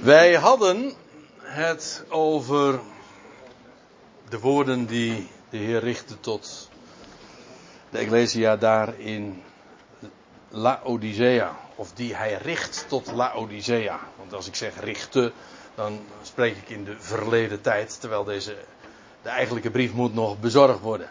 Wij 0.00 0.34
hadden 0.34 0.92
het 1.38 2.04
over 2.08 2.80
de 4.28 4.38
woorden 4.38 4.86
die 4.86 5.28
de 5.50 5.56
Heer 5.56 5.80
richtte 5.80 6.20
tot 6.20 6.68
de 7.90 7.98
Ecclesia 7.98 8.56
daar 8.56 8.98
in 8.98 9.42
Laodicea. 10.48 11.56
Of 11.74 11.92
die 11.92 12.14
hij 12.14 12.34
richt 12.34 12.84
tot 12.88 13.12
Laodicea. 13.12 14.00
Want 14.16 14.34
als 14.34 14.46
ik 14.46 14.54
zeg 14.54 14.80
richten, 14.80 15.32
dan 15.74 16.00
spreek 16.22 16.56
ik 16.56 16.68
in 16.68 16.84
de 16.84 16.96
verleden 16.98 17.60
tijd. 17.60 18.00
Terwijl 18.00 18.24
deze, 18.24 18.56
de 19.22 19.28
eigenlijke 19.28 19.70
brief 19.70 19.92
moet 19.92 20.14
nog 20.14 20.40
bezorgd 20.40 20.80
worden. 20.80 21.10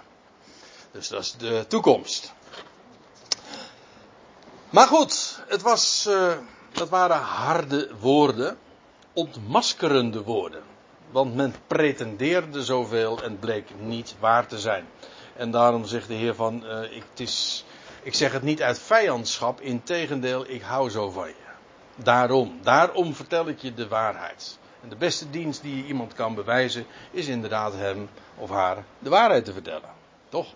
Dus 0.92 1.08
dat 1.08 1.22
is 1.22 1.36
de 1.38 1.66
toekomst. 1.68 2.34
Maar 4.70 4.88
goed, 4.88 5.40
het 5.48 5.62
was, 5.62 6.06
uh, 6.10 6.34
dat 6.72 6.90
waren 6.90 7.18
harde 7.18 7.90
woorden. 8.00 8.58
Ontmaskerende 9.14 10.24
woorden. 10.24 10.64
Want 11.12 11.36
men 11.36 11.56
pretendeerde 11.68 12.64
zoveel 12.64 13.24
en 13.24 13.40
bleek 13.40 13.70
niet 13.80 14.16
waar 14.20 14.48
te 14.48 14.60
zijn. 14.60 14.86
En 15.36 15.52
daarom 15.52 15.86
zegt 15.86 16.08
de 16.08 16.14
Heer 16.14 16.36
van, 16.36 16.64
uh, 16.66 16.84
ik, 16.84 17.04
het 17.10 17.20
is, 17.20 17.66
ik 18.04 18.14
zeg 18.14 18.32
het 18.32 18.44
niet 18.44 18.62
uit 18.62 18.80
vijandschap, 18.80 19.62
integendeel, 19.62 20.50
ik 20.50 20.62
hou 20.62 20.90
zo 20.90 21.10
van 21.10 21.28
je. 21.28 21.34
Daarom, 21.96 22.60
daarom 22.62 23.14
vertel 23.14 23.48
ik 23.48 23.60
je 23.60 23.74
de 23.74 23.88
waarheid. 23.88 24.58
En 24.84 24.90
de 24.90 24.96
beste 24.96 25.30
dienst 25.30 25.62
die 25.62 25.78
je 25.78 25.86
iemand 25.86 26.14
kan 26.14 26.36
bewijzen, 26.36 26.86
is 27.12 27.28
inderdaad 27.28 27.74
hem 27.74 28.10
of 28.36 28.50
haar 28.50 28.84
de 29.00 29.10
waarheid 29.10 29.46
te 29.46 29.54
vertellen. 29.54 29.90
Toch? 30.30 30.54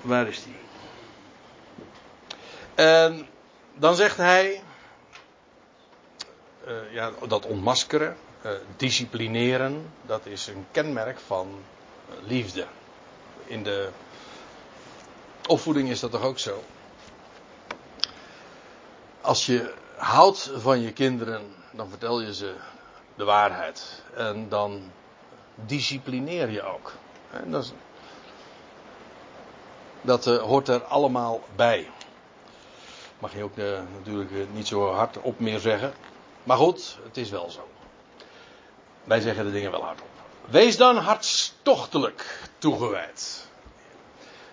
Waar 0.00 0.28
is 0.28 0.42
die? 0.42 0.56
En 2.74 3.26
dan 3.74 3.94
zegt 3.94 4.16
hij, 4.16 4.62
uh, 6.66 6.92
ja, 6.92 7.10
dat 7.28 7.46
ontmaskeren, 7.46 8.16
uh, 8.44 8.52
disciplineren, 8.76 9.92
dat 10.06 10.26
is 10.26 10.46
een 10.46 10.66
kenmerk 10.70 11.18
van 11.18 11.48
liefde. 12.26 12.66
In 13.44 13.62
de 13.62 13.88
opvoeding 15.46 15.88
is 15.88 16.00
dat 16.00 16.10
toch 16.10 16.22
ook 16.22 16.38
zo? 16.38 16.62
Als 19.20 19.46
je 19.46 19.74
houdt 19.96 20.50
van 20.56 20.80
je 20.80 20.92
kinderen, 20.92 21.54
dan 21.70 21.88
vertel 21.88 22.20
je 22.20 22.34
ze 22.34 22.54
de 23.16 23.24
waarheid. 23.24 24.02
En 24.14 24.48
dan 24.48 24.90
disciplineer 25.54 26.50
je 26.50 26.62
ook. 26.62 26.92
Dat, 27.44 27.64
is, 27.64 27.72
dat 30.00 30.24
hoort 30.24 30.68
er 30.68 30.82
allemaal 30.82 31.40
bij. 31.56 31.90
Mag 33.18 33.34
je 33.34 33.42
ook 33.42 33.56
natuurlijk 33.92 34.30
niet 34.52 34.66
zo 34.66 34.92
hard 34.92 35.20
op 35.20 35.40
meer 35.40 35.58
zeggen. 35.58 35.92
Maar 36.48 36.56
goed, 36.56 36.98
het 37.04 37.16
is 37.16 37.30
wel 37.30 37.50
zo. 37.50 37.68
Wij 39.04 39.20
zeggen 39.20 39.44
de 39.44 39.52
dingen 39.52 39.70
wel 39.70 39.84
hardop. 39.84 40.06
Wees 40.44 40.76
dan 40.76 40.96
hartstochtelijk 40.96 42.48
toegewijd. 42.58 43.46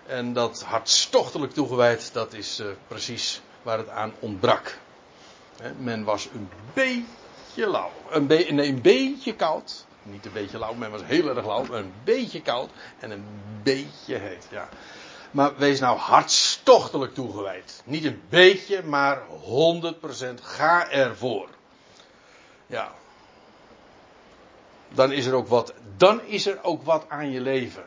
En 0.06 0.32
dat 0.32 0.62
hartstochtelijk 0.62 1.52
toegewijd, 1.52 2.10
dat 2.12 2.32
is 2.32 2.60
uh, 2.60 2.66
precies 2.88 3.40
waar 3.62 3.78
het 3.78 3.88
aan 3.88 4.14
ontbrak. 4.18 4.78
Men 5.78 6.04
was 6.04 6.28
een 6.34 6.48
beetje 6.72 7.66
lauw. 7.66 7.90
Een, 8.10 8.58
een 8.58 8.82
beetje 8.82 9.34
koud. 9.34 9.86
Niet 10.02 10.26
een 10.26 10.32
beetje 10.32 10.58
lauw, 10.58 10.74
men 10.74 10.90
was 10.90 11.02
heel 11.04 11.28
erg 11.28 11.46
lauw. 11.46 11.64
Een 11.70 11.92
beetje 12.04 12.42
koud 12.42 12.70
en 12.98 13.10
een 13.10 13.26
beetje 13.62 14.14
heet. 14.14 14.46
Ja. 14.50 14.68
Maar 15.30 15.56
wees 15.56 15.80
nou 15.80 15.98
hartstochtelijk 15.98 17.14
toegewijd. 17.14 17.82
Niet 17.84 18.04
een 18.04 18.22
beetje, 18.28 18.82
maar 18.82 19.20
100%. 19.20 20.42
Ga 20.42 20.90
ervoor. 20.90 21.48
Ja. 22.66 22.92
Dan 24.88 25.12
is 25.12 25.26
er 25.26 25.34
ook 25.34 25.48
wat. 25.48 25.74
Dan 25.96 26.22
is 26.22 26.46
er 26.46 26.58
ook 26.62 26.82
wat 26.82 27.04
aan 27.08 27.30
je 27.30 27.40
leven. 27.40 27.86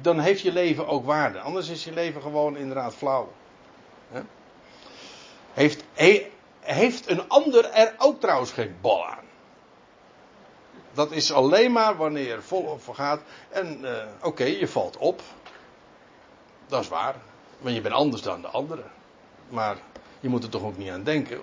Dan 0.00 0.18
heeft 0.18 0.40
je 0.40 0.52
leven 0.52 0.86
ook 0.86 1.04
waarde. 1.04 1.40
Anders 1.40 1.68
is 1.68 1.84
je 1.84 1.92
leven 1.92 2.22
gewoon 2.22 2.56
inderdaad 2.56 2.94
flauw. 2.94 3.32
He? 4.10 4.20
Heeft, 5.52 5.84
he, 5.92 6.30
heeft 6.60 7.10
een 7.10 7.28
ander 7.28 7.70
er 7.70 7.94
ook 7.98 8.20
trouwens 8.20 8.52
geen 8.52 8.76
bal 8.80 9.06
aan. 9.06 9.24
Dat 10.92 11.12
is 11.12 11.32
alleen 11.32 11.72
maar 11.72 11.96
wanneer 11.96 12.32
er 12.32 12.42
volop 12.42 12.88
gaat. 12.88 13.20
En 13.48 13.78
uh, 13.82 14.02
oké, 14.22 14.44
je 14.44 14.68
valt 14.68 14.96
op. 14.96 15.22
Dat 16.66 16.82
is 16.82 16.88
waar. 16.88 17.14
Want 17.58 17.74
je 17.74 17.80
bent 17.80 17.94
anders 17.94 18.22
dan 18.22 18.40
de 18.40 18.48
anderen. 18.48 18.90
Maar 19.48 19.76
je 20.20 20.28
moet 20.28 20.44
er 20.44 20.50
toch 20.50 20.62
ook 20.62 20.76
niet 20.76 20.90
aan 20.90 21.02
denken. 21.02 21.40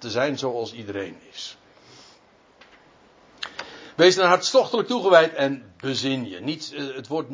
Te 0.00 0.10
zijn 0.10 0.38
zoals 0.38 0.72
iedereen 0.72 1.16
is. 1.30 1.56
Wees 3.96 4.14
dan 4.14 4.26
hartstochtelijk 4.26 4.88
toegewijd 4.88 5.34
en 5.34 5.72
bezin 5.76 6.28
je. 6.28 6.40
Niet, 6.40 6.72
het 6.76 7.06
woord 7.06 7.28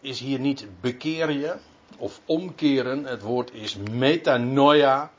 is 0.00 0.20
hier 0.20 0.38
niet 0.38 0.66
bekeer 0.80 1.30
je 1.30 1.56
of 1.96 2.20
omkeren. 2.24 3.04
Het 3.04 3.22
woord 3.22 3.52
is 3.52 3.76
metanoia. 3.76 5.12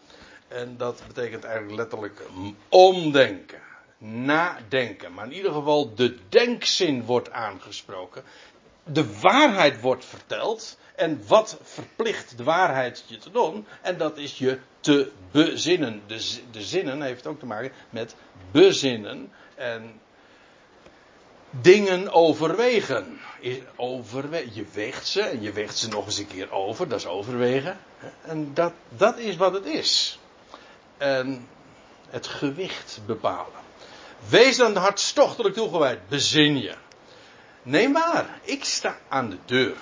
En 0.47 0.77
dat 0.77 1.03
betekent 1.07 1.43
eigenlijk 1.43 1.77
letterlijk 1.77 2.21
omdenken. 2.69 3.59
Nadenken. 3.97 5.13
Maar 5.13 5.25
in 5.25 5.33
ieder 5.33 5.51
geval 5.51 5.95
de 5.95 6.17
denkzin 6.29 7.05
wordt 7.05 7.31
aangesproken. 7.31 8.23
De 8.91 9.19
waarheid 9.19 9.81
wordt 9.81 10.05
verteld. 10.05 10.77
En 10.95 11.21
wat 11.27 11.57
verplicht 11.63 12.37
de 12.37 12.43
waarheid 12.43 13.03
je 13.07 13.17
te 13.17 13.31
doen? 13.31 13.65
En 13.81 13.97
dat 13.97 14.17
is 14.17 14.37
je 14.37 14.59
te 14.79 15.11
bezinnen. 15.31 16.01
De, 16.07 16.61
zinnen 16.61 17.01
heeft 17.01 17.27
ook 17.27 17.39
te 17.39 17.45
maken 17.45 17.71
met 17.89 18.15
bezinnen. 18.51 19.31
En 19.55 19.99
dingen 21.49 22.11
overwegen. 22.11 23.19
Overwe 23.75 24.47
je 24.53 24.65
weegt 24.73 25.07
ze 25.07 25.21
en 25.21 25.41
je 25.41 25.51
weegt 25.51 25.77
ze 25.77 25.87
nog 25.87 26.05
eens 26.05 26.17
een 26.17 26.27
keer 26.27 26.51
over. 26.51 26.87
Dat 26.87 26.99
is 26.99 27.07
overwegen. 27.07 27.77
En 28.21 28.53
dat, 28.53 28.73
dat 28.89 29.17
is 29.17 29.35
wat 29.35 29.53
het 29.53 29.65
is. 29.65 30.19
En 30.97 31.47
het 32.09 32.27
gewicht 32.27 32.99
bepalen. 33.05 33.59
Wees 34.29 34.57
dan 34.57 34.75
hartstochtelijk 34.75 35.55
toegewijd. 35.55 36.07
Bezin 36.07 36.61
je. 36.61 36.75
Neem 37.69 37.93
waar. 37.93 38.39
Ik 38.41 38.63
sta 38.63 38.97
aan 39.07 39.29
de 39.29 39.37
deur. 39.45 39.77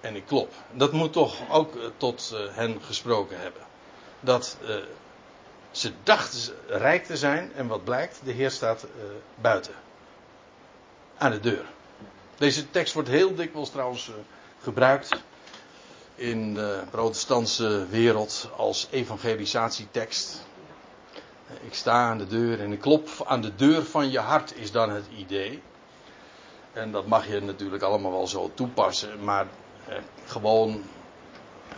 En 0.00 0.16
ik 0.16 0.26
klop. 0.26 0.52
Dat 0.72 0.92
moet 0.92 1.12
toch 1.12 1.50
ook 1.50 1.74
uh, 1.74 1.82
tot 1.96 2.30
uh, 2.34 2.54
hen 2.54 2.82
gesproken 2.82 3.40
hebben. 3.40 3.62
Dat 4.20 4.56
uh, 4.62 4.76
ze 5.70 5.92
dachten 6.02 6.54
rijk 6.66 7.04
te 7.04 7.16
zijn. 7.16 7.52
En 7.54 7.66
wat 7.66 7.84
blijkt? 7.84 8.20
De 8.24 8.32
Heer 8.32 8.50
staat 8.50 8.86
buiten 9.40 9.74
aan 11.18 11.30
de 11.30 11.40
deur. 11.40 11.64
Deze 12.36 12.70
tekst 12.70 12.94
wordt 12.94 13.08
heel 13.08 13.34
dikwijls 13.34 13.70
trouwens 13.70 14.10
gebruikt 14.62 15.22
in 16.14 16.54
de 16.54 16.82
protestantse 16.90 17.86
wereld 17.88 18.48
als 18.56 18.88
evangelisatietekst. 18.90 20.42
Ik 21.60 21.74
sta 21.74 22.08
aan 22.08 22.18
de 22.18 22.26
deur 22.26 22.60
en 22.60 22.72
ik 22.72 22.80
klop 22.80 23.08
aan 23.26 23.40
de 23.40 23.54
deur 23.54 23.84
van 23.84 24.10
je 24.10 24.18
hart 24.18 24.56
is 24.56 24.72
dan 24.72 24.90
het 24.90 25.06
idee. 25.16 25.62
En 26.74 26.90
dat 26.90 27.06
mag 27.06 27.28
je 27.28 27.40
natuurlijk 27.40 27.82
allemaal 27.82 28.10
wel 28.10 28.26
zo 28.26 28.50
toepassen, 28.54 29.24
maar 29.24 29.46
eh, 29.88 29.96
gewoon 30.26 30.82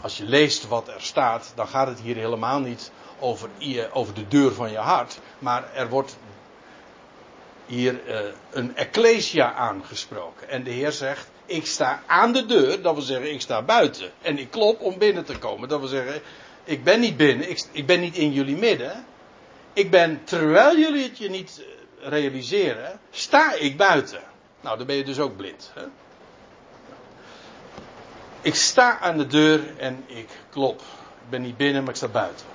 als 0.01 0.17
je 0.17 0.25
leest 0.25 0.69
wat 0.69 0.89
er 0.89 1.01
staat, 1.03 1.53
dan 1.55 1.69
gaat 1.69 1.87
het 1.87 2.01
hier 2.01 2.17
helemaal 2.17 2.61
niet 2.61 2.91
over, 3.19 3.49
over 3.93 4.15
de 4.15 4.29
deur 4.29 4.53
van 4.53 4.71
je 4.71 4.79
hart, 4.79 5.21
maar 5.39 5.75
er 5.75 5.89
wordt 5.89 6.17
hier 7.67 8.01
uh, 8.07 8.19
een 8.51 8.77
ecclesia 8.77 9.53
aangesproken. 9.53 10.49
En 10.49 10.65
de 10.65 10.71
Heer 10.71 10.93
zegt, 10.93 11.29
ik 11.47 11.67
sta 11.67 12.03
aan 12.07 12.33
de 12.33 12.47
deur, 12.47 12.83
dat 12.83 12.95
wil 12.95 13.03
zeggen, 13.03 13.33
ik 13.33 13.41
sta 13.41 13.63
buiten. 13.63 14.11
En 14.23 14.39
ik 14.39 14.51
klop 14.51 14.81
om 14.81 14.99
binnen 14.99 15.25
te 15.25 15.39
komen. 15.39 15.69
Dat 15.69 15.81
wil 15.81 15.89
zeggen, 15.89 16.23
ik 16.65 16.85
ben 16.85 17.01
niet 17.01 17.17
binnen, 17.17 17.51
ik, 17.51 17.67
ik 17.73 17.87
ben 17.87 18.01
niet 18.01 18.17
in 18.17 18.33
jullie 18.33 18.57
midden. 18.57 19.05
Ik 19.73 19.91
ben, 19.91 20.21
terwijl 20.25 20.79
jullie 20.79 21.03
het 21.03 21.19
je 21.19 21.31
niet 21.31 21.63
eh, 21.63 22.09
realiseren, 22.09 23.01
sta 23.11 23.55
ik 23.55 23.77
buiten. 23.77 24.21
Nou, 24.67 24.79
dan 24.79 24.87
ben 24.87 24.97
je 24.97 25.05
dus 25.05 25.19
ook 25.19 25.37
blind. 25.37 25.71
Hè? 25.75 25.83
Ik 28.41 28.55
sta 28.55 28.99
aan 28.99 29.19
de 29.19 29.27
deur 29.27 29.79
en 29.79 30.05
ik 30.07 30.29
klop. 30.51 30.81
Ik 30.81 31.31
ben 31.31 31.43
niet 31.43 31.57
binnen, 31.57 31.83
maar 31.83 31.91
ik 31.91 31.97
sta 31.97 32.09
buiten. 32.09 32.47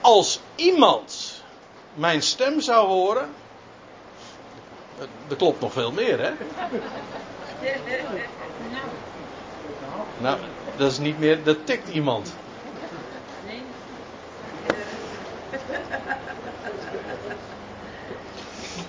Als 0.00 0.40
iemand 0.54 1.42
mijn 1.94 2.22
stem 2.22 2.60
zou 2.60 2.86
horen, 2.86 3.28
er 5.28 5.36
klopt 5.36 5.60
nog 5.60 5.72
veel 5.72 5.92
meer, 5.92 6.20
hè? 6.20 6.32
Nou, 10.18 10.38
dat 10.76 10.90
is 10.90 10.98
niet 10.98 11.18
meer, 11.18 11.44
dat 11.44 11.66
tikt 11.66 11.88
iemand. 11.88 12.34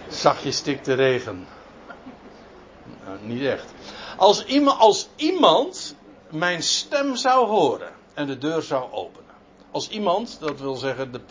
Zachtjes 0.08 0.62
tikt 0.62 0.86
de 0.86 0.94
regen. 0.94 1.48
Nou, 3.10 3.22
niet 3.22 3.42
echt. 3.42 3.74
Als 4.18 4.46
iemand, 4.46 4.80
als 4.80 5.10
iemand 5.16 5.96
mijn 6.30 6.64
stem 6.64 7.16
zou 7.16 7.48
horen 7.48 7.92
en 8.14 8.28
de 8.28 8.38
deur 8.38 8.62
zou 8.62 8.92
openen. 8.92 9.34
Als 9.72 9.90
iemand, 9.90 10.38
dat 10.40 10.60
wil 10.60 10.76
zeggen 10.76 11.12
de, 11.12 11.22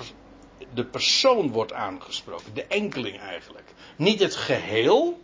de 0.75 0.85
persoon 0.85 1.51
wordt 1.51 1.73
aangesproken, 1.73 2.55
de 2.55 2.67
enkeling 2.67 3.21
eigenlijk. 3.21 3.73
Niet 3.97 4.21
het 4.21 4.37
geheel, 4.37 5.21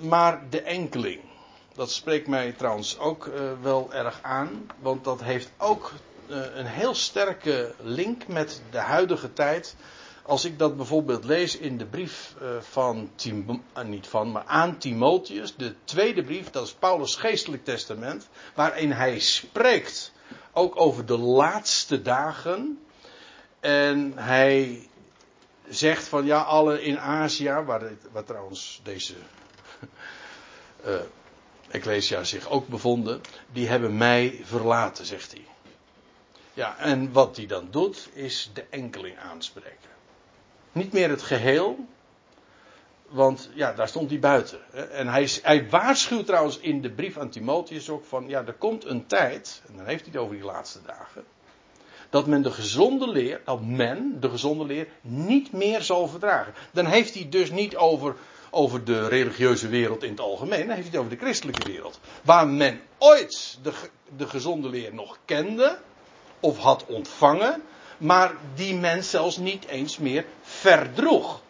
maar 0.00 0.42
de 0.50 0.62
enkeling. 0.62 1.20
Dat 1.74 1.90
spreekt 1.90 2.26
mij 2.26 2.52
trouwens 2.52 2.98
ook 2.98 3.26
uh, 3.26 3.34
wel 3.62 3.92
erg 3.92 4.18
aan, 4.22 4.70
want 4.78 5.04
dat 5.04 5.22
heeft 5.22 5.50
ook 5.56 5.92
uh, 6.26 6.36
een 6.54 6.66
heel 6.66 6.94
sterke 6.94 7.74
link 7.78 8.26
met 8.26 8.62
de 8.70 8.78
huidige 8.78 9.32
tijd. 9.32 9.76
Als 10.28 10.44
ik 10.44 10.58
dat 10.58 10.76
bijvoorbeeld 10.76 11.24
lees 11.24 11.56
in 11.56 11.78
de 11.78 11.84
brief 11.86 12.34
uh, 12.42 12.48
van, 12.60 13.10
Tim, 13.14 13.62
niet 13.84 14.06
van, 14.06 14.32
maar 14.32 14.44
aan 14.44 14.78
Timotheus, 14.78 15.56
de 15.56 15.74
tweede 15.84 16.24
brief, 16.24 16.50
dat 16.50 16.66
is 16.66 16.72
Paulus' 16.72 17.16
geestelijk 17.16 17.64
testament, 17.64 18.28
waarin 18.54 18.92
hij 18.92 19.18
spreekt 19.18 20.12
ook 20.52 20.80
over 20.80 21.06
de 21.06 21.18
laatste 21.18 22.02
dagen. 22.02 22.82
En 23.60 24.12
hij 24.16 24.88
zegt 25.68 26.08
van 26.08 26.24
ja, 26.24 26.40
alle 26.40 26.82
in 26.82 26.98
Azië, 26.98 27.52
waar, 27.52 27.92
waar 28.12 28.24
trouwens 28.24 28.80
deze 28.82 29.14
uh, 30.86 30.94
Ecclesia 31.70 32.24
zich 32.24 32.48
ook 32.48 32.68
bevonden, 32.68 33.20
die 33.52 33.68
hebben 33.68 33.96
mij 33.96 34.40
verlaten, 34.44 35.04
zegt 35.04 35.32
hij. 35.32 35.46
Ja, 36.54 36.78
en 36.78 37.12
wat 37.12 37.36
hij 37.36 37.46
dan 37.46 37.68
doet, 37.70 38.08
is 38.12 38.50
de 38.54 38.64
enkeling 38.70 39.18
aanspreken. 39.18 39.96
Niet 40.72 40.92
meer 40.92 41.10
het 41.10 41.22
geheel, 41.22 41.86
want 43.08 43.50
ja, 43.54 43.72
daar 43.72 43.88
stond 43.88 44.10
hij 44.10 44.18
buiten. 44.18 44.58
En 44.90 45.08
hij, 45.08 45.28
hij, 45.42 45.68
waarschuwt 45.68 46.26
trouwens 46.26 46.58
in 46.58 46.80
de 46.80 46.90
brief 46.90 47.18
aan 47.18 47.28
Timotheus 47.28 47.88
ook 47.88 48.04
van, 48.04 48.28
ja, 48.28 48.44
er 48.46 48.52
komt 48.52 48.84
een 48.84 49.06
tijd, 49.06 49.62
en 49.68 49.76
dan 49.76 49.86
heeft 49.86 50.04
hij 50.04 50.12
het 50.12 50.22
over 50.22 50.34
die 50.34 50.44
laatste 50.44 50.78
dagen, 50.86 51.24
dat 52.10 52.26
men 52.26 52.42
de 52.42 52.50
gezonde 52.50 53.08
leer, 53.08 53.40
dat 53.44 53.62
men 53.62 54.20
de 54.20 54.30
gezonde 54.30 54.64
leer 54.64 54.88
niet 55.00 55.52
meer 55.52 55.82
zal 55.82 56.08
verdragen. 56.08 56.54
Dan 56.72 56.86
heeft 56.86 57.14
hij 57.14 57.28
dus 57.28 57.50
niet 57.50 57.76
over, 57.76 58.14
over 58.50 58.84
de 58.84 59.08
religieuze 59.08 59.68
wereld 59.68 60.02
in 60.02 60.10
het 60.10 60.20
algemeen, 60.20 60.66
dan 60.66 60.76
heeft 60.76 60.88
hij 60.88 60.90
het 60.90 60.96
over 60.96 61.10
de 61.10 61.24
christelijke 61.24 61.66
wereld. 61.66 62.00
Waar 62.22 62.48
men 62.48 62.80
ooit 62.98 63.58
de, 63.62 63.72
de 64.16 64.26
gezonde 64.26 64.68
leer 64.68 64.94
nog 64.94 65.18
kende, 65.24 65.78
of 66.40 66.58
had 66.58 66.86
ontvangen, 66.86 67.62
maar 67.98 68.32
die 68.54 68.74
men 68.74 69.04
zelfs 69.04 69.36
niet 69.36 69.66
eens 69.66 69.98
meer 69.98 70.24
verdroeg. 70.42 71.40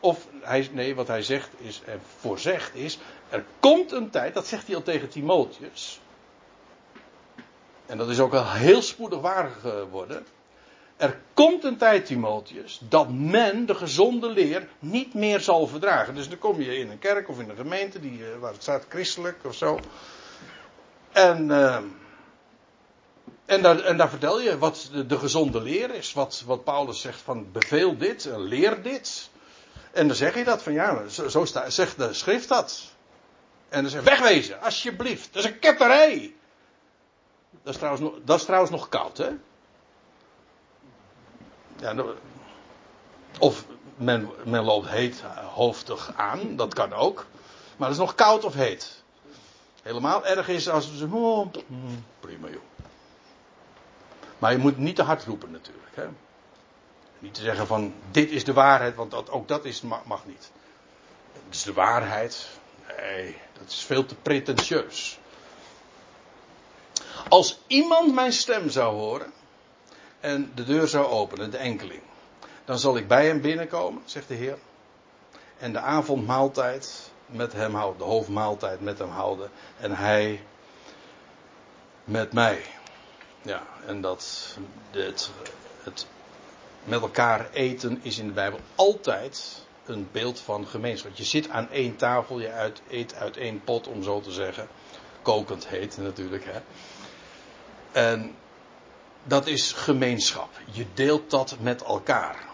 Of 0.00 0.26
hij, 0.40 0.68
nee, 0.72 0.94
wat 0.94 1.08
hij 1.08 1.22
zegt 1.22 1.48
is, 1.56 1.82
en 1.84 2.00
voorzegt 2.18 2.74
is, 2.74 2.98
er 3.28 3.44
komt 3.60 3.92
een 3.92 4.10
tijd, 4.10 4.34
dat 4.34 4.46
zegt 4.46 4.66
hij 4.66 4.76
al 4.76 4.82
tegen 4.82 5.08
Timotheus. 5.08 6.00
En 7.86 7.98
dat 7.98 8.08
is 8.08 8.20
ook 8.20 8.34
al 8.34 8.50
heel 8.50 8.82
spoedig 8.82 9.20
waar 9.20 9.50
geworden. 9.60 10.26
Er 10.96 11.20
komt 11.34 11.64
een 11.64 11.76
tijd, 11.76 12.06
Timotheus, 12.06 12.80
dat 12.88 13.08
men 13.10 13.66
de 13.66 13.74
gezonde 13.74 14.30
leer 14.30 14.68
niet 14.78 15.14
meer 15.14 15.40
zal 15.40 15.66
verdragen. 15.66 16.14
Dus 16.14 16.28
dan 16.28 16.38
kom 16.38 16.60
je 16.60 16.78
in 16.78 16.90
een 16.90 16.98
kerk 16.98 17.28
of 17.28 17.40
in 17.40 17.50
een 17.50 17.56
gemeente 17.56 18.00
die, 18.00 18.24
eh, 18.24 18.38
waar 18.38 18.52
het 18.52 18.62
staat 18.62 18.84
christelijk 18.88 19.36
of 19.44 19.54
zo. 19.54 19.78
En, 21.12 21.48
uh, 21.48 21.78
en, 23.46 23.62
daar, 23.62 23.78
en 23.78 24.08
vertel 24.08 24.40
je 24.40 24.58
wat 24.58 24.88
de, 24.92 25.06
de, 25.06 25.18
gezonde 25.18 25.60
leer 25.60 25.94
is. 25.94 26.12
Wat, 26.12 26.42
wat 26.46 26.64
Paulus 26.64 27.00
zegt 27.00 27.20
van 27.20 27.52
beveel 27.52 27.96
dit, 27.96 28.28
leer 28.36 28.82
dit. 28.82 29.30
En 29.92 30.06
dan 30.06 30.16
zeg 30.16 30.34
je 30.34 30.44
dat 30.44 30.62
van 30.62 30.72
ja, 30.72 31.08
zo, 31.08 31.28
zo 31.28 31.44
staat, 31.44 31.72
zegt 31.72 31.98
de 31.98 32.12
schrift 32.12 32.48
dat. 32.48 32.82
En 33.68 33.82
dan 33.82 33.90
zeg 33.90 34.00
je 34.00 34.08
wegwezen, 34.08 34.60
alsjeblieft. 34.60 35.32
Dat 35.32 35.44
is 35.44 35.50
een 35.50 35.58
ketterij. 35.58 36.34
Dat 37.62 37.72
is 37.72 37.80
trouwens 37.80 38.14
dat 38.24 38.38
is 38.38 38.44
trouwens 38.44 38.70
nog 38.70 38.88
koud, 38.88 39.16
hè? 39.16 39.30
Ja, 41.78 41.92
nou, 41.92 42.14
of 43.38 43.64
men, 43.96 44.30
men 44.44 44.64
loopt 44.64 44.88
heet 44.88 45.22
hoofdig 45.54 46.12
aan, 46.16 46.56
dat 46.56 46.74
kan 46.74 46.92
ook. 46.92 47.26
Maar 47.76 47.88
het 47.88 47.96
is 47.96 48.04
nog 48.04 48.14
koud 48.14 48.44
of 48.44 48.54
heet. 48.54 49.02
Helemaal 49.82 50.26
erg 50.26 50.48
is 50.48 50.68
als 50.68 50.96
zeggen, 50.96 51.18
oh, 51.18 51.46
prima 52.20 52.48
joh. 52.48 52.75
Maar 54.38 54.52
je 54.52 54.58
moet 54.58 54.78
niet 54.78 54.96
te 54.96 55.02
hard 55.02 55.24
roepen 55.24 55.50
natuurlijk. 55.50 55.96
Hè? 55.96 56.06
Niet 57.18 57.34
te 57.34 57.40
zeggen 57.40 57.66
van 57.66 57.94
dit 58.10 58.30
is 58.30 58.44
de 58.44 58.52
waarheid, 58.52 58.94
want 58.94 59.10
dat, 59.10 59.30
ook 59.30 59.48
dat 59.48 59.64
is, 59.64 59.80
mag, 59.80 60.04
mag 60.04 60.26
niet. 60.26 60.50
Het 61.32 61.54
is 61.54 61.62
de 61.62 61.72
waarheid. 61.72 62.48
Nee, 62.96 63.36
dat 63.58 63.68
is 63.68 63.84
veel 63.84 64.06
te 64.06 64.14
pretentieus. 64.14 65.18
Als 67.28 67.60
iemand 67.66 68.14
mijn 68.14 68.32
stem 68.32 68.70
zou 68.70 68.94
horen 68.94 69.32
en 70.20 70.52
de 70.54 70.64
deur 70.64 70.88
zou 70.88 71.06
openen, 71.06 71.50
de 71.50 71.56
enkeling, 71.56 72.02
dan 72.64 72.78
zal 72.78 72.96
ik 72.96 73.08
bij 73.08 73.26
hem 73.26 73.40
binnenkomen, 73.40 74.02
zegt 74.04 74.28
de 74.28 74.34
Heer. 74.34 74.58
En 75.58 75.72
de 75.72 75.78
avondmaaltijd 75.78 77.10
met 77.26 77.52
hem 77.52 77.74
houden, 77.74 77.98
de 77.98 78.04
hoofdmaaltijd 78.04 78.80
met 78.80 78.98
hem 78.98 79.08
houden. 79.08 79.50
En 79.78 79.96
hij 79.96 80.44
met 82.04 82.32
mij. 82.32 82.62
Ja, 83.46 83.62
en 83.86 84.00
dat 84.00 84.56
het, 84.90 85.30
het 85.82 86.06
met 86.84 87.00
elkaar 87.00 87.50
eten 87.52 87.98
is 88.02 88.18
in 88.18 88.26
de 88.26 88.32
Bijbel 88.32 88.60
altijd 88.74 89.64
een 89.84 90.08
beeld 90.12 90.40
van 90.40 90.66
gemeenschap. 90.66 91.10
Je 91.14 91.24
zit 91.24 91.48
aan 91.48 91.70
één 91.70 91.96
tafel, 91.96 92.40
je 92.40 92.72
eet 92.88 93.14
uit 93.14 93.36
één 93.36 93.60
pot, 93.64 93.88
om 93.88 94.02
zo 94.02 94.20
te 94.20 94.32
zeggen. 94.32 94.68
Kokend 95.22 95.68
heet 95.68 95.96
natuurlijk, 95.96 96.44
hè. 96.44 96.60
En 97.92 98.34
dat 99.24 99.46
is 99.46 99.72
gemeenschap. 99.72 100.50
Je 100.72 100.86
deelt 100.94 101.30
dat 101.30 101.56
met 101.60 101.82
elkaar. 101.82 102.44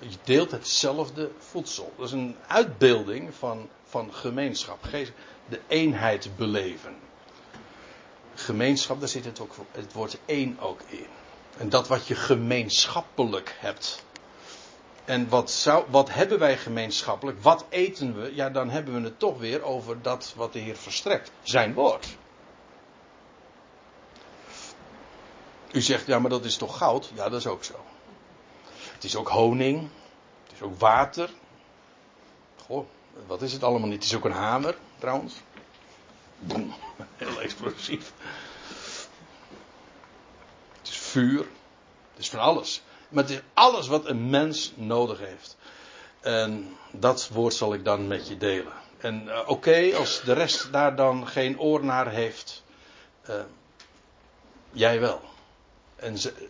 Je 0.00 0.16
deelt 0.24 0.50
hetzelfde 0.50 1.30
voedsel. 1.38 1.92
Dat 1.96 2.06
is 2.06 2.12
een 2.12 2.36
uitbeelding 2.46 3.34
van, 3.34 3.68
van 3.84 4.14
gemeenschap. 4.14 4.84
De 5.48 5.60
eenheid 5.66 6.36
beleven. 6.36 6.96
Gemeenschap, 8.44 9.00
daar 9.00 9.08
zit 9.08 9.24
het, 9.24 9.40
ook, 9.40 9.54
het 9.72 9.92
woord 9.92 10.18
één 10.24 10.58
ook 10.60 10.80
in. 10.86 11.06
En 11.58 11.68
dat 11.68 11.88
wat 11.88 12.06
je 12.06 12.14
gemeenschappelijk 12.14 13.56
hebt. 13.58 14.04
En 15.04 15.28
wat, 15.28 15.50
zou, 15.50 15.84
wat 15.88 16.14
hebben 16.14 16.38
wij 16.38 16.58
gemeenschappelijk? 16.58 17.42
Wat 17.42 17.64
eten 17.68 18.22
we? 18.22 18.34
Ja, 18.34 18.50
dan 18.50 18.70
hebben 18.70 18.94
we 18.94 19.00
het 19.00 19.18
toch 19.18 19.38
weer 19.38 19.62
over 19.62 20.02
dat 20.02 20.32
wat 20.36 20.52
de 20.52 20.58
Heer 20.58 20.76
verstrekt. 20.76 21.30
Zijn 21.42 21.74
woord. 21.74 22.16
U 25.72 25.80
zegt, 25.80 26.06
ja, 26.06 26.18
maar 26.18 26.30
dat 26.30 26.44
is 26.44 26.56
toch 26.56 26.76
goud? 26.76 27.10
Ja, 27.14 27.28
dat 27.28 27.40
is 27.40 27.46
ook 27.46 27.64
zo. 27.64 27.74
Het 28.92 29.04
is 29.04 29.16
ook 29.16 29.28
honing. 29.28 29.88
Het 30.42 30.52
is 30.52 30.62
ook 30.62 30.80
water. 30.80 31.30
Goh, 32.66 32.86
wat 33.26 33.42
is 33.42 33.52
het 33.52 33.62
allemaal 33.62 33.88
niet? 33.88 34.02
Het 34.02 34.04
is 34.04 34.16
ook 34.16 34.24
een 34.24 34.32
hamer, 34.32 34.76
trouwens. 34.98 35.34
Boom, 36.46 36.74
heel 37.16 37.40
explosief 37.40 38.12
vuur. 41.12 41.46
Het 42.10 42.18
is 42.18 42.30
van 42.30 42.38
alles. 42.38 42.82
Maar 43.08 43.22
het 43.22 43.32
is 43.32 43.40
alles 43.54 43.86
wat 43.86 44.06
een 44.06 44.30
mens 44.30 44.72
nodig 44.74 45.18
heeft. 45.18 45.56
En 46.20 46.76
dat 46.90 47.28
woord 47.28 47.54
zal 47.54 47.74
ik 47.74 47.84
dan 47.84 48.06
met 48.06 48.28
je 48.28 48.36
delen. 48.36 48.72
En 48.98 49.24
uh, 49.24 49.40
oké, 49.46 49.96
als 49.96 50.22
de 50.22 50.32
rest 50.32 50.72
daar 50.72 50.96
dan 50.96 51.28
geen 51.28 51.60
oor 51.60 51.84
naar 51.84 52.10
heeft, 52.10 52.62
uh, 53.30 53.34
jij 54.70 55.00
wel. 55.00 55.20
En 55.96 56.18
ze, 56.18 56.46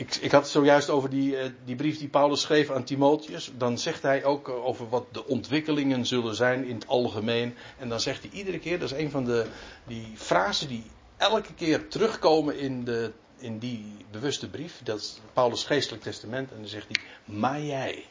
ik, 0.00 0.14
ik, 0.14 0.30
had 0.30 0.42
het 0.42 0.50
zojuist 0.50 0.90
over 0.90 1.10
die, 1.10 1.32
uh, 1.32 1.44
die 1.64 1.76
brief 1.76 1.98
die 1.98 2.08
Paulus 2.08 2.40
schreef 2.40 2.70
aan 2.70 2.84
Timotheus. 2.84 3.50
Dan 3.56 3.78
zegt 3.78 4.02
hij 4.02 4.24
ook 4.24 4.48
over 4.48 4.88
wat 4.88 5.06
de 5.12 5.26
ontwikkelingen 5.26 6.06
zullen 6.06 6.34
zijn 6.34 6.64
in 6.64 6.74
het 6.74 6.86
algemeen. 6.86 7.54
En 7.78 7.88
dan 7.88 8.00
zegt 8.00 8.22
hij 8.22 8.30
iedere 8.32 8.58
keer, 8.58 8.78
dat 8.78 8.90
is 8.90 8.98
een 8.98 9.10
van 9.10 9.24
de 9.24 9.46
die 9.86 10.12
frasen 10.14 10.68
die 10.68 10.84
elke 11.16 11.54
keer 11.54 11.88
terugkomen 11.88 12.58
in 12.58 12.84
de 12.84 13.12
in 13.38 13.58
die 13.58 13.84
bewuste 14.10 14.48
brief, 14.48 14.80
dat 14.84 15.00
is 15.00 15.20
Paulus' 15.32 15.64
geestelijk 15.64 16.02
testament, 16.02 16.50
en 16.50 16.56
dan 16.56 16.68
zegt 16.68 16.86
hij, 16.88 17.04
maar 17.36 17.60
jij. 17.60 18.04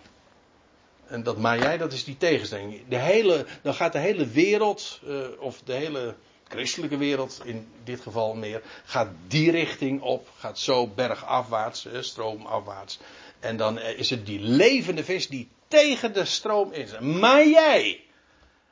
En 1.08 1.24
dat 1.24 1.38
maar 1.38 1.60
jij, 1.60 1.78
dat 1.78 1.94
is 1.94 2.04
die 2.04 2.18
tegenstelling. 2.18 2.88
De 2.88 2.98
hele, 2.98 3.46
dan 3.62 3.74
gaat 3.74 3.94
de 3.94 4.00
hele 4.00 4.28
wereld, 4.28 5.02
uh, 5.08 5.28
of 5.40 5.62
de 5.66 5.74
hele 5.74 6.16
christelijke 6.50 6.98
wereld 6.98 7.42
in 7.44 7.68
dit 7.84 8.02
geval 8.02 8.34
meer, 8.34 8.62
gaat 8.86 9.10
die 9.28 9.52
richting 9.52 10.02
op, 10.02 10.30
gaat 10.38 10.60
zo 10.60 10.88
bergafwaarts, 10.88 11.88
stroomafwaarts. 12.00 13.00
En 13.40 13.58
dan 13.58 13.80
is 13.80 14.10
het 14.10 14.26
die 14.26 14.40
levende 14.40 15.04
vis 15.04 15.28
die 15.28 15.50
tegen 15.68 16.14
de 16.14 16.26
stroom 16.26 16.72
is. 16.72 17.00
Maar 17.00 17.48
jij. 17.48 18.04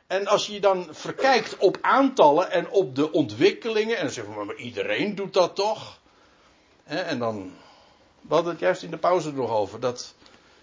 En 0.07 0.27
als 0.27 0.47
je 0.47 0.59
dan 0.59 0.87
verkijkt 0.91 1.57
op 1.57 1.77
aantallen 1.81 2.51
en 2.51 2.69
op 2.69 2.95
de 2.95 3.11
ontwikkelingen, 3.11 3.97
en 3.97 4.03
dan 4.03 4.13
zeggen 4.13 4.37
we, 4.37 4.45
maar 4.45 4.55
iedereen 4.55 5.15
doet 5.15 5.33
dat 5.33 5.55
toch? 5.55 5.99
En 6.83 7.19
dan. 7.19 7.53
We 8.21 8.33
hadden 8.33 8.51
het 8.51 8.61
juist 8.61 8.83
in 8.83 8.91
de 8.91 8.97
pauze 8.97 9.33
nog 9.33 9.51
over. 9.51 9.79
Dat. 9.79 10.15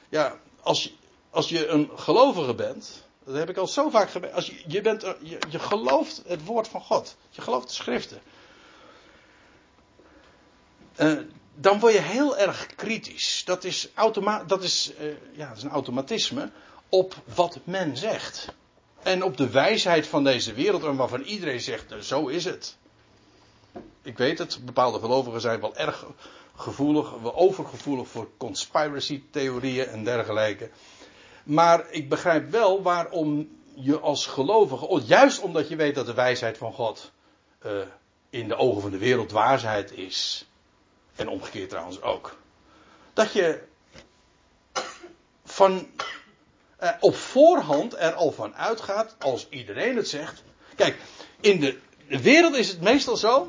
Ja, 0.08 0.38
als 0.60 0.92
als 1.34 1.48
je 1.48 1.66
een 1.66 1.90
gelovige 1.94 2.54
bent. 2.54 3.03
Dat 3.24 3.34
heb 3.34 3.48
ik 3.48 3.56
al 3.56 3.66
zo 3.66 3.90
vaak 3.90 4.10
gemerkt. 4.10 4.34
Als 4.34 4.46
je, 4.46 4.62
je, 4.66 4.80
bent, 4.80 5.02
je, 5.02 5.38
je 5.50 5.58
gelooft 5.58 6.22
het 6.26 6.44
woord 6.44 6.68
van 6.68 6.80
God. 6.80 7.16
Je 7.30 7.42
gelooft 7.42 7.66
de 7.68 7.74
schriften. 7.74 8.20
Uh, 10.96 11.18
dan 11.54 11.80
word 11.80 11.92
je 11.92 12.00
heel 12.00 12.36
erg 12.36 12.66
kritisch. 12.66 13.42
Dat 13.44 13.64
is, 13.64 13.88
automa 13.94 14.44
dat 14.44 14.62
is, 14.62 14.92
uh, 15.00 15.14
ja, 15.32 15.48
dat 15.48 15.56
is 15.56 15.62
een 15.62 15.70
automatisme 15.70 16.50
op 16.88 17.14
wat 17.34 17.58
men 17.64 17.96
zegt. 17.96 18.48
En 19.02 19.22
op 19.22 19.36
de 19.36 19.50
wijsheid 19.50 20.06
van 20.06 20.24
deze 20.24 20.52
wereld, 20.52 20.84
en 20.84 20.96
waarvan 20.96 21.22
iedereen 21.22 21.60
zegt, 21.60 21.92
uh, 21.92 21.98
zo 21.98 22.26
is 22.26 22.44
het. 22.44 22.76
Ik 24.02 24.18
weet 24.18 24.38
het, 24.38 24.58
bepaalde 24.64 24.98
gelovigen 24.98 25.40
zijn 25.40 25.60
wel 25.60 25.76
erg 25.76 26.06
gevoelig, 26.56 27.10
wel 27.10 27.34
overgevoelig 27.34 28.08
voor 28.08 28.28
conspiracy 28.36 29.22
theorieën 29.30 29.86
en 29.86 30.04
dergelijke. 30.04 30.70
Maar 31.44 31.90
ik 31.90 32.08
begrijp 32.08 32.50
wel 32.50 32.82
waarom 32.82 33.58
je 33.74 33.98
als 33.98 34.26
gelovige, 34.26 35.02
juist 35.04 35.40
omdat 35.40 35.68
je 35.68 35.76
weet 35.76 35.94
dat 35.94 36.06
de 36.06 36.14
wijsheid 36.14 36.58
van 36.58 36.72
God 36.72 37.12
uh, 37.66 37.72
in 38.30 38.48
de 38.48 38.56
ogen 38.56 38.82
van 38.82 38.90
de 38.90 38.98
wereld 38.98 39.30
waarheid 39.30 39.92
is, 39.92 40.46
en 41.16 41.28
omgekeerd 41.28 41.68
trouwens 41.68 42.02
ook, 42.02 42.36
dat 43.12 43.32
je 43.32 43.62
van 45.44 45.88
uh, 46.82 46.90
op 47.00 47.16
voorhand 47.16 47.94
er 47.96 48.12
al 48.12 48.32
van 48.32 48.54
uitgaat, 48.54 49.16
als 49.18 49.48
iedereen 49.48 49.96
het 49.96 50.08
zegt. 50.08 50.42
Kijk, 50.76 50.96
in 51.40 51.60
de, 51.60 51.78
wereld 52.06 52.54
is 52.54 52.68
het 52.68 52.80
meestal 52.80 53.16
zo 53.16 53.48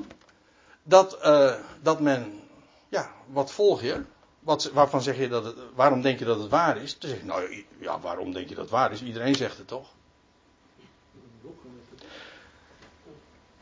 dat, 0.84 1.18
uh, 1.26 1.54
dat 1.82 2.00
men, 2.00 2.42
ja, 2.90 3.12
wat 3.28 3.52
volg 3.52 3.82
je? 3.82 4.04
Wat, 4.46 4.72
waarvan 4.74 5.02
zeg 5.02 5.18
je 5.18 5.28
dat 5.28 5.44
het, 5.44 5.56
waarom 5.76 6.02
denk 6.02 6.20
je 6.20 6.26
dat 6.26 6.40
het 6.40 6.50
waar 6.50 6.78
is? 6.78 7.00
Dan 7.00 7.10
zeg 7.10 7.24
nou 7.24 7.66
ja, 7.80 8.00
waarom 8.00 8.34
denk 8.34 8.50
je 8.50 8.56
dat 8.56 8.64
het 8.64 8.74
waar 8.74 8.92
is? 8.92 9.02
Iedereen 9.02 9.36
zegt 9.36 9.58
het 9.58 9.68
toch? 9.68 9.88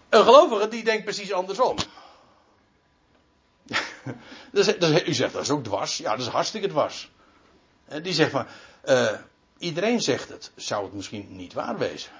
Een 0.10 0.24
gelovige 0.24 0.68
die 0.68 0.84
denkt 0.84 1.04
precies 1.04 1.32
andersom. 1.32 1.78
dus, 4.52 4.78
u 5.08 5.13
zegt 5.13 5.34
dat 5.34 5.42
is 5.42 5.50
ook 5.50 5.63
dwars. 5.63 5.98
Ja, 5.98 6.10
dat 6.10 6.20
is 6.20 6.28
hartstikke 6.28 6.68
dwars. 6.68 7.12
Die 8.02 8.13
zegt 8.13 8.32
van, 8.32 8.46
uh, 8.86 9.12
iedereen 9.58 10.02
zegt 10.02 10.30
het. 10.30 10.52
Zou 10.56 10.84
het 10.84 10.94
misschien 10.94 11.28
niet 11.30 11.54
waar 11.54 11.78
wezen? 11.78 12.12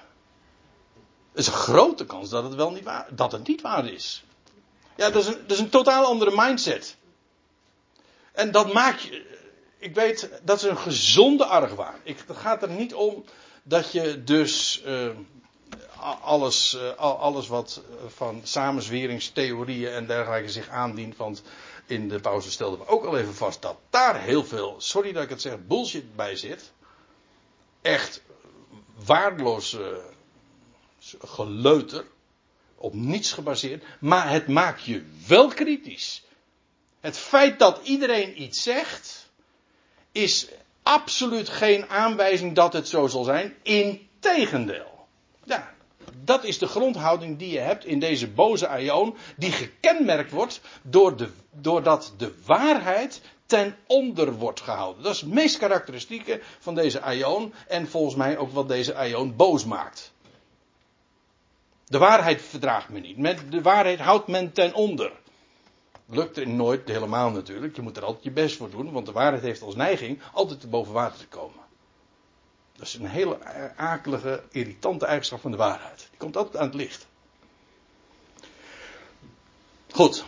Er 1.32 1.38
is 1.38 1.46
een 1.46 1.52
grote 1.52 2.04
kans 2.04 2.30
dat 2.30 2.44
het 2.44 2.54
wel 2.54 2.70
niet 2.70 2.84
waar, 2.84 3.06
dat 3.10 3.32
het 3.32 3.46
niet 3.46 3.60
waar 3.60 3.86
is. 3.86 4.24
Ja, 4.96 5.10
dat 5.10 5.22
is 5.22 5.28
een, 5.28 5.38
dat 5.40 5.50
is 5.50 5.58
een 5.58 5.68
totaal 5.70 6.04
andere 6.04 6.32
mindset. 6.34 6.96
En 8.34 8.50
dat 8.50 8.72
maakt 8.72 9.02
je, 9.02 9.22
ik 9.78 9.94
weet, 9.94 10.30
dat 10.42 10.56
is 10.56 10.62
een 10.62 10.78
gezonde 10.78 11.44
argwaan. 11.44 12.00
Ik, 12.02 12.24
het 12.26 12.36
gaat 12.36 12.62
er 12.62 12.70
niet 12.70 12.94
om 12.94 13.24
dat 13.62 13.92
je 13.92 14.24
dus 14.24 14.82
uh, 14.86 15.08
alles, 16.22 16.74
uh, 16.74 16.96
alles 16.96 17.48
wat 17.48 17.82
van 18.06 18.40
samenzweringstheorieën 18.42 19.92
en 19.92 20.06
dergelijke 20.06 20.50
zich 20.50 20.68
aandient. 20.68 21.16
Want 21.16 21.42
in 21.86 22.08
de 22.08 22.20
pauze 22.20 22.50
stelden 22.50 22.78
we 22.78 22.86
ook 22.86 23.04
al 23.04 23.18
even 23.18 23.34
vast 23.34 23.62
dat 23.62 23.76
daar 23.90 24.20
heel 24.20 24.44
veel, 24.44 24.74
sorry 24.78 25.12
dat 25.12 25.22
ik 25.22 25.28
het 25.28 25.40
zeg, 25.40 25.66
bullshit 25.66 26.16
bij 26.16 26.36
zit. 26.36 26.72
Echt 27.82 28.22
waardeloos 29.04 29.76
geleuter. 31.18 32.04
Op 32.74 32.94
niets 32.94 33.32
gebaseerd. 33.32 33.84
Maar 34.00 34.30
het 34.30 34.48
maakt 34.48 34.84
je 34.84 35.04
wel 35.26 35.48
kritisch. 35.48 36.24
Het 37.04 37.18
feit 37.18 37.58
dat 37.58 37.80
iedereen 37.82 38.42
iets 38.42 38.62
zegt, 38.62 39.30
is 40.12 40.48
absoluut 40.82 41.48
geen 41.48 41.88
aanwijzing 41.88 42.54
dat 42.54 42.72
het 42.72 42.88
zo 42.88 43.06
zal 43.06 43.24
zijn. 43.24 43.54
Integendeel. 43.62 45.06
Ja, 45.44 45.74
dat 46.22 46.44
is 46.44 46.58
de 46.58 46.66
grondhouding 46.66 47.38
die 47.38 47.52
je 47.52 47.58
hebt 47.58 47.84
in 47.84 47.98
deze 47.98 48.28
boze 48.28 48.68
aion, 48.68 49.16
die 49.36 49.52
gekenmerkt 49.52 50.30
wordt 50.30 50.60
door 50.82 51.16
de, 51.16 51.28
doordat 51.50 52.14
de 52.16 52.34
waarheid 52.46 53.20
ten 53.46 53.76
onder 53.86 54.32
wordt 54.32 54.60
gehouden. 54.60 55.02
Dat 55.02 55.14
is 55.14 55.20
het 55.20 55.32
meest 55.32 55.58
karakteristieke 55.58 56.40
van 56.58 56.74
deze 56.74 57.00
aion 57.00 57.54
en 57.68 57.88
volgens 57.88 58.16
mij 58.16 58.38
ook 58.38 58.52
wat 58.52 58.68
deze 58.68 58.94
aion 58.94 59.36
boos 59.36 59.64
maakt. 59.64 60.12
De 61.86 61.98
waarheid 61.98 62.42
verdraagt 62.42 62.88
men 62.88 63.02
niet. 63.02 63.50
De 63.50 63.62
waarheid 63.62 63.98
houdt 63.98 64.26
men 64.26 64.52
ten 64.52 64.74
onder. 64.74 65.22
Lukt 66.14 66.36
er 66.36 66.48
nooit 66.48 66.88
helemaal 66.88 67.30
natuurlijk. 67.30 67.76
Je 67.76 67.82
moet 67.82 67.96
er 67.96 68.04
altijd 68.04 68.24
je 68.24 68.30
best 68.30 68.56
voor 68.56 68.70
doen, 68.70 68.92
want 68.92 69.06
de 69.06 69.12
waarheid 69.12 69.42
heeft 69.42 69.62
als 69.62 69.74
neiging 69.74 70.20
altijd 70.32 70.60
te 70.60 70.68
boven 70.68 70.92
water 70.92 71.18
te 71.18 71.26
komen. 71.26 71.62
Dat 72.76 72.86
is 72.86 72.94
een 72.94 73.06
hele 73.06 73.38
akelige, 73.76 74.42
irritante 74.50 75.06
eigenschap 75.06 75.40
van 75.40 75.50
de 75.50 75.56
waarheid. 75.56 76.06
Die 76.10 76.18
komt 76.18 76.36
altijd 76.36 76.56
aan 76.56 76.66
het 76.66 76.74
licht. 76.74 77.06
Goed. 79.90 80.24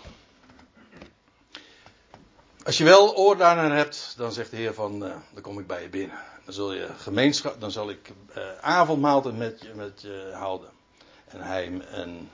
Als 2.65 2.79
je 2.79 2.85
wel 2.85 3.17
oor 3.17 3.37
daarnaar 3.37 3.77
hebt, 3.77 4.15
dan 4.17 4.33
zegt 4.33 4.51
de 4.51 4.57
Heer 4.57 4.75
van, 4.75 5.05
uh, 5.05 5.15
dan 5.33 5.43
kom 5.43 5.59
ik 5.59 5.67
bij 5.67 5.83
je 5.83 5.89
binnen. 5.89 6.19
Dan 6.45 6.55
zul 6.55 6.73
je 6.73 6.89
gemeenschap, 6.99 7.61
dan 7.61 7.71
zal 7.71 7.91
ik 7.91 8.13
uh, 8.37 8.59
avondmaaltijd 8.61 9.37
met 9.37 9.61
je, 9.63 9.75
met 9.75 10.01
je 10.01 10.31
houden. 10.35 10.69
En 11.27 11.41
hij, 11.41 11.81
en, 11.91 12.31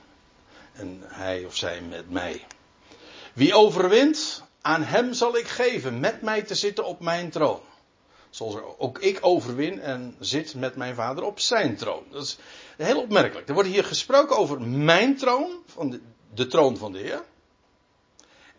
en 0.73 1.01
hij 1.03 1.45
of 1.45 1.55
zij 1.55 1.81
met 1.81 2.09
mij. 2.09 2.45
Wie 3.33 3.53
overwint, 3.55 4.43
aan 4.61 4.83
hem 4.83 5.13
zal 5.13 5.37
ik 5.37 5.47
geven 5.47 5.99
met 5.99 6.21
mij 6.21 6.41
te 6.41 6.55
zitten 6.55 6.85
op 6.85 6.99
mijn 6.99 7.29
troon. 7.29 7.59
Zoals 8.29 8.55
ook 8.77 8.99
ik 8.99 9.17
overwin 9.21 9.79
en 9.79 10.15
zit 10.19 10.55
met 10.55 10.75
mijn 10.75 10.95
vader 10.95 11.23
op 11.23 11.39
zijn 11.39 11.75
troon. 11.75 12.03
Dat 12.09 12.23
is 12.23 12.37
heel 12.77 13.01
opmerkelijk. 13.01 13.47
Er 13.47 13.53
wordt 13.53 13.69
hier 13.69 13.83
gesproken 13.83 14.37
over 14.37 14.61
mijn 14.61 15.17
troon, 15.17 15.51
van 15.65 15.89
de, 15.89 16.01
de 16.33 16.47
troon 16.47 16.77
van 16.77 16.91
de 16.91 16.99
Heer. 16.99 17.23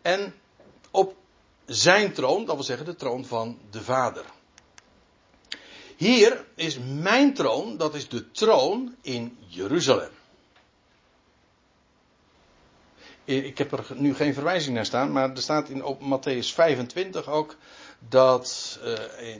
En 0.03 0.35
op 0.91 1.15
zijn 1.67 2.13
troon, 2.13 2.45
dat 2.45 2.55
wil 2.55 2.65
zeggen 2.65 2.87
de 2.87 2.97
troon 2.97 3.25
van 3.25 3.59
de 3.71 3.83
Vader. 3.83 4.25
Hier 5.97 6.45
is 6.55 6.79
mijn 6.79 7.35
troon, 7.35 7.77
dat 7.77 7.95
is 7.95 8.09
de 8.09 8.31
troon 8.31 8.95
in 9.01 9.39
Jeruzalem. 9.47 10.11
Ik 13.25 13.59
heb 13.59 13.73
er 13.73 13.87
nu 13.95 14.15
geen 14.15 14.35
verwijzing 14.35 14.75
naar 14.75 14.87
staan, 14.87 15.13
maar 15.13 15.31
er 15.31 15.43
staat 15.43 15.69
in 15.69 15.83
Matthäus 16.01 16.55
25 16.55 17.29
ook 17.29 17.57
dat 18.09 18.79
uh, 18.85 19.31
in, 19.31 19.39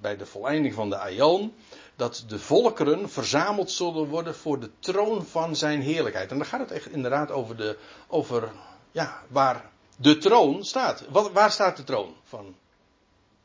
bij 0.00 0.16
de 0.16 0.26
voleinding 0.26 0.74
van 0.74 0.90
de 0.90 0.98
Aion, 0.98 1.54
dat 1.96 2.24
de 2.28 2.38
volkeren 2.38 3.10
verzameld 3.10 3.70
zullen 3.70 4.08
worden 4.08 4.34
voor 4.34 4.60
de 4.60 4.70
troon 4.78 5.26
van 5.26 5.56
zijn 5.56 5.80
heerlijkheid. 5.80 6.30
En 6.30 6.36
dan 6.36 6.46
gaat 6.46 6.60
het 6.60 6.70
echt 6.70 6.90
inderdaad 6.90 7.30
over, 7.30 7.56
de, 7.56 7.78
over 8.08 8.52
ja, 8.90 9.22
waar 9.28 9.70
de 9.96 10.18
troon 10.18 10.64
staat. 10.64 11.04
Waar 11.32 11.50
staat 11.50 11.76
de 11.76 11.84
troon 11.84 12.14
van 12.24 12.56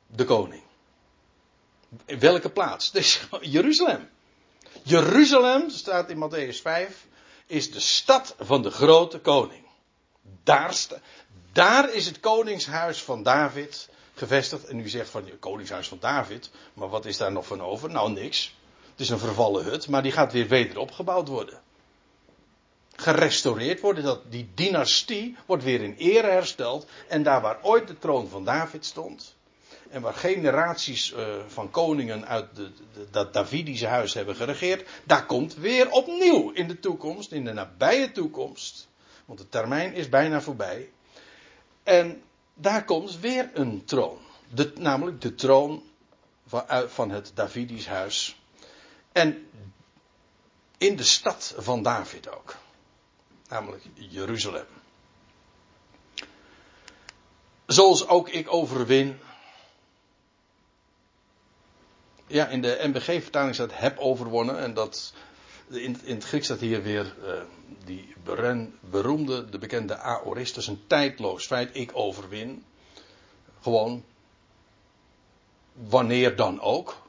de 0.07 0.25
koning? 0.25 0.63
In 2.05 2.19
welke 2.19 2.49
plaats? 2.49 2.91
Dus 2.97 3.27
Jeruzalem. 3.41 4.09
Jeruzalem, 4.83 5.69
staat 5.69 6.09
in 6.09 6.29
Matthäus 6.29 6.61
5, 6.61 7.05
is 7.45 7.71
de 7.71 7.79
stad 7.79 8.35
van 8.39 8.61
de 8.61 8.71
grote 8.71 9.19
koning. 9.19 9.66
Daar, 10.43 10.75
daar 11.51 11.93
is 11.93 12.05
het 12.05 12.19
koningshuis 12.19 13.03
van 13.03 13.23
David 13.23 13.89
gevestigd. 14.13 14.65
En 14.65 14.79
u 14.79 14.89
zegt 14.89 15.09
van 15.09 15.25
het 15.25 15.39
koningshuis 15.39 15.87
van 15.87 15.97
David. 15.99 16.49
Maar 16.73 16.89
wat 16.89 17.05
is 17.05 17.17
daar 17.17 17.31
nog 17.31 17.47
van 17.47 17.61
over? 17.61 17.89
Nou, 17.89 18.11
niks. 18.11 18.55
Het 18.91 18.99
is 18.99 19.09
een 19.09 19.19
vervallen 19.19 19.63
hut, 19.63 19.87
maar 19.87 20.03
die 20.03 20.11
gaat 20.11 20.31
weer 20.31 20.47
weder 20.47 20.77
opgebouwd 20.77 21.27
worden. 21.27 21.61
Gerestaureerd 22.95 23.79
worden. 23.79 24.03
Dat, 24.03 24.31
die 24.31 24.49
dynastie 24.55 25.35
wordt 25.45 25.63
weer 25.63 25.81
in 25.81 25.95
ere 25.97 26.27
hersteld. 26.27 26.85
En 27.07 27.23
daar 27.23 27.41
waar 27.41 27.59
ooit 27.61 27.87
de 27.87 27.97
troon 27.97 28.27
van 28.27 28.45
David 28.45 28.85
stond. 28.85 29.35
En 29.89 30.01
waar 30.01 30.13
generaties 30.13 31.13
uh, 31.13 31.35
van 31.47 31.71
koningen 31.71 32.27
uit 32.27 32.47
dat 33.11 33.33
Davidische 33.33 33.87
huis 33.87 34.13
hebben 34.13 34.35
geregeerd. 34.35 34.89
Daar 35.03 35.25
komt 35.25 35.55
weer 35.55 35.89
opnieuw 35.89 36.51
in 36.51 36.67
de 36.67 36.79
toekomst, 36.79 37.31
in 37.31 37.45
de 37.45 37.53
nabije 37.53 38.11
toekomst. 38.11 38.87
Want 39.27 39.39
de 39.39 39.49
termijn 39.49 39.93
is 39.93 40.09
bijna 40.09 40.41
voorbij. 40.41 40.91
En 41.83 42.23
daar 42.53 42.85
komt 42.85 43.19
weer 43.19 43.49
een 43.53 43.85
troon. 43.85 44.17
De, 44.53 44.73
namelijk 44.75 45.21
de 45.21 45.35
troon 45.35 45.83
van, 46.45 46.89
van 46.89 47.09
het 47.09 47.31
Davidisch 47.33 47.87
huis. 47.87 48.39
En 49.11 49.49
in 50.77 50.95
de 50.95 51.03
stad 51.03 51.55
van 51.57 51.83
David 51.83 52.29
ook. 52.29 52.55
Namelijk 53.47 53.83
Jeruzalem. 53.93 54.65
Zoals 57.65 58.07
ook 58.07 58.29
ik 58.29 58.53
overwin. 58.53 59.19
Ja, 62.27 62.47
in 62.47 62.61
de 62.61 62.79
MBG-vertaling 62.83 63.53
staat 63.53 63.77
heb 63.77 63.97
overwonnen. 63.97 64.59
En 64.59 64.73
dat, 64.73 65.13
in, 65.67 65.97
in 66.03 66.15
het 66.15 66.23
Grieks 66.23 66.45
staat 66.45 66.59
hier 66.59 66.83
weer 66.83 67.15
uh, 67.23 67.41
die 67.85 68.15
beroemde, 68.89 69.49
de 69.49 69.57
bekende 69.57 69.97
aoristus, 69.97 70.67
een 70.67 70.83
tijdloos 70.87 71.45
feit. 71.45 71.69
Ik 71.75 71.89
overwin. 71.93 72.65
Gewoon. 73.61 74.05
Wanneer 75.73 76.35
dan 76.35 76.61
ook. 76.61 77.01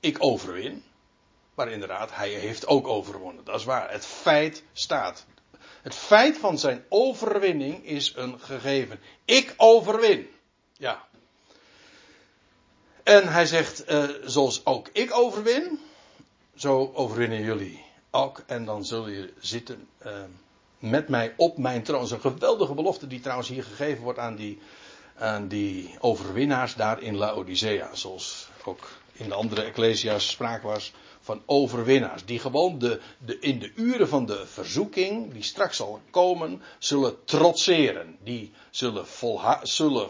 Ik 0.00 0.16
overwin. 0.18 0.84
Maar 1.54 1.70
inderdaad, 1.70 2.14
hij 2.14 2.30
heeft 2.30 2.66
ook 2.66 2.86
overwonnen. 2.86 3.44
Dat 3.44 3.58
is 3.58 3.64
waar. 3.64 3.90
Het 3.90 4.06
feit 4.06 4.62
staat. 4.72 5.26
Het 5.82 5.94
feit 5.94 6.38
van 6.38 6.58
zijn 6.58 6.84
overwinning 6.88 7.86
is 7.86 8.12
een 8.16 8.40
gegeven. 8.40 9.00
Ik 9.24 9.54
overwin. 9.56 10.28
Ja. 10.72 11.04
En 13.02 13.28
hij 13.28 13.46
zegt, 13.46 13.90
uh, 13.90 14.04
zoals 14.24 14.66
ook 14.66 14.88
ik 14.92 15.14
overwin, 15.14 15.80
zo 16.54 16.92
overwinnen 16.94 17.42
jullie 17.42 17.84
ook. 18.14 18.42
En 18.46 18.64
dan 18.64 18.84
zullen 18.84 19.12
jullie 19.12 19.34
zitten 19.38 19.88
uh, 20.06 20.12
met 20.78 21.08
mij 21.08 21.34
op 21.36 21.58
mijn 21.58 21.82
troon. 21.82 22.00
Dat 22.00 22.10
een 22.10 22.20
geweldige 22.20 22.74
belofte 22.74 23.06
die 23.06 23.20
trouwens 23.20 23.48
hier 23.48 23.64
gegeven 23.64 24.02
wordt 24.02 24.18
aan 24.18 24.36
die, 24.36 24.58
aan 25.18 25.48
die 25.48 25.96
overwinnaars 26.00 26.74
daar 26.74 27.02
in 27.02 27.16
Laodicea. 27.16 27.94
Zoals 27.94 28.48
ook 28.64 28.88
in 29.12 29.28
de 29.28 29.34
andere 29.34 29.62
Ecclesia's 29.62 30.30
sprake 30.30 30.66
was 30.66 30.92
van 31.20 31.42
overwinnaars. 31.46 32.24
Die 32.24 32.38
gewoon 32.38 32.78
de, 32.78 33.00
de, 33.18 33.38
in 33.38 33.58
de 33.58 33.72
uren 33.74 34.08
van 34.08 34.26
de 34.26 34.46
verzoeking, 34.46 35.32
die 35.32 35.42
straks 35.42 35.76
zal 35.76 36.00
komen, 36.10 36.62
zullen 36.78 37.24
trotseren. 37.24 38.16
Die 38.22 38.52
zullen, 38.70 39.04
zullen 39.62 40.08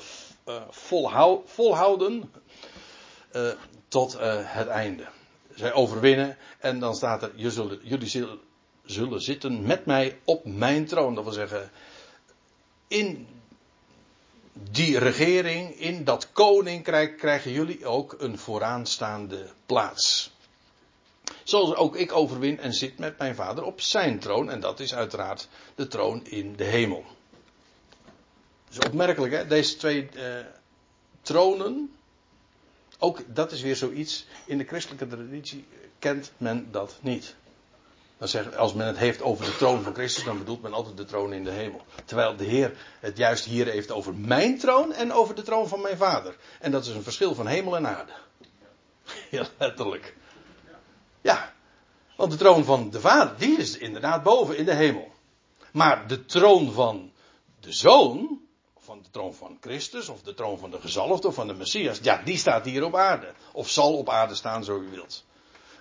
volhou 0.71 1.41
volhouden 1.45 2.33
uh, 3.33 3.51
tot 3.89 4.17
het 4.19 4.67
einde. 4.67 5.07
Zij 5.55 5.73
overwinnen 5.73 6.37
en 6.59 6.79
dan 6.79 6.95
staat 6.95 7.23
er, 7.23 7.33
jullie 7.83 8.09
zullen, 8.85 9.23
zitten 9.23 9.63
met 9.63 9.87
mij 9.87 10.19
op 10.25 10.45
mijn 10.45 10.87
troon. 10.87 11.15
Dat 11.15 11.25
wil 11.25 11.33
zeggen, 11.33 11.71
in 12.89 13.27
die 14.53 14.99
regering, 14.99 15.75
in 15.75 16.05
dat 16.05 16.33
koninkrijk 16.33 17.19
krijgen 17.19 17.53
jullie 17.53 17.87
ook 17.87 18.17
een 18.19 18.39
vooraanstaande 18.39 19.51
plaats. 19.67 20.33
Zoals 21.45 21.75
ook 21.75 21.97
ik 21.97 22.13
overwin 22.13 22.59
en 22.59 22.73
zit 22.73 22.99
met 22.99 23.19
mijn 23.19 23.35
vader 23.35 23.65
op 23.65 23.81
zijn 23.81 24.19
troon. 24.19 24.51
En 24.51 24.61
dat 24.61 24.81
is 24.81 24.95
uiteraard 24.95 25.49
de 25.75 25.87
troon 25.87 26.27
in 26.27 26.57
de 26.57 26.65
hemel. 26.65 27.05
Dat 28.69 28.83
is 28.83 28.91
opmerkelijk, 28.91 29.33
hè? 29.33 29.47
Deze 29.47 29.77
twee 29.77 30.09
uh, 30.15 30.23
tronen. 31.23 31.95
Ook 32.99 33.21
dat 33.27 33.53
is 33.53 33.63
weer 33.63 33.77
zoiets. 33.77 34.27
In 34.47 34.59
de 34.59 34.65
christelijke 34.65 35.07
traditie 35.07 35.67
kent 35.99 36.33
men 36.37 36.69
dat 36.71 36.99
niet. 37.01 37.35
Dan 38.19 38.57
als 38.57 38.75
men 38.75 38.87
het 38.87 38.97
heeft 38.97 39.23
over 39.23 39.45
de 39.45 39.57
troon 39.57 39.83
van 39.83 39.95
Christus, 39.95 40.25
dan 40.25 40.39
bedoelt 40.39 40.63
men 40.63 40.73
altijd 40.73 40.97
de 40.97 41.05
troon 41.05 41.33
in 41.33 41.45
de 41.45 41.51
hemel. 41.51 41.85
Terwijl 42.05 42.37
de 42.37 42.45
Heer 42.45 42.77
het 43.01 43.17
juist 43.17 43.45
hier 43.45 43.67
heeft 43.67 43.91
over 43.91 44.15
mijn 44.15 44.59
troon 44.59 44.93
en 44.93 45.13
over 45.13 45.35
de 45.35 45.43
troon 45.43 45.69
van 45.69 45.81
mijn 45.81 45.97
vader. 45.97 46.37
En 46.61 46.71
dat 46.71 46.87
is 46.87 46.95
een 46.95 47.03
verschil 47.03 47.35
van 47.35 47.47
hemel 47.47 47.77
en 47.77 47.87
aarde. 47.87 48.13
Heel 49.31 49.47
letterlijk. 49.59 50.15
Ja, 51.21 51.53
want 52.17 52.31
de 52.31 52.37
troon 52.37 52.65
van 52.65 52.91
de 52.91 53.01
Vader, 53.01 53.39
die 53.39 53.59
is 53.59 53.79
inderdaad 53.79 54.23
boven 54.23 54.57
in 54.57 54.65
de 54.65 54.75
hemel. 54.75 55.13
Maar 55.73 56.07
de 56.07 56.25
troon 56.25 56.73
van 56.73 57.13
de 57.61 57.73
Zoon, 57.73 58.41
van 58.85 59.03
de 59.03 59.11
troon 59.11 59.35
van 59.35 59.59
Christus, 59.61 60.09
of 60.09 60.23
de 60.23 60.35
troon 60.35 60.59
van 60.59 60.71
de 60.71 60.81
gezalfde, 60.81 61.29
of 61.29 61.35
van 61.35 61.47
de 61.47 61.55
Messias, 61.55 61.99
ja, 62.03 62.23
die 62.25 62.37
staat 62.37 62.65
hier 62.65 62.85
op 62.85 62.97
aarde. 62.97 63.33
Of 63.53 63.69
zal 63.71 63.97
op 63.97 64.09
aarde 64.09 64.35
staan, 64.35 64.65
zo 64.65 64.81
u 64.81 64.91
wilt. 64.91 65.25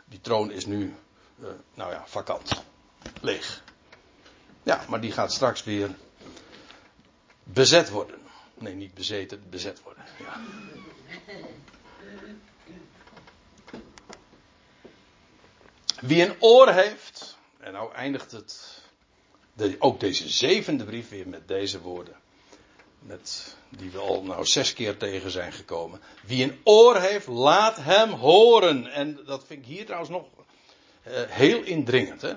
Die 0.05 0.21
troon 0.21 0.51
is 0.51 0.65
nu, 0.65 0.95
uh, 1.39 1.47
nou 1.73 1.91
ja, 1.91 2.03
vakant. 2.07 2.63
Leeg. 3.21 3.63
Ja, 4.63 4.85
maar 4.89 5.01
die 5.01 5.11
gaat 5.11 5.33
straks 5.33 5.63
weer 5.63 5.95
bezet 7.43 7.89
worden. 7.89 8.19
Nee, 8.53 8.73
niet 8.73 8.93
bezeten, 8.93 9.43
bezet 9.49 9.81
worden. 9.83 10.03
Ja. 10.19 10.41
Wie 16.01 16.25
een 16.25 16.35
oor 16.39 16.69
heeft, 16.69 17.37
en 17.57 17.73
nou 17.73 17.93
eindigt 17.93 18.31
het, 18.31 18.81
de, 19.53 19.75
ook 19.79 19.99
deze 19.99 20.29
zevende 20.29 20.85
brief 20.85 21.09
weer 21.09 21.27
met 21.27 21.47
deze 21.47 21.81
woorden. 21.81 22.21
Die 23.69 23.91
we 23.91 23.97
al 23.97 24.23
nou 24.23 24.45
zes 24.45 24.73
keer 24.73 24.97
tegen 24.97 25.31
zijn 25.31 25.53
gekomen. 25.53 26.01
Wie 26.25 26.43
een 26.43 26.59
oor 26.63 26.99
heeft, 26.99 27.27
laat 27.27 27.75
hem 27.75 28.11
horen. 28.11 28.87
En 28.87 29.19
dat 29.25 29.43
vind 29.45 29.59
ik 29.59 29.65
hier 29.65 29.85
trouwens 29.85 30.11
nog 30.11 30.25
uh, 31.07 31.13
heel 31.27 31.63
indringend. 31.63 32.21
Hè? 32.21 32.33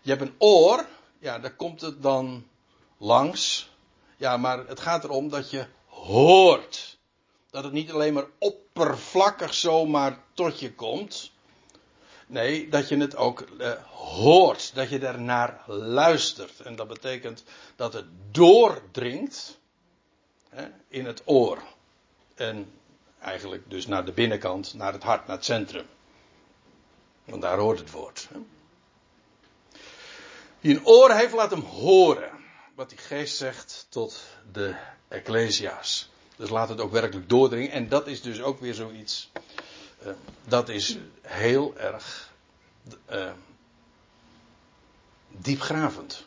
Je 0.00 0.10
hebt 0.10 0.20
een 0.20 0.34
oor, 0.38 0.86
ja, 1.18 1.38
daar 1.38 1.54
komt 1.54 1.80
het 1.80 2.02
dan 2.02 2.46
langs. 2.98 3.70
Ja, 4.16 4.36
maar 4.36 4.66
het 4.66 4.80
gaat 4.80 5.04
erom 5.04 5.28
dat 5.28 5.50
je 5.50 5.66
hoort. 5.86 6.98
Dat 7.50 7.64
het 7.64 7.72
niet 7.72 7.92
alleen 7.92 8.14
maar 8.14 8.26
oppervlakkig 8.38 9.54
zomaar 9.54 10.18
tot 10.34 10.60
je 10.60 10.74
komt. 10.74 11.32
Nee, 12.26 12.68
dat 12.68 12.88
je 12.88 12.96
het 12.96 13.16
ook 13.16 13.46
uh, 13.58 13.72
hoort, 13.90 14.74
dat 14.74 14.90
je 14.90 14.98
er 14.98 15.20
naar 15.20 15.62
luistert. 15.66 16.60
En 16.60 16.76
dat 16.76 16.88
betekent 16.88 17.44
dat 17.76 17.92
het 17.92 18.06
doordringt 18.30 19.58
in 20.88 21.06
het 21.06 21.22
oor. 21.24 21.62
En 22.34 22.72
eigenlijk 23.20 23.70
dus 23.70 23.86
naar 23.86 24.04
de 24.04 24.12
binnenkant, 24.12 24.74
naar 24.74 24.92
het 24.92 25.02
hart, 25.02 25.26
naar 25.26 25.36
het 25.36 25.44
centrum. 25.44 25.86
Want 27.24 27.42
daar 27.42 27.58
hoort 27.58 27.78
het 27.78 27.90
woord. 27.90 28.28
Hè. 28.32 28.38
Wie 30.60 30.76
een 30.76 30.86
oor 30.86 31.10
heeft, 31.10 31.32
laat 31.32 31.50
hem 31.50 31.60
horen. 31.62 32.30
Wat 32.74 32.88
die 32.88 32.98
geest 32.98 33.36
zegt 33.36 33.86
tot 33.88 34.22
de 34.52 34.74
Ecclesia's. 35.08 36.10
Dus 36.36 36.48
laat 36.48 36.68
het 36.68 36.80
ook 36.80 36.92
werkelijk 36.92 37.28
doordringen. 37.28 37.70
En 37.70 37.88
dat 37.88 38.06
is 38.06 38.22
dus 38.22 38.42
ook 38.42 38.60
weer 38.60 38.74
zoiets 38.74 39.30
uh, 40.06 40.12
dat 40.44 40.68
is 40.68 40.98
heel 41.22 41.76
erg 41.76 42.32
uh, 43.12 43.30
diepgravend. 45.28 46.26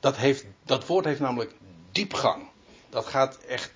Dat, 0.00 0.16
heeft, 0.16 0.44
dat 0.62 0.86
woord 0.86 1.04
heeft 1.04 1.20
namelijk 1.20 1.54
diepgang. 1.92 2.50
Dat 2.92 3.06
gaat 3.06 3.38
echt. 3.38 3.72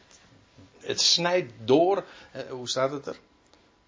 Het 0.79 1.01
snijdt 1.01 1.53
door. 1.65 2.05
Uh, 2.37 2.43
hoe 2.51 2.69
staat 2.69 2.91
het 2.91 3.07
er? 3.07 3.17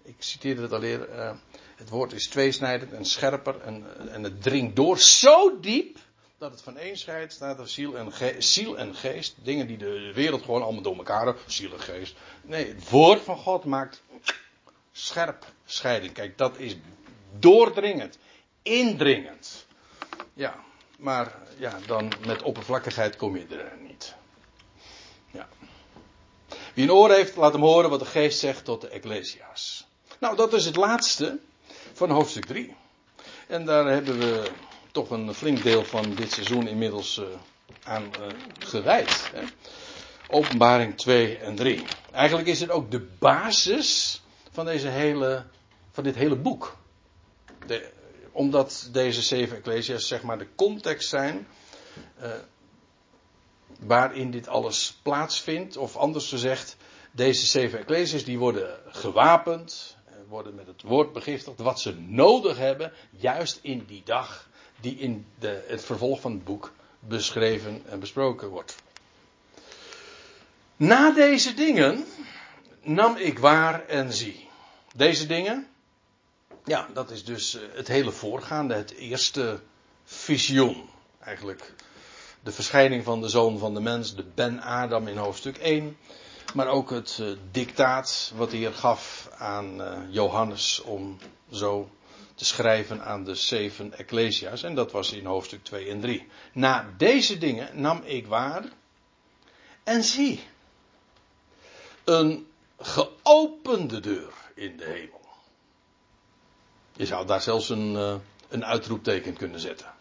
Ik 0.01 0.15
citeerde 0.17 0.61
het 0.61 0.71
al 0.71 0.83
eerder. 0.83 1.37
het 1.75 1.89
woord 1.89 2.13
is 2.13 2.27
tweesnijdend 2.27 2.93
en 2.93 3.05
scherper. 3.05 3.61
En, 3.61 3.85
en 4.11 4.23
het 4.23 4.41
dringt 4.41 4.75
door 4.75 4.99
zo 4.99 5.59
diep. 5.59 5.97
Dat 6.37 6.51
het 6.51 6.61
van 6.61 6.77
één 6.77 6.97
scheidt 6.97 7.33
staat 7.33 7.59
er 7.59 7.69
ziel 7.69 7.97
en, 7.97 8.13
geest, 8.13 8.49
ziel 8.49 8.77
en 8.77 8.95
geest. 8.95 9.35
Dingen 9.43 9.67
die 9.67 9.77
de 9.77 10.11
wereld 10.13 10.41
gewoon 10.41 10.63
allemaal 10.63 10.81
door 10.81 10.97
elkaar 10.97 11.25
hebben. 11.25 11.43
Ziel 11.45 11.73
en 11.73 11.79
geest. 11.79 12.15
Nee, 12.41 12.67
het 12.67 12.89
woord 12.89 13.21
van 13.21 13.37
God 13.37 13.63
maakt 13.63 14.01
scherp 14.91 15.45
scheiding. 15.65 16.13
Kijk, 16.13 16.37
dat 16.37 16.57
is 16.57 16.77
doordringend, 17.39 18.17
indringend. 18.61 19.65
Ja, 20.33 20.63
maar 20.97 21.35
ja, 21.57 21.79
dan 21.85 22.11
met 22.25 22.41
oppervlakkigheid 22.41 23.15
kom 23.15 23.37
je 23.37 23.45
er 23.49 23.77
niet. 23.81 23.88
Wie 26.79 26.87
een 26.87 26.93
oor 26.93 27.11
heeft, 27.11 27.35
laat 27.35 27.53
hem 27.53 27.61
horen 27.61 27.89
wat 27.89 27.99
de 27.99 28.05
geest 28.05 28.39
zegt 28.39 28.65
tot 28.65 28.81
de 28.81 28.87
Ecclesia's. 28.87 29.87
Nou, 30.19 30.35
dat 30.35 30.53
is 30.53 30.65
het 30.65 30.75
laatste 30.75 31.39
van 31.93 32.09
hoofdstuk 32.09 32.45
3. 32.45 32.75
En 33.47 33.65
daar 33.65 33.85
hebben 33.85 34.19
we 34.19 34.51
toch 34.91 35.09
een 35.09 35.33
flink 35.33 35.63
deel 35.63 35.83
van 35.83 36.15
dit 36.15 36.31
seizoen 36.31 36.67
inmiddels 36.67 37.17
uh, 37.17 37.25
aan 37.83 38.03
uh, 38.03 38.27
gewijd. 38.59 39.29
Hè? 39.33 39.43
Openbaring 40.27 40.97
2 40.97 41.37
en 41.37 41.55
3. 41.55 41.83
Eigenlijk 42.11 42.47
is 42.47 42.59
het 42.59 42.69
ook 42.69 42.91
de 42.91 43.07
basis 43.19 44.21
van, 44.51 44.65
deze 44.65 44.87
hele, 44.87 45.45
van 45.91 46.03
dit 46.03 46.15
hele 46.15 46.35
boek. 46.35 46.77
De, 47.67 47.89
omdat 48.31 48.89
deze 48.91 49.21
zeven 49.21 49.57
Ecclesia's 49.57 50.07
zeg 50.07 50.21
maar 50.21 50.37
de 50.37 50.47
context 50.55 51.09
zijn 51.09 51.47
uh, 52.21 52.31
waarin 53.79 54.31
dit 54.31 54.47
alles 54.47 54.99
plaatsvindt. 55.01 55.77
Of 55.77 55.95
anders 55.95 56.29
gezegd, 56.29 56.77
deze 57.11 57.45
zeven 57.45 57.79
Ecclesia's 57.79 58.23
die 58.23 58.39
worden 58.39 58.79
gewapend, 58.87 59.97
eh, 60.05 60.13
worden 60.27 60.55
met 60.55 60.67
het 60.67 60.81
woord 60.81 61.13
begiftigd, 61.13 61.59
wat 61.59 61.79
ze 61.79 61.99
nodig 61.99 62.57
hebben, 62.57 62.91
juist 63.09 63.59
in 63.61 63.85
die 63.87 64.01
dag 64.05 64.49
die 64.79 64.95
in 64.95 65.25
de, 65.39 65.63
het 65.67 65.85
vervolg 65.85 66.21
van 66.21 66.31
het 66.31 66.43
boek 66.43 66.71
beschreven 66.99 67.81
en 67.85 67.99
besproken 67.99 68.47
wordt. 68.47 68.75
Na 70.75 71.11
deze 71.11 71.53
dingen 71.53 72.05
nam 72.81 73.17
ik 73.17 73.39
waar 73.39 73.85
en 73.85 74.13
zie. 74.13 74.47
Deze 74.95 75.25
dingen, 75.25 75.67
ja, 76.65 76.87
dat 76.93 77.11
is 77.11 77.25
dus 77.25 77.55
eh, 77.55 77.61
het 77.73 77.87
hele 77.87 78.11
voorgaande, 78.11 78.73
het 78.73 78.91
eerste 78.91 79.59
visioen. 80.03 80.89
Eigenlijk 81.19 81.73
de 82.43 82.51
verschijning 82.51 83.03
van 83.03 83.21
de 83.21 83.29
zoon 83.29 83.57
van 83.57 83.73
de 83.73 83.79
mens, 83.81 84.15
de 84.15 84.25
Ben 84.35 84.61
Adam 84.61 85.07
in 85.07 85.17
hoofdstuk 85.17 85.57
1. 85.57 85.97
Maar 86.53 86.67
ook 86.67 86.89
het 86.89 87.17
uh, 87.21 87.37
dictaat 87.51 88.31
wat 88.35 88.51
hij 88.51 88.71
gaf 88.71 89.29
aan 89.37 89.81
uh, 89.81 89.97
Johannes 90.09 90.81
om 90.81 91.17
zo 91.51 91.89
te 92.35 92.45
schrijven 92.45 93.03
aan 93.05 93.23
de 93.23 93.35
zeven 93.35 93.93
Ecclesia's. 93.97 94.63
En 94.63 94.75
dat 94.75 94.91
was 94.91 95.11
in 95.11 95.25
hoofdstuk 95.25 95.63
2 95.63 95.89
en 95.89 95.99
3. 96.01 96.27
Na 96.53 96.93
deze 96.97 97.37
dingen 97.37 97.81
nam 97.81 98.01
ik 98.03 98.27
waar 98.27 98.63
en 99.83 100.03
zie. 100.03 100.43
Een 102.03 102.47
geopende 102.79 103.99
deur 103.99 104.33
in 104.55 104.77
de 104.77 104.85
hemel. 104.85 105.21
Je 106.95 107.05
zou 107.05 107.25
daar 107.25 107.41
zelfs 107.41 107.69
een, 107.69 107.91
uh, 107.93 108.15
een 108.49 108.65
uitroepteken 108.65 109.33
kunnen 109.33 109.59
zetten. 109.59 109.93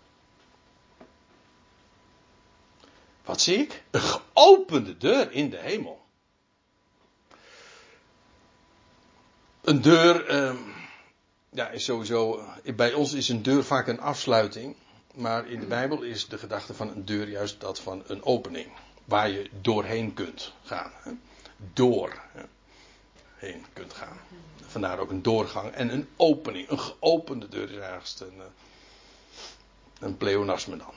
Wat 3.28 3.40
zie 3.40 3.56
ik? 3.56 3.82
Een 3.90 4.00
geopende 4.00 4.96
deur 4.96 5.32
in 5.32 5.50
de 5.50 5.56
hemel. 5.56 6.06
Een 9.60 9.82
deur, 9.82 10.26
eh, 10.26 10.54
ja, 11.50 11.68
is 11.68 11.84
sowieso. 11.84 12.44
Bij 12.76 12.92
ons 12.92 13.12
is 13.12 13.28
een 13.28 13.42
deur 13.42 13.64
vaak 13.64 13.86
een 13.86 14.00
afsluiting. 14.00 14.76
Maar 15.14 15.48
in 15.48 15.60
de 15.60 15.66
Bijbel 15.66 16.02
is 16.02 16.28
de 16.28 16.38
gedachte 16.38 16.74
van 16.74 16.88
een 16.88 17.04
deur 17.04 17.28
juist 17.28 17.60
dat 17.60 17.80
van 17.80 18.02
een 18.06 18.24
opening. 18.24 18.72
Waar 19.04 19.30
je 19.30 19.50
doorheen 19.60 20.14
kunt 20.14 20.52
gaan. 20.62 20.90
Hè? 20.94 21.12
Door 21.72 22.22
hè? 22.32 22.42
heen 23.36 23.64
kunt 23.72 23.92
gaan. 23.92 24.18
Vandaar 24.66 24.98
ook 24.98 25.10
een 25.10 25.22
doorgang 25.22 25.72
en 25.72 25.92
een 25.92 26.08
opening. 26.16 26.68
Een 26.68 26.80
geopende 26.80 27.48
deur 27.48 27.70
is 27.70 27.78
eigenlijk 27.78 28.32
een, 28.32 28.40
eh, 28.40 28.46
een 30.00 30.16
pleonasme 30.16 30.76
dan. 30.76 30.94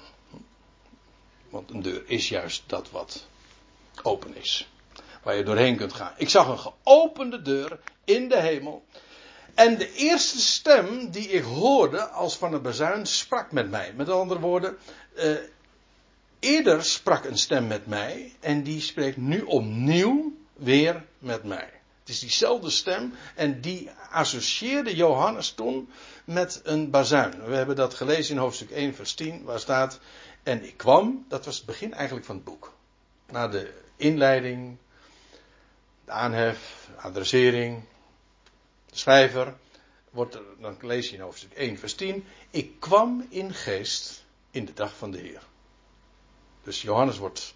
Want 1.52 1.70
een 1.70 1.82
deur 1.82 2.04
is 2.06 2.30
juist 2.30 2.64
dat 2.66 2.92
wat 2.92 3.28
open 4.04 4.36
is. 4.36 4.68
Waar 5.24 5.36
je 5.36 5.44
doorheen 5.44 5.78
kunt 5.78 5.94
gaan. 5.94 6.14
Ik 6.18 6.30
zag 6.30 6.48
een 6.48 6.60
geopende 6.60 7.42
deur 7.42 7.80
in 8.04 8.30
de 8.30 8.40
hemel. 8.40 8.86
En 9.54 9.78
de 9.78 9.94
eerste 9.94 10.40
stem 10.40 11.10
die 11.10 11.30
ik 11.30 11.44
hoorde 11.44 12.08
als 12.08 12.38
van 12.38 12.54
een 12.54 12.62
bezuin 12.62 13.06
sprak 13.06 13.52
met 13.52 13.70
mij. 13.70 13.94
Met 13.96 14.10
andere 14.10 14.40
woorden, 14.40 14.78
eh, 15.16 15.36
eerder 16.40 16.84
sprak 16.84 17.26
een 17.26 17.38
stem 17.38 17.68
met 17.68 17.88
mij 17.88 18.34
en 18.40 18.64
die 18.64 18.82
spreekt 18.82 19.18
nu 19.18 19.42
opnieuw 19.42 20.34
weer 20.54 21.06
met 21.20 21.44
mij. 21.44 21.70
Het 22.00 22.10
is 22.10 22.20
diezelfde 22.20 22.70
stem 22.70 23.14
en 23.36 23.62
die 23.62 23.90
associeerde 24.12 24.96
Johannes 24.96 25.52
toen 25.52 25.90
met 26.26 26.62
een 26.64 26.90
bazuin. 26.90 27.46
We 27.46 27.56
hebben 27.56 27.76
dat 27.76 27.94
gelezen 27.94 28.36
in 28.36 28.42
hoofdstuk 28.42 28.72
1 28.72 28.96
vers 28.96 29.14
10 29.14 29.44
waar 29.44 29.60
staat 29.60 30.00
en 30.44 30.64
ik 30.64 30.78
kwam, 30.78 31.26
dat 31.28 31.46
was 31.46 31.58
het 31.58 31.66
begin 31.66 31.94
eigenlijk 31.94 32.26
van 32.26 32.36
het 32.36 32.44
boek. 32.44 32.74
Na 33.32 33.48
de 33.48 33.74
inleiding, 33.96 34.78
de 36.06 36.12
aanhef, 36.12 36.88
de 36.96 37.02
adressering, 37.02 37.84
de 38.86 38.98
schrijver, 38.98 39.56
wordt 40.10 40.38
dan 40.60 40.78
lees 40.82 41.10
je 41.10 41.16
in 41.16 41.22
hoofdstuk 41.22 41.52
1, 41.52 41.78
vers 41.78 41.96
10. 41.96 42.26
Ik 42.50 42.80
kwam 42.80 43.26
in 43.30 43.54
geest 43.54 44.24
in 44.52 44.66
de 44.66 44.74
dag 44.74 44.98
van 44.98 45.12
de 45.12 45.18
Heer. 45.18 45.42
Dus 46.64 46.82
Johannes 46.82 47.18
wordt 47.18 47.54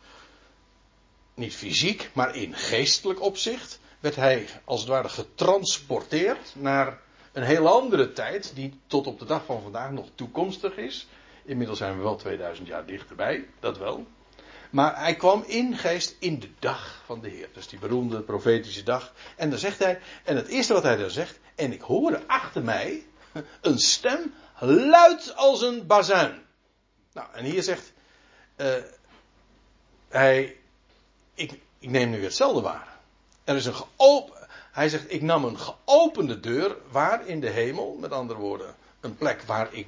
niet 1.34 1.56
fysiek, 1.56 2.10
maar 2.14 2.36
in 2.36 2.54
geestelijk 2.54 3.22
opzicht 3.22 3.80
werd 4.00 4.16
hij 4.16 4.48
als 4.64 4.80
het 4.80 4.90
ware 4.90 5.10
getransporteerd 5.10 6.54
naar 6.56 7.00
een 7.32 7.44
hele 7.44 7.70
andere 7.70 8.14
tijd, 8.14 8.52
die 8.56 8.80
tot 8.88 9.08
op 9.08 9.20
de 9.20 9.26
dag 9.26 9.46
van 9.46 9.62
vandaag 9.62 9.92
nog 9.92 10.08
toekomstig 10.16 10.78
is. 10.78 11.08
Inmiddels 11.46 11.78
zijn 11.78 11.98
we 11.98 12.04
wel 12.04 12.16
2000 12.16 12.68
jaar 12.68 12.86
dichterbij, 12.86 13.48
dat 13.60 13.78
wel. 13.78 14.08
Maar 14.70 15.00
hij 15.00 15.16
kwam 15.16 15.44
in 15.48 15.78
geest 15.78 16.16
in 16.20 16.40
de 16.40 16.50
dag 16.60 17.02
van 17.06 17.22
de 17.22 17.30
Heer. 17.30 17.50
Dus 17.54 17.68
die 17.68 17.80
beroemde 17.80 18.22
profetische 18.22 18.84
dag. 18.84 19.14
En 19.36 19.50
dan 19.50 19.60
zegt 19.60 19.80
hij, 19.80 20.00
en 20.24 20.36
het 20.36 20.48
eerste 20.48 20.74
wat 20.74 20.84
hij 20.84 20.96
dan 20.96 21.10
zegt, 21.10 21.40
en 21.56 21.72
ik 21.72 21.82
hoorde 21.82 22.22
achter 22.28 22.64
mij 22.64 23.06
een 23.62 23.80
stem 23.80 24.34
luid 24.60 25.36
als 25.36 25.62
een 25.62 25.88
bazuin. 25.88 26.44
Nou, 27.14 27.28
en 27.34 27.44
hier 27.44 27.64
zegt 27.64 27.94
uh, 28.58 28.74
hij, 30.08 30.58
ik, 31.34 31.60
ik 31.80 31.90
neem 31.90 32.10
nu 32.10 32.24
hetzelfde 32.24 32.62
waar. 32.62 32.98
Er 33.44 33.56
is 33.56 33.66
een 33.66 33.76
geopen, 33.76 34.48
hij 34.72 34.90
zegt, 34.90 35.12
ik 35.14 35.22
nam 35.22 35.46
een 35.46 35.60
geopende 35.60 36.40
deur 36.40 36.78
waar 36.92 37.28
in 37.28 37.40
de 37.40 37.50
hemel, 37.50 37.98
met 38.00 38.12
andere 38.12 38.40
woorden, 38.40 38.76
een 39.00 39.18
plek 39.18 39.42
waar, 39.42 39.74
ik, 39.74 39.88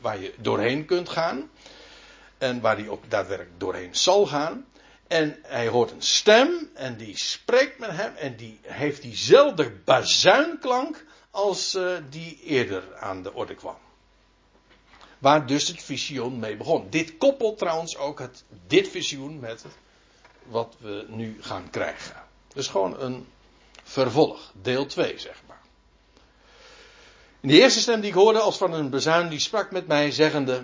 waar 0.00 0.20
je 0.20 0.34
doorheen 0.36 0.84
kunt 0.84 1.08
gaan. 1.08 1.50
En 2.38 2.60
waar 2.60 2.76
hij 2.76 2.88
ook 2.88 3.10
daadwerkelijk 3.10 3.60
doorheen 3.60 3.94
zal 3.94 4.26
gaan. 4.26 4.66
En 5.08 5.38
hij 5.42 5.68
hoort 5.68 5.90
een 5.90 6.02
stem 6.02 6.70
en 6.74 6.96
die 6.96 7.16
spreekt 7.16 7.78
met 7.78 7.90
hem 7.90 8.14
en 8.14 8.36
die 8.36 8.60
heeft 8.62 9.02
diezelfde 9.02 9.70
bazuinklank 9.84 11.04
als 11.30 11.74
uh, 11.74 11.96
die 12.10 12.40
eerder 12.42 12.96
aan 12.96 13.22
de 13.22 13.34
orde 13.34 13.54
kwam. 13.54 13.76
Waar 15.18 15.46
dus 15.46 15.68
het 15.68 15.82
visioen 15.82 16.38
mee 16.38 16.56
begon. 16.56 16.90
Dit 16.90 17.16
koppelt 17.16 17.58
trouwens 17.58 17.96
ook 17.96 18.18
het, 18.18 18.44
dit 18.66 18.88
visioen 18.88 19.40
met 19.40 19.64
wat 20.44 20.76
we 20.78 21.06
nu 21.08 21.36
gaan 21.40 21.70
krijgen. 21.70 22.22
Dus 22.54 22.66
gewoon 22.66 23.00
een 23.00 23.26
vervolg, 23.82 24.52
deel 24.62 24.86
2 24.86 25.18
zeg 25.18 25.42
maar. 25.46 25.57
De 27.40 27.60
eerste 27.60 27.80
stem 27.80 28.00
die 28.00 28.10
ik 28.10 28.16
hoorde 28.16 28.38
als 28.38 28.56
van 28.56 28.72
een 28.72 28.90
bezuin, 28.90 29.28
die 29.28 29.38
sprak 29.38 29.70
met 29.70 29.86
mij 29.86 30.10
zeggende, 30.10 30.62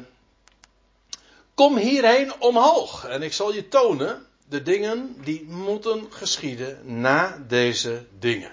Kom 1.55 1.77
hierheen 1.77 2.41
omhoog 2.41 3.05
en 3.05 3.23
ik 3.23 3.33
zal 3.33 3.53
je 3.53 3.69
tonen 3.69 4.27
de 4.49 4.63
dingen 4.63 5.17
die 5.25 5.45
moeten 5.45 6.07
geschieden 6.11 7.01
na 7.01 7.45
deze 7.49 8.07
dingen. 8.19 8.53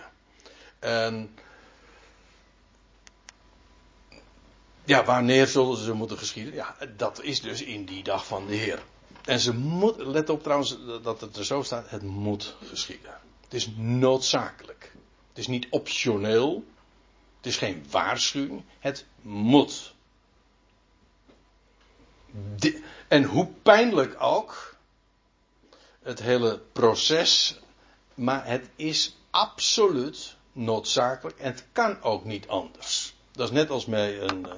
En 0.80 1.38
ja, 4.84 5.04
wanneer 5.06 5.48
zullen 5.48 5.78
ze 5.78 5.94
moeten 5.94 6.18
geschieden? 6.18 6.54
Ja, 6.54 6.76
dat 6.98 7.22
is 7.22 7.42
dus 7.42 7.62
in 7.62 7.86
die 7.86 8.04
dag 8.04 8.26
van 8.26 8.48
de 8.48 8.56
Heer. 8.56 8.84
En 9.26 9.40
ze 9.40 9.54
moet, 9.54 9.98
let 9.98 10.30
op 10.30 10.44
trouwens 10.44 10.78
dat 11.04 11.22
het 11.22 11.38
er 11.38 11.46
zo 11.46 11.62
staat, 11.62 11.90
het 11.90 12.04
moet 12.04 12.56
geschieden. 12.64 13.14
Het 13.44 13.54
is 13.54 13.70
noodzakelijk. 13.76 14.92
Het 15.30 15.38
is 15.38 15.48
niet 15.48 15.68
optioneel. 15.70 16.64
Het 17.42 17.52
is 17.52 17.58
geen 17.58 17.86
waarschuwing. 17.90 18.64
Het 18.80 19.06
moet 19.22 19.94
en 23.08 23.24
hoe 23.24 23.48
pijnlijk 23.64 24.16
ook 24.20 24.76
het 26.02 26.20
hele 26.20 26.62
proces, 26.72 27.60
maar 28.14 28.46
het 28.46 28.70
is 28.76 29.18
absoluut 29.30 30.36
noodzakelijk 30.52 31.38
en 31.38 31.46
het 31.52 31.66
kan 31.72 32.02
ook 32.02 32.26
niet 32.26 32.48
anders. 32.48 33.16
Dat 33.32 33.48
is 33.48 33.54
net 33.54 33.70
als 33.70 33.86
met 33.86 34.32
een, 34.32 34.46
eh, 34.46 34.56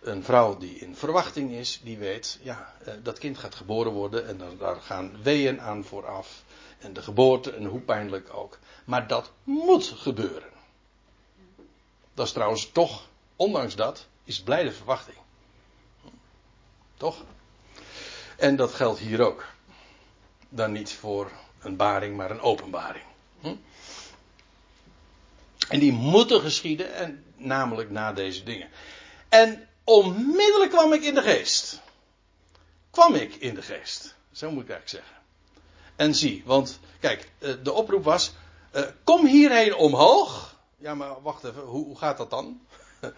een 0.00 0.24
vrouw 0.24 0.56
die 0.56 0.74
in 0.78 0.96
verwachting 0.96 1.50
is, 1.50 1.80
die 1.84 1.98
weet, 1.98 2.38
ja, 2.42 2.74
eh, 2.84 2.94
dat 3.02 3.18
kind 3.18 3.38
gaat 3.38 3.54
geboren 3.54 3.92
worden 3.92 4.26
en 4.26 4.58
daar 4.58 4.80
gaan 4.80 5.22
weeën 5.22 5.60
aan 5.60 5.84
vooraf. 5.84 6.42
En 6.78 6.92
de 6.92 7.02
geboorte 7.02 7.52
en 7.52 7.64
hoe 7.64 7.80
pijnlijk 7.80 8.34
ook. 8.34 8.58
Maar 8.84 9.06
dat 9.06 9.30
moet 9.44 9.94
gebeuren. 9.96 10.51
Dat 12.14 12.26
is 12.26 12.32
trouwens 12.32 12.70
toch, 12.72 13.08
ondanks 13.36 13.76
dat, 13.76 14.06
is 14.24 14.42
blijde 14.42 14.72
verwachting. 14.72 15.16
Toch? 16.96 17.24
En 18.36 18.56
dat 18.56 18.74
geldt 18.74 18.98
hier 18.98 19.20
ook. 19.20 19.46
Dan 20.48 20.72
niet 20.72 20.92
voor 20.92 21.30
een 21.60 21.76
baring, 21.76 22.16
maar 22.16 22.30
een 22.30 22.40
openbaring. 22.40 23.04
Hm? 23.40 23.54
En 25.68 25.78
die 25.78 25.92
moeten 25.92 26.40
geschieden, 26.40 26.94
en 26.94 27.24
namelijk 27.36 27.90
na 27.90 28.12
deze 28.12 28.42
dingen. 28.42 28.68
En 29.28 29.68
onmiddellijk 29.84 30.70
kwam 30.70 30.92
ik 30.92 31.02
in 31.02 31.14
de 31.14 31.22
geest. 31.22 31.80
Kwam 32.90 33.14
ik 33.14 33.34
in 33.34 33.54
de 33.54 33.62
geest. 33.62 34.14
Zo 34.32 34.50
moet 34.50 34.62
ik 34.62 34.70
eigenlijk 34.70 35.04
zeggen. 35.04 35.22
En 35.96 36.14
zie, 36.14 36.42
want 36.46 36.80
kijk, 37.00 37.30
eh, 37.38 37.52
de 37.62 37.72
oproep 37.72 38.04
was: 38.04 38.32
eh, 38.70 38.82
kom 39.04 39.26
hierheen 39.26 39.74
omhoog. 39.74 40.51
Ja, 40.82 40.94
maar 40.94 41.22
wacht 41.22 41.44
even, 41.44 41.62
hoe, 41.62 41.84
hoe 41.84 41.98
gaat 41.98 42.16
dat 42.16 42.30
dan? 42.30 42.60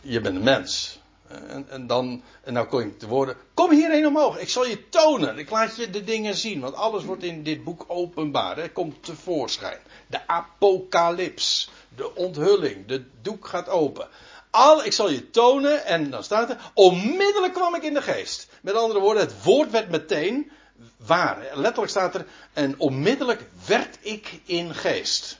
Je 0.00 0.20
bent 0.20 0.36
een 0.36 0.42
mens. 0.42 1.00
En, 1.28 1.66
en 1.68 1.86
dan, 1.86 2.22
en 2.42 2.52
nou 2.52 2.66
kom 2.66 2.80
ik 2.80 2.98
te 2.98 3.06
woorden, 3.06 3.36
kom 3.54 3.70
hierheen 3.70 4.06
omhoog, 4.06 4.38
ik 4.38 4.48
zal 4.48 4.66
je 4.66 4.88
tonen, 4.88 5.38
ik 5.38 5.50
laat 5.50 5.76
je 5.76 5.90
de 5.90 6.04
dingen 6.04 6.34
zien, 6.34 6.60
want 6.60 6.74
alles 6.74 7.04
wordt 7.04 7.22
in 7.22 7.42
dit 7.42 7.64
boek 7.64 7.84
openbaar, 7.86 8.56
hè, 8.56 8.70
komt 8.70 9.02
tevoorschijn. 9.02 9.78
De 10.06 10.26
apocalyps, 10.26 11.70
de 11.96 12.14
onthulling, 12.14 12.86
de 12.86 13.04
doek 13.22 13.46
gaat 13.46 13.68
open. 13.68 14.08
Al, 14.50 14.84
ik 14.84 14.92
zal 14.92 15.10
je 15.10 15.30
tonen, 15.30 15.84
en 15.84 16.10
dan 16.10 16.24
staat 16.24 16.50
er, 16.50 16.70
onmiddellijk 16.74 17.54
kwam 17.54 17.74
ik 17.74 17.82
in 17.82 17.94
de 17.94 18.02
geest. 18.02 18.48
Met 18.62 18.74
andere 18.74 19.00
woorden, 19.00 19.22
het 19.22 19.42
woord 19.42 19.70
werd 19.70 19.88
meteen 19.90 20.50
waar. 20.96 21.38
Letterlijk 21.54 21.90
staat 21.90 22.14
er, 22.14 22.26
en 22.52 22.78
onmiddellijk 22.78 23.44
werd 23.66 23.98
ik 24.00 24.40
in 24.44 24.74
geest. 24.74 25.38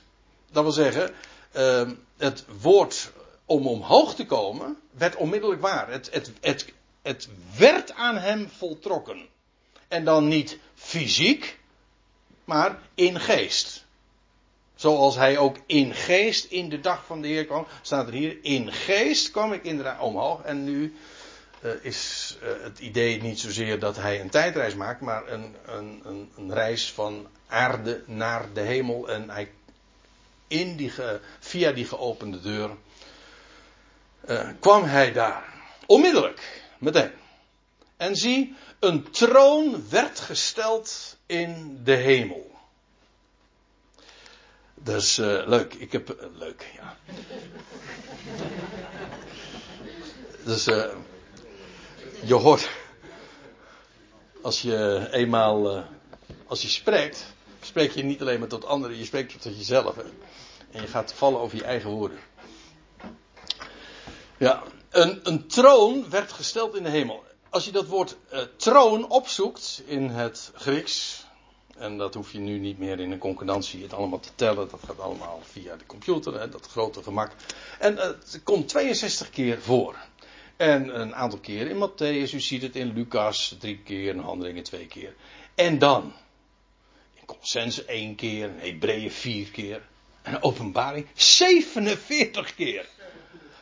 Dat 0.51 0.63
wil 0.63 0.71
zeggen, 0.71 1.13
uh, 1.55 1.89
het 2.17 2.45
woord 2.61 3.11
om 3.45 3.67
omhoog 3.67 4.15
te 4.15 4.25
komen, 4.25 4.77
werd 4.91 5.15
onmiddellijk 5.15 5.61
waar. 5.61 5.91
Het, 5.91 6.09
het, 6.11 6.31
het, 6.41 6.73
het 7.01 7.27
werd 7.57 7.93
aan 7.93 8.17
hem 8.17 8.49
voltrokken. 8.57 9.27
En 9.87 10.05
dan 10.05 10.27
niet 10.27 10.57
fysiek, 10.75 11.59
maar 12.45 12.79
in 12.95 13.19
geest. 13.19 13.85
Zoals 14.75 15.15
hij 15.15 15.37
ook 15.37 15.57
in 15.65 15.93
geest 15.93 16.45
in 16.45 16.69
de 16.69 16.79
dag 16.79 17.05
van 17.05 17.21
de 17.21 17.27
Heer 17.27 17.45
kwam. 17.45 17.67
Staat 17.81 18.07
er 18.07 18.13
hier, 18.13 18.37
in 18.41 18.71
geest 18.71 19.31
kwam 19.31 19.53
ik 19.53 19.63
inderdaad 19.63 19.99
omhoog. 20.01 20.41
En 20.41 20.63
nu 20.63 20.95
uh, 21.61 21.71
is 21.81 22.37
uh, 22.43 22.63
het 22.63 22.79
idee 22.79 23.21
niet 23.21 23.39
zozeer 23.39 23.79
dat 23.79 23.95
hij 23.95 24.21
een 24.21 24.29
tijdreis 24.29 24.75
maakt, 24.75 25.01
maar 25.01 25.27
een, 25.31 25.55
een, 25.65 26.01
een, 26.03 26.31
een 26.35 26.53
reis 26.53 26.91
van 26.91 27.27
aarde 27.47 28.03
naar 28.05 28.53
de 28.53 28.61
hemel. 28.61 29.09
En 29.09 29.29
hij 29.29 29.51
via 31.39 31.71
die 31.71 31.85
geopende 31.85 32.41
deur 32.41 32.69
uh, 34.27 34.49
kwam 34.59 34.83
hij 34.83 35.11
daar. 35.11 35.43
Onmiddellijk, 35.85 36.63
meteen. 36.77 37.11
En 37.97 38.15
zie, 38.15 38.55
een 38.79 39.11
troon 39.11 39.89
werd 39.89 40.19
gesteld 40.19 41.17
in 41.25 41.79
de 41.83 41.95
hemel. 41.95 42.51
Dat 44.75 45.01
is 45.01 45.15
leuk. 45.45 45.73
Ik 45.73 45.91
heb. 45.91 46.29
Leuk, 46.33 46.67
ja. 46.75 46.97
dus 50.45 50.67
uh, 50.67 50.85
je 52.23 52.33
hoort. 52.33 52.69
Als 54.41 54.61
je 54.61 55.07
eenmaal. 55.11 55.83
als 56.47 56.61
je 56.61 56.67
spreekt. 56.67 57.25
Spreek 57.61 57.91
je 57.91 58.03
niet 58.03 58.21
alleen 58.21 58.39
maar 58.39 58.47
tot 58.47 58.65
anderen, 58.65 58.97
je 58.97 59.05
spreekt 59.05 59.41
tot 59.41 59.57
jezelf. 59.57 59.97
En 60.71 60.81
je 60.81 60.87
gaat 60.87 61.13
vallen 61.13 61.39
over 61.39 61.57
je 61.57 61.63
eigen 61.63 61.89
woorden. 61.89 62.19
Ja, 64.37 64.63
een, 64.89 65.19
een 65.23 65.47
troon 65.47 66.09
werd 66.09 66.31
gesteld 66.31 66.75
in 66.75 66.83
de 66.83 66.89
hemel. 66.89 67.23
Als 67.49 67.65
je 67.65 67.71
dat 67.71 67.85
woord 67.85 68.17
troon 68.55 69.09
opzoekt 69.09 69.81
in 69.85 70.09
het 70.09 70.51
Grieks, 70.53 71.25
en 71.79 71.97
dat 71.97 72.13
hoef 72.13 72.31
je 72.31 72.39
nu 72.39 72.59
niet 72.59 72.79
meer 72.79 72.99
in 72.99 73.11
een 73.11 73.17
concordantie 73.17 73.83
het 73.83 73.93
allemaal 73.93 74.19
te 74.19 74.29
tellen. 74.35 74.69
Dat 74.69 74.79
gaat 74.85 74.99
allemaal 74.99 75.41
via 75.43 75.75
de 75.75 75.85
computer, 75.85 76.39
hè, 76.39 76.49
dat 76.49 76.67
grote 76.67 77.03
gemak. 77.03 77.31
En 77.79 77.97
het 77.97 78.41
komt 78.43 78.67
62 78.67 79.29
keer 79.29 79.61
voor. 79.61 79.95
En 80.59 81.01
een 81.01 81.15
aantal 81.15 81.39
keer 81.39 81.67
in 81.67 81.89
Matthäus, 81.89 82.33
u 82.33 82.39
ziet 82.39 82.61
het 82.61 82.75
in 82.75 82.93
Lucas 82.93 83.55
drie 83.59 83.77
keer, 83.77 84.13
in 84.13 84.19
Handelingen 84.19 84.63
twee 84.63 84.87
keer. 84.87 85.15
En 85.55 85.77
dan, 85.77 86.13
in 87.13 87.25
Colossense 87.25 87.85
één 87.85 88.15
keer, 88.15 88.49
in 88.49 88.59
Hebreeën 88.59 89.11
vier 89.11 89.51
keer. 89.51 89.87
En 90.21 90.43
Openbaring 90.43 91.07
47 91.13 92.55
keer. 92.55 92.85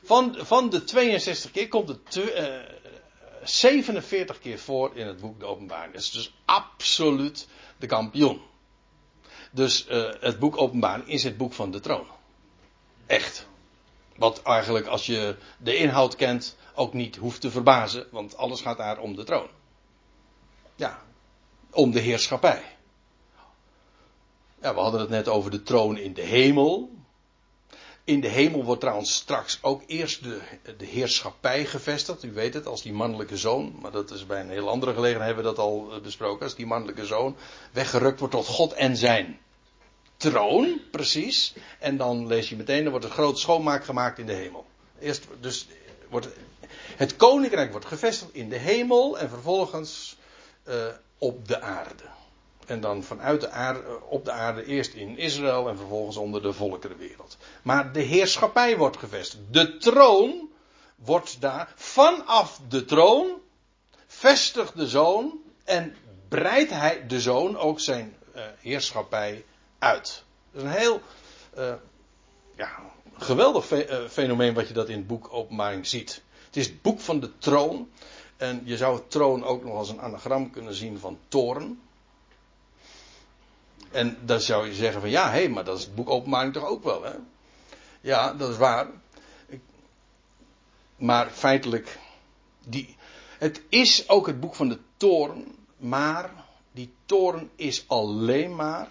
Van, 0.04 0.36
van 0.40 0.70
de 0.70 0.84
62 0.84 1.52
keer 1.52 1.68
komt 1.68 1.88
het 1.88 2.16
uh, 2.16 2.60
47 3.44 4.40
keer 4.40 4.60
voor 4.60 4.96
in 4.96 5.08
het 5.08 5.20
boek 5.20 5.40
de 5.40 5.46
Openbaring. 5.46 5.94
Dat 5.94 6.02
is 6.02 6.12
dus 6.12 6.34
absoluut 6.46 7.48
de 7.78 7.88
kampioen. 7.88 8.42
Dus 9.52 9.88
uh, 9.90 10.10
het 10.20 10.40
boek 10.40 10.58
Openbaring 10.58 11.08
is 11.08 11.24
het 11.24 11.38
boek 11.38 11.54
van 11.54 11.72
de 11.72 11.80
troon. 11.80 12.08
Echt. 13.06 13.48
Wat 14.18 14.42
eigenlijk, 14.42 14.88
als 14.88 15.06
je 15.06 15.36
de 15.58 15.76
inhoud 15.76 16.16
kent, 16.16 16.56
ook 16.76 16.94
niet 16.94 17.16
hoeft 17.16 17.42
te 17.42 17.52
verbazen, 17.52 18.08
want 18.12 18.38
alles 18.38 18.62
gaat 18.62 18.78
daar 18.78 19.00
om 19.00 19.16
de 19.16 19.24
troon. 19.24 19.48
Ja, 20.76 21.02
om 21.72 21.92
de 21.92 22.00
heerschappij. 22.00 22.62
Ja, 24.62 24.74
we 24.74 24.80
hadden 24.80 25.00
het 25.00 25.10
net 25.10 25.28
over 25.28 25.52
de 25.52 25.64
troon 25.64 25.98
in 25.98 26.14
de 26.14 26.22
hemel. 26.22 26.90
In 28.04 28.22
de 28.22 28.28
hemel 28.28 28.64
wordt 28.64 28.82
trouwens 28.82 29.14
straks 29.14 29.60
ook 29.62 29.84
eerst 29.88 30.24
de, 30.24 30.42
de 30.78 30.86
heerschappij 30.86 31.66
gevestigd. 31.66 32.24
U 32.24 32.34
weet 32.34 32.54
het, 32.54 32.66
als 32.66 32.82
die 32.82 32.94
mannelijke 32.94 33.38
zoon, 33.38 33.76
maar 33.82 33.92
dat 33.92 34.12
is 34.12 34.26
bij 34.26 34.42
een 34.42 34.50
heel 34.50 34.70
andere 34.70 34.94
gelegenheid 34.94 35.36
hebben 35.36 35.44
we 35.44 35.56
dat 35.56 35.66
al 35.66 36.02
besproken. 36.02 36.44
Als 36.44 36.56
die 36.56 36.66
mannelijke 36.66 37.06
zoon 37.06 37.36
weggerukt 37.72 38.20
wordt 38.20 38.34
tot 38.34 38.46
God 38.46 38.74
en 38.74 38.98
zijn 38.98 39.40
troon, 40.18 40.82
precies. 40.92 41.54
En 41.80 41.98
dan 41.98 42.28
lees 42.28 42.50
je 42.50 42.56
meteen, 42.56 42.86
er 42.86 42.90
wordt 42.90 43.06
een 43.06 43.12
groot 43.12 43.40
schoonmaak 43.40 43.86
gemaakt 43.86 44.20
in 44.20 44.26
de 44.26 44.34
hemel. 44.34 44.66
Eerst, 45.00 45.28
dus 45.40 45.68
wordt, 46.10 46.28
het 46.96 47.16
koninkrijk 47.16 47.72
wordt 47.72 47.86
gevestigd 47.86 48.34
in 48.34 48.50
de 48.50 48.58
hemel 48.58 49.20
en 49.20 49.30
vervolgens 49.30 50.18
uh, 50.68 50.86
op 51.18 51.48
de 51.48 51.62
aarde. 51.62 52.04
En 52.66 52.80
dan 52.82 53.04
vanuit 53.04 53.42
de 53.42 53.50
aarde, 53.50 53.80
eh, 53.80 54.12
op 54.12 54.26
de 54.26 54.32
aarde 54.32 54.66
eerst 54.66 54.94
in 54.94 55.18
Israël 55.18 55.70
en 55.70 55.78
vervolgens 55.78 56.18
onder 56.18 56.42
de 56.42 56.54
volkerenwereld. 56.54 57.38
Maar 57.62 57.94
de 57.94 58.02
heerschappij 58.02 58.78
wordt 58.78 58.98
gevestigd. 58.98 59.44
De 59.52 59.78
troon 59.78 60.50
wordt 60.96 61.42
daar 61.42 61.74
vanaf 61.76 62.60
de 62.70 62.86
troon 62.86 63.42
vestigt 64.08 64.78
de 64.78 64.88
zoon 64.88 65.40
en 65.64 65.96
breidt 66.28 66.72
hij 66.72 67.08
de 67.08 67.22
zoon 67.22 67.58
ook 67.58 67.80
zijn 67.80 68.16
uh, 68.36 68.42
heerschappij 68.60 69.46
uit. 69.80 70.24
Dat 70.52 70.64
is 70.64 70.70
een 70.70 70.78
heel 70.78 71.02
uh, 71.58 71.74
ja, 72.56 72.70
geweldig 73.18 73.66
fe 73.66 74.08
fenomeen 74.10 74.54
wat 74.54 74.68
je 74.68 74.74
dat 74.74 74.90
in 74.90 74.98
het 74.98 75.08
boek 75.08 75.28
Openbaring 75.32 75.88
ziet. 75.88 76.22
Het 76.46 76.56
is 76.56 76.66
het 76.66 76.82
boek 76.82 77.00
van 77.00 77.20
de 77.20 77.38
troon. 77.38 77.90
En 78.38 78.62
je 78.64 78.78
zou 78.78 78.96
het 78.96 79.12
troon 79.12 79.44
ook 79.44 79.64
nog 79.64 79.74
als 79.74 79.90
een 79.90 80.02
anagram 80.02 80.52
kunnen 80.52 80.74
zien 80.74 81.00
van 81.00 81.20
toren. 81.28 81.82
En 83.92 84.18
dan 84.26 84.42
zou 84.42 84.68
je 84.68 84.74
zeggen 84.74 85.02
van 85.02 85.10
ja, 85.10 85.24
hé, 85.24 85.38
hey, 85.38 85.50
maar 85.50 85.64
dat 85.64 85.78
is 85.78 85.84
het 85.84 85.96
boek 85.96 86.10
Openbaring 86.10 86.54
toch 86.54 86.66
ook 86.66 86.84
wel, 86.84 87.04
hè? 87.04 87.14
Ja, 88.02 88.34
dat 88.34 88.50
is 88.50 88.58
waar. 88.58 88.88
Maar 90.96 91.30
feitelijk, 91.30 92.00
die, 92.66 92.96
het 93.38 93.62
is 93.70 94.10
ook 94.10 94.28
het 94.28 94.40
boek 94.40 94.56
van 94.56 94.70
de 94.70 94.80
toren, 94.98 95.56
maar 95.78 96.32
die 96.72 96.94
toren 97.06 97.50
is 97.56 97.84
alleen 97.88 98.56
maar 98.56 98.90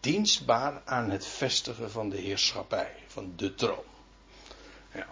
dienstbaar 0.00 0.82
aan 0.84 1.10
het 1.10 1.26
vestigen 1.26 1.90
van 1.90 2.08
de 2.08 2.16
heerschappij, 2.16 2.94
van 3.06 3.32
de 3.36 3.54
troon. 3.54 3.84
Ja. 4.92 5.06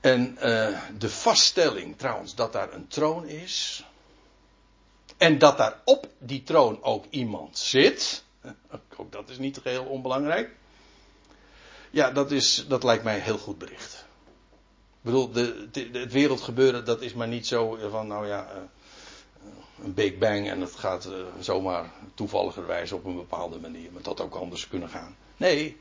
En 0.00 0.34
uh, 0.34 0.80
de 0.98 1.10
vaststelling 1.10 1.98
trouwens 1.98 2.34
dat 2.34 2.52
daar 2.52 2.72
een 2.72 2.88
troon 2.88 3.28
is, 3.28 3.84
en 5.20 5.38
dat 5.38 5.58
daar 5.58 5.80
op 5.84 6.08
die 6.18 6.42
troon 6.42 6.82
ook 6.82 7.04
iemand 7.10 7.58
zit. 7.58 8.24
Ook 8.96 9.12
dat 9.12 9.28
is 9.28 9.38
niet 9.38 9.58
geheel 9.58 9.84
onbelangrijk. 9.84 10.50
Ja, 11.90 12.10
dat, 12.10 12.30
is, 12.30 12.64
dat 12.68 12.82
lijkt 12.82 13.04
mij 13.04 13.18
heel 13.18 13.38
goed 13.38 13.58
bericht. 13.58 14.04
Ik 15.00 15.06
bedoel, 15.06 15.30
de, 15.30 15.68
het 15.92 16.12
wereldgebeuren, 16.12 16.84
dat 16.84 17.02
is 17.02 17.14
maar 17.14 17.28
niet 17.28 17.46
zo 17.46 17.78
van, 17.90 18.06
nou 18.06 18.26
ja, 18.26 18.48
uh, 18.54 18.60
een 19.84 19.94
Big 19.94 20.18
Bang 20.18 20.50
en 20.50 20.60
het 20.60 20.76
gaat 20.76 21.06
uh, 21.06 21.12
zomaar 21.40 21.90
toevalligerwijs 22.14 22.92
op 22.92 23.04
een 23.04 23.16
bepaalde 23.16 23.58
manier. 23.58 23.92
Maar 23.92 24.02
dat 24.02 24.20
ook 24.20 24.34
anders 24.34 24.68
kunnen 24.68 24.88
gaan. 24.88 25.16
Nee, 25.36 25.80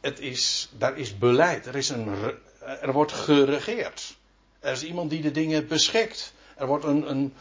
het 0.00 0.18
is, 0.18 0.70
daar 0.78 0.98
is 0.98 1.18
beleid. 1.18 1.66
Er, 1.66 1.76
is 1.76 1.88
een, 1.88 2.34
er 2.60 2.92
wordt 2.92 3.12
geregeerd. 3.12 4.16
Er 4.60 4.72
is 4.72 4.82
iemand 4.82 5.10
die 5.10 5.22
de 5.22 5.30
dingen 5.30 5.66
beschikt. 5.66 6.32
Er 6.56 6.66
wordt 6.66 6.84
een, 6.84 7.10
een, 7.10 7.34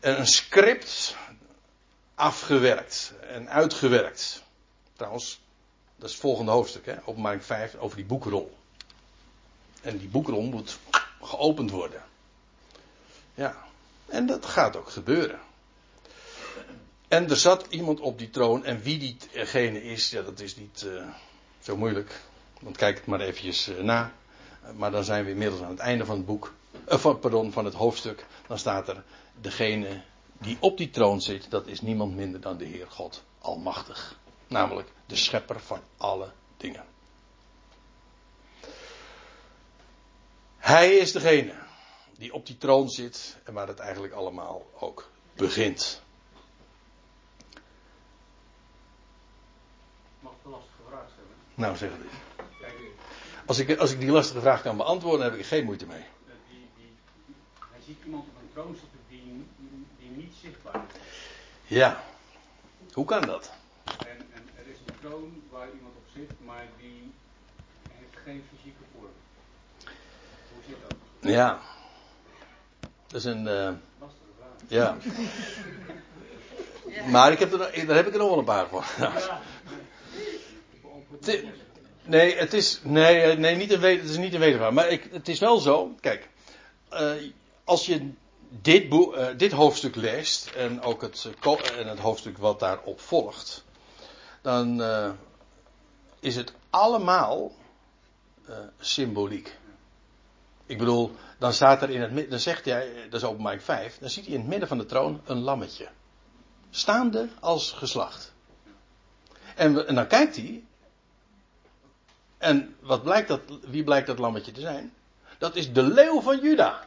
een 0.00 0.26
script 0.26 1.16
afgewerkt 2.14 3.12
en 3.28 3.48
uitgewerkt. 3.48 4.42
Trouwens, 4.92 5.40
dat 5.96 6.06
is 6.06 6.12
het 6.12 6.20
volgende 6.20 6.50
hoofdstuk, 6.50 6.86
hè, 6.86 6.94
openbaring 7.04 7.44
5, 7.44 7.74
over 7.74 7.96
die 7.96 8.06
boekrol. 8.06 8.56
En 9.82 9.98
die 9.98 10.08
boekrol 10.08 10.42
moet 10.42 10.78
geopend 11.20 11.70
worden. 11.70 12.02
Ja, 13.34 13.65
en 14.06 14.26
dat 14.26 14.46
gaat 14.46 14.76
ook 14.76 14.90
gebeuren. 14.90 15.40
En 17.08 17.30
er 17.30 17.36
zat 17.36 17.66
iemand 17.68 18.00
op 18.00 18.18
die 18.18 18.30
troon, 18.30 18.64
en 18.64 18.82
wie 18.82 18.98
diegene 18.98 19.82
is, 19.82 20.10
ja, 20.10 20.22
dat 20.22 20.40
is 20.40 20.56
niet 20.56 20.82
uh, 20.86 21.06
zo 21.60 21.76
moeilijk. 21.76 22.20
Want 22.60 22.76
kijk 22.76 22.96
het 22.96 23.06
maar 23.06 23.20
eventjes 23.20 23.68
uh, 23.68 23.82
na. 23.82 24.12
Maar 24.76 24.90
dan 24.90 25.04
zijn 25.04 25.24
we 25.24 25.30
inmiddels 25.30 25.62
aan 25.62 25.70
het 25.70 25.78
einde 25.78 26.04
van 26.04 26.16
het 26.16 26.26
boek, 26.26 26.54
van, 26.86 27.18
pardon, 27.18 27.52
van 27.52 27.64
het 27.64 27.74
hoofdstuk. 27.74 28.26
Dan 28.46 28.58
staat 28.58 28.88
er 28.88 29.02
degene 29.40 30.02
die 30.38 30.56
op 30.60 30.76
die 30.76 30.90
troon 30.90 31.20
zit, 31.20 31.50
dat 31.50 31.66
is 31.66 31.80
niemand 31.80 32.16
minder 32.16 32.40
dan 32.40 32.56
de 32.56 32.64
Heer 32.64 32.86
God 32.88 33.22
Almachtig. 33.38 34.18
Namelijk 34.46 34.88
de 35.06 35.16
schepper 35.16 35.60
van 35.60 35.80
alle 35.96 36.30
dingen. 36.56 36.84
Hij 40.56 40.94
is 40.94 41.12
degene 41.12 41.52
die 42.18 42.32
op 42.32 42.46
die 42.46 42.58
troon 42.58 42.90
zit 42.90 43.36
en 43.44 43.52
waar 43.52 43.68
het 43.68 43.78
eigenlijk 43.78 44.12
allemaal 44.12 44.70
ook 44.78 45.10
begint. 45.34 46.02
Mag 50.20 50.32
ik 50.32 50.44
een 50.44 50.50
lastige 50.50 50.82
vraag 50.88 51.08
stellen? 51.12 51.36
Nou, 51.54 51.76
zeg 51.76 51.90
het 51.90 52.00
eens. 52.00 52.24
Als 53.46 53.58
ik, 53.58 53.78
als 53.78 53.92
ik 53.92 54.00
die 54.00 54.10
lastige 54.10 54.40
vraag 54.40 54.62
kan 54.62 54.76
beantwoorden, 54.76 55.24
heb 55.24 55.34
ik 55.34 55.40
er 55.40 55.44
geen 55.44 55.64
moeite 55.64 55.86
mee. 55.86 56.04
Die, 56.48 56.68
die, 56.76 56.92
hij 57.70 57.80
ziet 57.86 57.98
iemand 58.04 58.24
op 58.24 58.34
een 58.42 58.50
troon 58.52 58.74
zitten 58.80 58.98
die, 59.08 59.46
die 59.98 60.10
niet 60.10 60.34
zichtbaar 60.42 60.84
is. 60.94 61.00
Ja. 61.66 62.02
Hoe 62.92 63.04
kan 63.04 63.20
dat? 63.20 63.52
En, 63.84 64.18
en 64.34 64.48
er 64.56 64.66
is 64.66 64.76
een 64.86 64.94
troon 65.00 65.42
waar 65.50 65.68
iemand 65.74 65.94
op 65.96 66.04
zit, 66.14 66.30
maar 66.44 66.66
die 66.80 67.12
heeft 67.88 68.16
geen 68.24 68.44
fysieke 68.50 68.82
vorm. 68.92 69.12
Hoe 70.52 70.62
zit 70.68 70.76
dat? 70.88 70.96
Ja. 71.20 71.60
Dat 73.06 73.20
is 73.20 73.24
een. 73.24 73.44
Vraag. 73.44 73.74
ja. 74.68 74.96
Maar 77.10 77.32
ik 77.32 77.38
heb 77.38 77.52
er, 77.52 77.86
daar 77.86 77.96
heb 77.96 78.06
ik 78.06 78.12
er 78.12 78.18
nog 78.18 78.28
wel 78.28 78.38
een 78.38 78.44
paar 78.44 78.68
voor. 78.68 78.84
Nee, 82.06 82.36
het 82.36 82.52
is, 82.52 82.80
nee, 82.82 83.36
nee 83.36 83.56
niet 83.56 83.72
een, 83.72 83.80
het 83.80 84.10
is 84.10 84.16
niet 84.16 84.34
een 84.34 84.40
wedervraag. 84.40 84.72
Maar 84.72 84.88
ik, 84.88 85.08
het 85.12 85.28
is 85.28 85.38
wel 85.38 85.58
zo. 85.58 85.94
Kijk, 86.00 86.28
eh, 86.88 87.12
als 87.64 87.86
je 87.86 88.10
dit, 88.48 88.88
boek, 88.88 89.14
eh, 89.14 89.26
dit 89.36 89.52
hoofdstuk 89.52 89.96
leest 89.96 90.50
en 90.56 90.82
ook 90.82 91.02
het, 91.02 91.28
eh, 91.42 91.78
en 91.78 91.88
het 91.88 91.98
hoofdstuk 91.98 92.38
wat 92.38 92.60
daarop 92.60 93.00
volgt, 93.00 93.64
dan 94.42 94.82
eh, 94.82 95.10
is 96.20 96.36
het 96.36 96.52
allemaal 96.70 97.52
eh, 98.46 98.54
symboliek. 98.80 99.56
Ik 100.66 100.78
bedoel, 100.78 101.14
dan 101.38 101.52
staat 101.52 101.82
er 101.82 101.90
in 101.90 102.00
het 102.00 102.10
midden, 102.10 102.30
dan 102.30 102.40
zegt 102.40 102.64
hij, 102.64 103.06
dat 103.10 103.20
is 103.20 103.28
openbaring 103.28 103.62
5, 103.62 103.98
dan 103.98 104.10
ziet 104.10 104.24
hij 104.24 104.34
in 104.34 104.40
het 104.40 104.48
midden 104.48 104.68
van 104.68 104.78
de 104.78 104.86
troon 104.86 105.20
een 105.24 105.40
lammetje. 105.40 105.88
Staande 106.70 107.28
als 107.40 107.72
geslacht. 107.72 108.34
En, 109.54 109.86
en 109.86 109.94
dan 109.94 110.06
kijkt 110.06 110.36
hij. 110.36 110.64
En 112.38 112.76
wat 112.80 113.02
blijkt 113.02 113.28
dat, 113.28 113.40
wie 113.66 113.84
blijkt 113.84 114.06
dat 114.06 114.18
lammetje 114.18 114.52
te 114.52 114.60
zijn? 114.60 114.92
Dat 115.38 115.56
is 115.56 115.72
de 115.72 115.82
leeuw 115.82 116.20
van 116.20 116.40
Juda. 116.40 116.84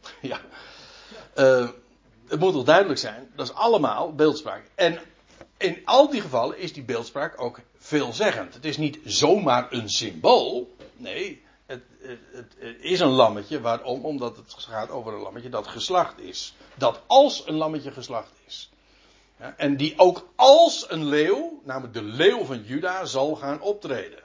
Ja. 0.20 0.40
Uh, 1.36 1.68
het 2.26 2.40
moet 2.40 2.52
toch 2.52 2.64
duidelijk 2.64 2.98
zijn, 2.98 3.30
dat 3.34 3.48
is 3.48 3.54
allemaal 3.54 4.14
beeldspraak. 4.14 4.64
En 4.74 4.98
in 5.56 5.82
al 5.84 6.10
die 6.10 6.20
gevallen 6.20 6.58
is 6.58 6.72
die 6.72 6.82
beeldspraak 6.82 7.40
ook 7.40 7.60
veelzeggend. 7.76 8.54
Het 8.54 8.64
is 8.64 8.76
niet 8.76 8.98
zomaar 9.04 9.72
een 9.72 9.88
symbool. 9.88 10.76
Nee, 10.96 11.42
het, 11.98 12.54
het, 12.58 12.76
is 12.80 13.00
een 13.00 13.08
lammetje. 13.08 13.60
Waarom? 13.60 14.04
Omdat 14.04 14.36
het 14.36 14.54
gaat 14.58 14.90
over 14.90 15.12
een 15.12 15.20
lammetje 15.20 15.48
dat 15.48 15.66
geslacht 15.66 16.18
is. 16.18 16.54
Dat 16.74 17.00
als 17.06 17.46
een 17.46 17.54
lammetje 17.54 17.90
geslacht 17.90 18.32
is. 18.46 18.70
En 19.56 19.76
die 19.76 19.94
ook 19.96 20.28
als 20.36 20.90
een 20.90 21.04
leeuw, 21.04 21.60
namelijk 21.64 21.94
de 21.94 22.02
leeuw 22.02 22.44
van 22.44 22.62
Juda, 22.62 23.04
zal 23.04 23.36
gaan 23.36 23.60
optreden. 23.60 24.22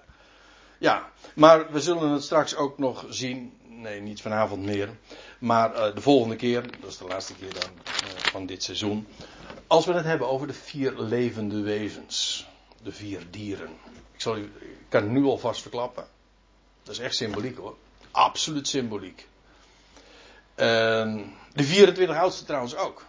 Ja, 0.77 1.09
maar 1.35 1.71
we 1.71 1.81
zullen 1.81 2.09
het 2.09 2.23
straks 2.23 2.55
ook 2.55 2.77
nog 2.77 3.05
zien. 3.09 3.57
Nee, 3.67 4.01
niet 4.01 4.21
vanavond 4.21 4.65
meer. 4.65 4.89
Maar 5.39 5.75
uh, 5.75 5.95
de 5.95 6.01
volgende 6.01 6.35
keer, 6.35 6.62
dat 6.81 6.89
is 6.89 6.97
de 6.97 7.07
laatste 7.07 7.35
keer 7.35 7.53
dan 7.53 7.69
uh, 7.85 7.91
van 8.31 8.45
dit 8.45 8.63
seizoen. 8.63 9.07
Als 9.67 9.85
we 9.85 9.93
het 9.93 10.05
hebben 10.05 10.27
over 10.27 10.47
de 10.47 10.53
vier 10.53 10.93
levende 10.97 11.62
wezens. 11.62 12.47
De 12.83 12.91
vier 12.91 13.27
dieren. 13.29 13.69
Ik, 14.13 14.21
zal 14.21 14.38
u, 14.38 14.51
kan 14.89 15.12
nu 15.12 15.23
alvast 15.23 15.62
verklappen. 15.62 16.07
Dat 16.89 16.97
is 16.97 17.04
echt 17.04 17.15
symboliek 17.15 17.58
hoor. 17.58 17.75
Absoluut 18.12 18.67
symboliek. 18.67 19.28
Uh, 20.56 20.65
de 21.54 21.63
24 21.63 22.17
oudste 22.17 22.45
trouwens 22.45 22.75
ook. 22.75 23.06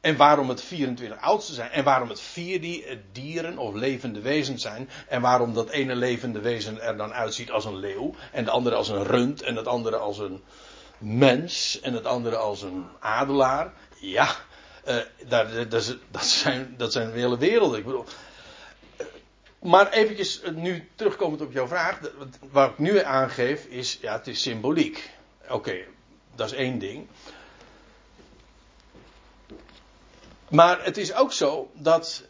En 0.00 0.16
waarom 0.16 0.48
het 0.48 0.62
24 0.62 1.20
oudste 1.20 1.54
zijn. 1.54 1.70
En 1.70 1.84
waarom 1.84 2.08
het 2.08 2.20
vier 2.20 2.84
dieren 3.12 3.58
of 3.58 3.74
levende 3.74 4.20
wezens 4.20 4.62
zijn. 4.62 4.88
En 5.08 5.20
waarom 5.20 5.54
dat 5.54 5.70
ene 5.70 5.94
levende 5.94 6.40
wezen 6.40 6.80
er 6.80 6.96
dan 6.96 7.12
uitziet 7.12 7.50
als 7.50 7.64
een 7.64 7.76
leeuw. 7.76 8.14
En 8.32 8.44
de 8.44 8.50
andere 8.50 8.76
als 8.76 8.88
een 8.88 9.04
rund. 9.04 9.42
En 9.42 9.56
het 9.56 9.66
andere 9.66 9.96
als 9.96 10.18
een 10.18 10.42
mens. 10.98 11.80
En 11.80 11.94
het 11.94 12.06
andere 12.06 12.36
als 12.36 12.62
een 12.62 12.86
adelaar. 13.00 13.72
Ja, 14.00 14.28
uh, 14.88 14.96
dat, 15.28 15.70
dat, 16.10 16.24
zijn, 16.24 16.74
dat 16.76 16.92
zijn 16.92 17.12
hele 17.12 17.38
werelden. 17.38 17.78
Ik 17.78 17.84
bedoel, 17.84 18.04
maar 19.66 19.90
eventjes 19.92 20.42
uh, 20.42 20.50
nu 20.50 20.88
terugkomend 20.94 21.40
op 21.40 21.52
jouw 21.52 21.66
vraag. 21.66 22.00
Wat 22.50 22.70
ik 22.70 22.78
nu 22.78 23.02
aangeef 23.02 23.64
is, 23.64 23.98
ja, 24.00 24.12
het 24.12 24.26
is 24.26 24.42
symboliek. 24.42 25.10
Oké, 25.48 25.76
dat 26.34 26.46
is 26.46 26.56
één 26.56 26.78
ding. 26.78 27.06
Maar 30.48 30.84
het 30.84 30.96
is 30.96 31.14
ook 31.14 31.32
zo 31.32 31.70
dat 31.72 32.24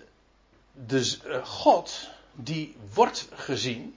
de 0.73 1.19
God, 1.45 2.09
die 2.33 2.77
wordt 2.95 3.29
gezien. 3.35 3.97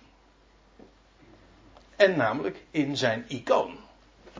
En 1.95 2.17
namelijk 2.17 2.57
in 2.71 2.97
zijn 2.97 3.25
icoon 3.27 3.77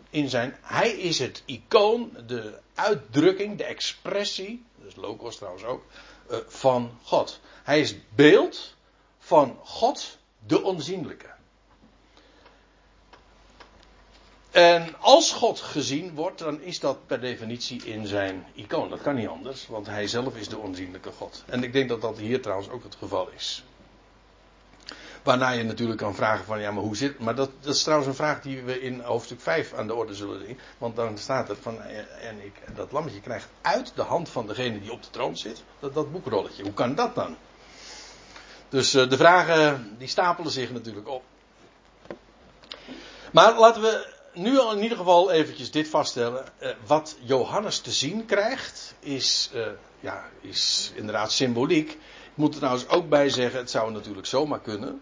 in 0.09 0.29
zijn. 0.29 0.57
Hij 0.61 0.89
is 0.89 1.19
het 1.19 1.43
icoon, 1.45 2.17
de 2.27 2.59
uitdrukking, 2.75 3.57
de 3.57 3.63
expressie. 3.63 4.65
Dus 4.75 4.95
logos 4.95 5.35
trouwens 5.35 5.63
ook. 5.63 5.83
Uh, 6.31 6.37
van 6.47 6.99
God. 7.03 7.39
Hij 7.63 7.79
is 7.79 7.95
beeld 8.15 8.75
van 9.29 9.59
God, 9.63 10.17
de 10.45 10.63
onzienlijke. 10.63 11.29
En 14.51 14.95
als 14.99 15.31
God 15.31 15.59
gezien 15.59 16.15
wordt, 16.15 16.39
dan 16.39 16.61
is 16.61 16.79
dat 16.79 17.07
per 17.07 17.21
definitie 17.21 17.83
in 17.83 18.07
zijn 18.07 18.45
icoon. 18.53 18.89
Dat 18.89 19.01
kan 19.01 19.15
niet 19.15 19.27
anders, 19.27 19.67
want 19.67 19.87
hij 19.87 20.07
zelf 20.07 20.35
is 20.35 20.49
de 20.49 20.57
onzienlijke 20.57 21.11
God. 21.11 21.43
En 21.45 21.63
ik 21.63 21.73
denk 21.73 21.89
dat 21.89 22.01
dat 22.01 22.17
hier 22.17 22.41
trouwens 22.41 22.69
ook 22.69 22.83
het 22.83 22.95
geval 22.95 23.29
is. 23.35 23.63
Waarna 25.23 25.49
je 25.49 25.63
natuurlijk 25.63 25.99
kan 25.99 26.15
vragen 26.15 26.45
van 26.45 26.59
ja, 26.59 26.71
maar 26.71 26.83
hoe 26.83 26.95
zit 26.95 27.19
Maar 27.19 27.35
dat, 27.35 27.51
dat 27.59 27.75
is 27.75 27.83
trouwens 27.83 28.09
een 28.09 28.15
vraag 28.15 28.41
die 28.41 28.61
we 28.61 28.81
in 28.81 28.99
hoofdstuk 28.99 29.41
5 29.41 29.73
aan 29.73 29.87
de 29.87 29.93
orde 29.93 30.13
zullen 30.13 30.45
zien. 30.45 30.59
Want 30.77 30.95
dan 30.95 31.17
staat 31.17 31.49
er 31.49 31.57
van 31.61 31.81
en 31.81 32.45
ik, 32.45 32.75
dat 32.75 32.91
lammetje 32.91 33.21
krijgt 33.21 33.47
uit 33.61 33.91
de 33.95 34.03
hand 34.03 34.29
van 34.29 34.47
degene 34.47 34.81
die 34.81 34.91
op 34.91 35.03
de 35.03 35.09
troon 35.09 35.37
zit, 35.37 35.63
dat, 35.79 35.93
dat 35.93 36.11
boekrolletje. 36.11 36.63
Hoe 36.63 36.73
kan 36.73 36.95
dat 36.95 37.15
dan? 37.15 37.37
Dus 38.69 38.95
uh, 38.95 39.09
de 39.09 39.17
vragen 39.17 39.95
die 39.97 40.07
stapelen 40.07 40.51
zich 40.51 40.71
natuurlijk 40.71 41.07
op. 41.07 41.23
Maar 43.31 43.59
laten 43.59 43.81
we 43.81 44.13
nu 44.33 44.59
al 44.59 44.71
in 44.75 44.83
ieder 44.83 44.97
geval 44.97 45.31
eventjes 45.31 45.71
dit 45.71 45.87
vaststellen. 45.87 46.45
Uh, 46.59 46.69
wat 46.85 47.17
Johannes 47.19 47.79
te 47.79 47.91
zien 47.91 48.25
krijgt, 48.25 48.95
is, 48.99 49.49
uh, 49.53 49.67
ja, 49.99 50.29
is 50.41 50.91
inderdaad 50.95 51.31
symboliek. 51.31 51.89
Ik 51.91 51.97
moet 52.45 52.53
er 52.53 52.59
trouwens 52.59 52.87
ook 52.87 53.09
bij 53.09 53.29
zeggen, 53.29 53.59
het 53.59 53.69
zou 53.69 53.91
natuurlijk 53.91 54.27
zomaar 54.27 54.59
kunnen 54.59 55.01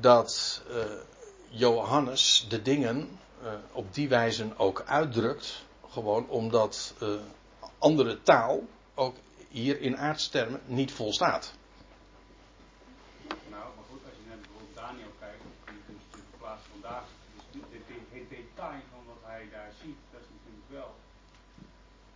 dat 0.00 0.62
Johannes 1.48 2.46
de 2.48 2.62
dingen 2.62 3.18
op 3.72 3.94
die 3.94 4.08
wijze 4.08 4.46
ook 4.56 4.82
uitdrukt. 4.86 5.62
Gewoon 5.90 6.28
omdat 6.28 6.94
andere 7.78 8.22
taal 8.22 8.62
ook 8.94 9.16
hier 9.48 9.80
in 9.80 9.96
aardstermen 9.96 10.60
niet 10.66 10.92
volstaat. 10.92 11.52
Nou, 13.28 13.62
maar 13.76 13.84
goed, 13.90 14.00
als 14.04 14.16
je 14.20 14.28
naar 14.28 14.38
bijvoorbeeld 14.38 14.74
Daniel 14.74 15.12
kijkt, 15.20 15.42
dan 15.42 15.52
kun 15.64 15.74
je 15.74 15.92
natuurlijk 16.04 16.30
verplaatsen 16.30 16.70
vandaag. 16.70 17.04
Dus 17.52 17.62
het, 18.28 18.47
van 18.66 19.02
wat 19.06 19.22
hij 19.22 19.48
daar 19.52 19.72
ziet, 19.82 19.96
dat 20.12 20.20
is 20.20 20.26
natuurlijk 20.36 20.70
wel. 20.70 20.94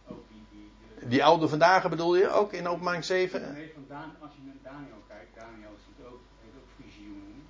Ook 0.09 0.25
die, 0.29 0.45
die, 0.51 0.71
de, 1.01 1.09
die 1.09 1.25
oude 1.25 1.49
vandaag 1.49 1.89
bedoel 1.89 2.17
je 2.17 2.29
ook 2.29 2.53
in 2.53 2.69
openbaring 2.69 3.05
7? 3.05 3.53
Nee, 3.53 3.71
van 3.75 3.85
Dan, 3.89 4.11
als 4.21 4.31
je 4.37 4.43
naar 4.45 4.73
Daniel 4.73 5.03
kijkt, 5.09 5.35
Daniel 5.35 5.77
ziet 5.87 6.07
ook 6.07 6.21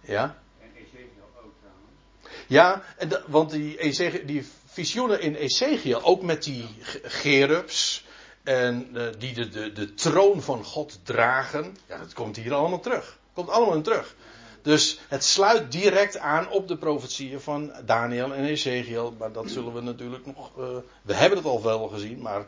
ja. 0.02 0.36
En 0.60 0.68
Ezekiel 0.74 1.28
ook 1.44 1.52
trouwens. 1.60 2.46
Ja, 2.46 2.82
en 2.96 3.08
de, 3.08 3.22
want 3.26 3.50
die, 3.50 3.78
Ezekiel, 3.78 4.26
die 4.26 4.46
visioenen 4.66 5.20
in 5.20 5.34
Ezekiel, 5.34 6.02
ook 6.02 6.22
met 6.22 6.42
die 6.42 6.68
gerubs. 7.02 8.04
En 8.42 8.88
uh, 8.92 9.06
die 9.18 9.34
de, 9.34 9.48
de, 9.48 9.72
de 9.72 9.94
troon 9.94 10.42
van 10.42 10.64
God 10.64 11.00
dragen. 11.02 11.76
Ja, 11.88 11.98
dat 11.98 12.12
komt 12.12 12.36
hier 12.36 12.54
allemaal 12.54 12.80
terug. 12.80 13.18
Komt 13.32 13.48
allemaal 13.48 13.74
in 13.74 13.82
terug. 13.82 14.14
Dus 14.62 15.00
het 15.08 15.24
sluit 15.24 15.72
direct 15.72 16.18
aan 16.18 16.50
op 16.50 16.68
de 16.68 16.76
profetieën 16.76 17.40
van 17.40 17.72
Daniel 17.84 18.34
en 18.34 18.44
Ezekiel. 18.44 19.14
Maar 19.18 19.32
dat 19.32 19.50
zullen 19.50 19.74
we 19.74 19.80
natuurlijk 19.80 20.26
nog. 20.26 20.50
Uh, 20.58 20.66
we 21.02 21.14
hebben 21.14 21.38
het 21.38 21.46
al 21.46 21.62
wel 21.62 21.88
gezien, 21.88 22.20
maar 22.20 22.46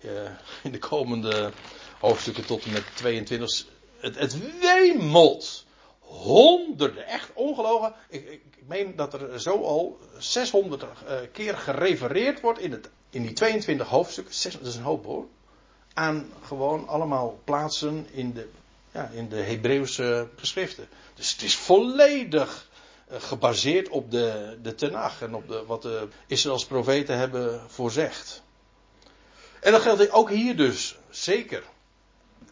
uh, 0.00 0.10
in 0.62 0.72
de 0.72 0.78
komende 0.78 1.52
hoofdstukken 2.00 2.46
tot 2.46 2.64
en 2.64 2.72
met 2.72 2.84
22. 2.94 3.66
Het, 3.96 4.18
het 4.18 4.60
wemelt 4.60 5.64
honderden, 5.98 7.06
echt 7.06 7.30
ongelogen. 7.34 7.94
Ik, 8.08 8.28
ik, 8.28 8.42
ik, 8.56 8.66
meen 8.66 8.96
dat 8.96 9.14
er 9.14 9.40
zo 9.40 9.62
al 9.62 9.98
600 10.18 10.82
uh, 10.82 10.88
keer 11.32 11.56
gerefereerd 11.56 12.40
wordt 12.40 12.60
in, 12.60 12.72
het, 12.72 12.90
in 13.10 13.22
die 13.22 13.32
22 13.32 13.88
hoofdstukken. 13.88 14.52
Dat 14.58 14.66
is 14.66 14.76
een 14.76 14.82
hoop 14.82 15.04
hoor. 15.04 15.26
Aan 15.94 16.32
gewoon 16.42 16.88
allemaal 16.88 17.40
plaatsen 17.44 18.06
in 18.12 18.32
de, 18.32 18.48
ja, 18.96 19.10
in 19.12 19.28
de 19.28 19.36
Hebreeuwse 19.36 20.28
geschriften. 20.36 20.88
Dus 21.14 21.32
het 21.32 21.42
is 21.42 21.56
volledig 21.56 22.68
uh, 23.12 23.20
gebaseerd 23.20 23.88
op 23.88 24.10
de, 24.10 24.58
de 24.62 24.74
Tenach 24.74 25.22
en 25.22 25.34
op 25.34 25.48
de, 25.48 25.64
wat 25.66 25.82
de 25.82 26.08
Israëls 26.26 26.66
profeten 26.66 27.18
hebben 27.18 27.60
voorzegd. 27.70 28.42
En 29.60 29.72
dat 29.72 29.82
geldt 29.82 30.10
ook 30.10 30.30
hier 30.30 30.56
dus, 30.56 30.96
zeker. 31.10 31.62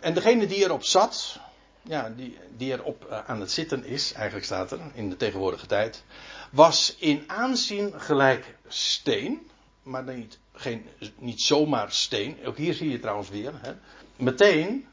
En 0.00 0.14
degene 0.14 0.46
die 0.46 0.64
erop 0.64 0.84
zat, 0.84 1.38
ja, 1.82 2.12
die, 2.16 2.38
die 2.56 2.72
erop 2.72 3.06
uh, 3.10 3.24
aan 3.26 3.40
het 3.40 3.50
zitten 3.50 3.84
is, 3.84 4.12
eigenlijk 4.12 4.44
staat 4.44 4.70
er 4.70 4.80
in 4.94 5.10
de 5.10 5.16
tegenwoordige 5.16 5.66
tijd, 5.66 6.02
was 6.50 6.96
in 6.98 7.24
aanzien 7.26 8.00
gelijk 8.00 8.56
steen, 8.68 9.50
maar 9.82 10.04
niet, 10.04 10.38
geen, 10.52 10.88
niet 11.18 11.40
zomaar 11.40 11.92
steen. 11.92 12.38
Ook 12.44 12.56
hier 12.56 12.74
zie 12.74 12.90
je 12.90 13.00
trouwens 13.00 13.28
weer. 13.28 13.52
Hè. 13.60 13.72
Meteen 14.16 14.86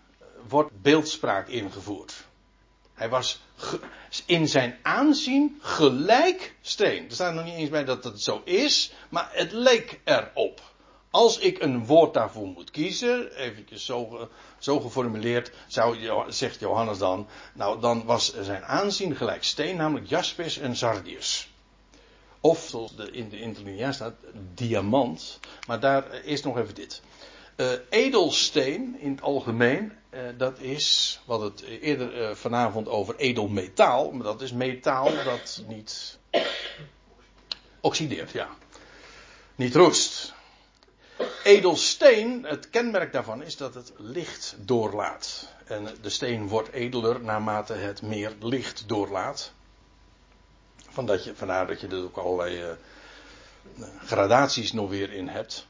wordt 0.52 0.82
beeldspraak 0.82 1.48
ingevoerd. 1.48 2.26
Hij 2.94 3.10
was 3.10 3.42
in 4.26 4.48
zijn 4.48 4.78
aanzien 4.82 5.60
gelijk 5.62 6.56
steen. 6.62 7.06
Er 7.06 7.14
staat 7.14 7.34
nog 7.34 7.46
niet 7.46 7.54
eens 7.54 7.70
bij 7.70 7.86
dat 7.86 8.04
het 8.04 8.22
zo 8.22 8.42
is, 8.44 8.94
maar 9.10 9.30
het 9.32 9.52
leek 9.52 10.00
erop. 10.04 10.62
Als 11.10 11.38
ik 11.38 11.62
een 11.62 11.86
woord 11.86 12.14
daarvoor 12.14 12.48
moet 12.48 12.72
kiezen, 12.72 13.36
eventjes 13.36 13.86
zo, 13.86 14.30
zo 14.58 14.80
geformuleerd, 14.80 15.52
zou, 15.68 15.98
zegt 16.28 16.60
Johannes 16.60 16.98
dan, 16.98 17.28
nou 17.54 17.80
dan 17.80 18.06
was 18.06 18.34
zijn 18.42 18.64
aanzien 18.64 19.16
gelijk 19.16 19.44
steen, 19.44 19.76
namelijk 19.76 20.08
jaspis 20.08 20.58
en 20.58 20.76
sardius. 20.76 21.50
Of 22.40 22.68
zoals 22.70 22.96
de, 22.96 23.12
in 23.12 23.30
de 23.30 23.40
interlineair 23.40 23.94
staat, 23.94 24.14
diamant. 24.54 25.40
Maar 25.68 25.80
daar 25.80 26.26
is 26.26 26.42
nog 26.44 26.58
even 26.58 26.76
dit. 26.76 27.02
Uh, 27.58 27.72
edelsteen 27.90 29.00
in 29.00 29.12
het 29.12 29.22
algemeen, 29.22 29.92
uh, 30.14 30.20
dat 30.38 30.60
is, 30.60 31.20
wat 31.26 31.42
het 31.42 31.62
eerder 31.62 32.22
uh, 32.22 32.36
vanavond 32.36 32.88
over 32.88 33.16
edelmetaal, 33.16 34.12
maar 34.12 34.24
dat 34.24 34.42
is 34.42 34.52
metaal 34.52 35.24
dat 35.24 35.64
niet 35.68 36.20
Oxideert, 37.82 38.32
ja. 38.32 38.50
Niet 39.56 39.76
roest. 39.76 40.34
Edelsteen, 41.44 42.44
het 42.44 42.70
kenmerk 42.70 43.12
daarvan 43.12 43.44
is 43.44 43.58
dat 43.58 43.74
het 43.74 43.94
licht 43.98 44.56
doorlaat. 44.60 45.48
En 45.66 45.88
de 46.02 46.10
steen 46.10 46.48
wordt 46.48 46.72
edeler 46.72 47.22
naarmate 47.22 47.74
het 47.74 48.02
meer 48.02 48.36
licht 48.40 48.88
doorlaat. 48.88 49.52
vandaar 51.34 51.68
dat 51.68 51.82
je 51.82 51.88
er 51.88 52.04
ook 52.04 52.18
allerlei 52.18 52.64
uh, 52.64 52.72
gradaties 54.06 54.74
nog 54.74 54.90
weer 54.90 55.14
in 55.14 55.28
hebt. 55.28 55.68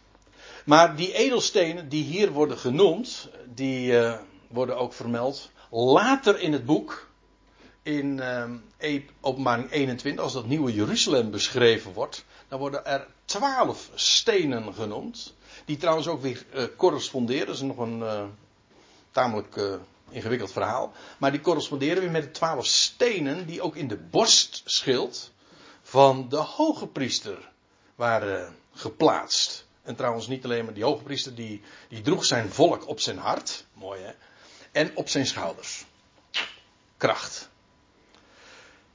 Maar 0.65 0.95
die 0.95 1.13
edelstenen 1.13 1.89
die 1.89 2.03
hier 2.03 2.31
worden 2.31 2.57
genoemd, 2.57 3.29
die 3.45 3.93
worden 4.53 4.77
ook 4.77 4.93
vermeld 4.93 5.51
later 5.69 6.39
in 6.39 6.53
het 6.53 6.65
boek. 6.65 7.09
In 7.83 8.21
uh, 8.79 9.01
openbaring 9.21 9.71
21, 9.71 10.23
als 10.23 10.33
dat 10.33 10.45
nieuwe 10.45 10.73
Jeruzalem 10.73 11.31
beschreven 11.31 11.93
wordt, 11.93 12.25
dan 12.47 12.59
worden 12.59 12.85
er 12.85 13.07
twaalf 13.25 13.89
stenen 13.93 14.73
genoemd. 14.73 15.33
Die 15.65 15.77
trouwens 15.77 16.07
ook 16.07 16.21
weer 16.21 16.45
uh, 16.53 16.63
corresponderen. 16.77 17.45
Dat 17.45 17.55
is 17.55 17.61
nog 17.61 17.77
een 17.77 17.99
uh, 17.99 18.23
tamelijk 19.11 19.55
uh, 19.55 19.73
ingewikkeld 20.09 20.51
verhaal. 20.51 20.91
Maar 21.17 21.31
die 21.31 21.41
corresponderen 21.41 21.99
weer 21.99 22.11
met 22.11 22.23
de 22.23 22.31
twaalf 22.31 22.65
stenen 22.65 23.45
die 23.45 23.61
ook 23.61 23.75
in 23.75 23.87
de 23.87 23.97
borstschild 23.97 25.31
van 25.81 26.29
de 26.29 26.37
hoge 26.37 26.87
priester 26.87 27.51
waren 27.95 28.55
geplaatst. 28.73 29.65
En 29.81 29.95
trouwens 29.95 30.27
niet 30.27 30.43
alleen 30.43 30.65
maar 30.65 30.73
die 30.73 30.83
hoge 30.83 31.03
priester, 31.03 31.35
die, 31.35 31.61
die 31.89 32.01
droeg 32.01 32.25
zijn 32.25 32.49
volk 32.49 32.87
op 32.87 32.99
zijn 32.99 33.17
hart. 33.17 33.65
Mooi 33.73 34.01
hè. 34.01 34.11
En 34.71 34.95
op 34.95 35.09
zijn 35.09 35.25
schouders. 35.25 35.85
Kracht. 36.97 37.49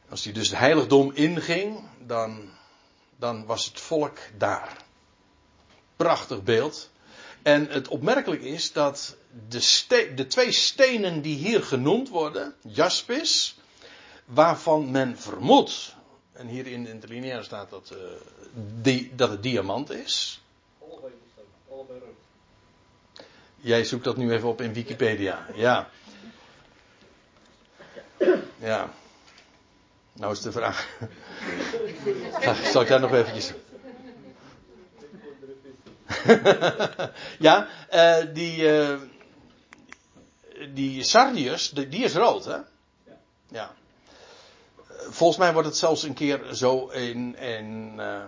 Als 0.09 0.25
hij 0.25 0.33
dus 0.33 0.49
het 0.49 0.59
heiligdom 0.59 1.13
inging, 1.13 1.89
dan, 1.99 2.51
dan 3.17 3.47
was 3.47 3.65
het 3.65 3.81
volk 3.81 4.19
daar 4.37 4.85
prachtig 5.97 6.43
beeld. 6.43 6.91
En 7.43 7.69
het 7.69 7.89
opmerkelijk 7.89 8.43
is 8.43 8.73
dat 8.73 9.17
de, 9.49 10.13
de, 10.15 10.27
twee 10.27 10.53
stenen 10.53 11.23
die 11.23 11.37
hier 11.37 11.63
genoemd 11.63 12.09
worden, 12.09 12.55
jaspis, 12.61 13.59
waarvan 14.25 14.91
men 14.91 15.19
vermoedt, 15.19 15.95
en 16.33 16.47
hier 16.47 16.67
in 16.67 16.85
de 16.85 16.91
interlineair 16.91 17.45
staat 17.45 17.71
dat, 17.71 17.93
uh, 17.93 17.99
die, 18.83 19.13
dat 19.15 19.31
het 19.31 19.43
diamant 19.43 19.91
is. 19.91 20.41
Jij 23.57 23.85
zoekt 23.85 24.05
dat 24.05 24.17
nu 24.17 24.33
even 24.33 24.49
op 24.49 24.61
in 24.61 24.73
Wikipedia, 24.73 25.47
ja. 25.55 25.89
Ja. 28.59 28.91
Nou 30.13 30.33
is 30.33 30.41
de 30.41 30.53
vraag. 30.53 30.89
Zal 32.73 32.83
ik 32.83 32.89
daar 32.89 33.01
nog 33.01 33.13
eventjes. 33.13 33.53
ja, 37.39 37.69
uh, 37.93 38.35
die, 38.35 38.57
uh, 38.59 38.99
die 40.75 41.03
Sardius, 41.03 41.71
die, 41.71 42.05
is 42.05 42.15
rood, 42.15 42.45
hè? 42.45 42.57
Ja. 43.49 43.75
Volgens 45.09 45.39
mij 45.39 45.53
wordt 45.53 45.69
het 45.69 45.77
zelfs 45.77 46.03
een 46.03 46.15
keer 46.15 46.55
zo 46.55 46.87
in, 46.87 47.37
in 47.37 47.95
uh, 47.99 48.23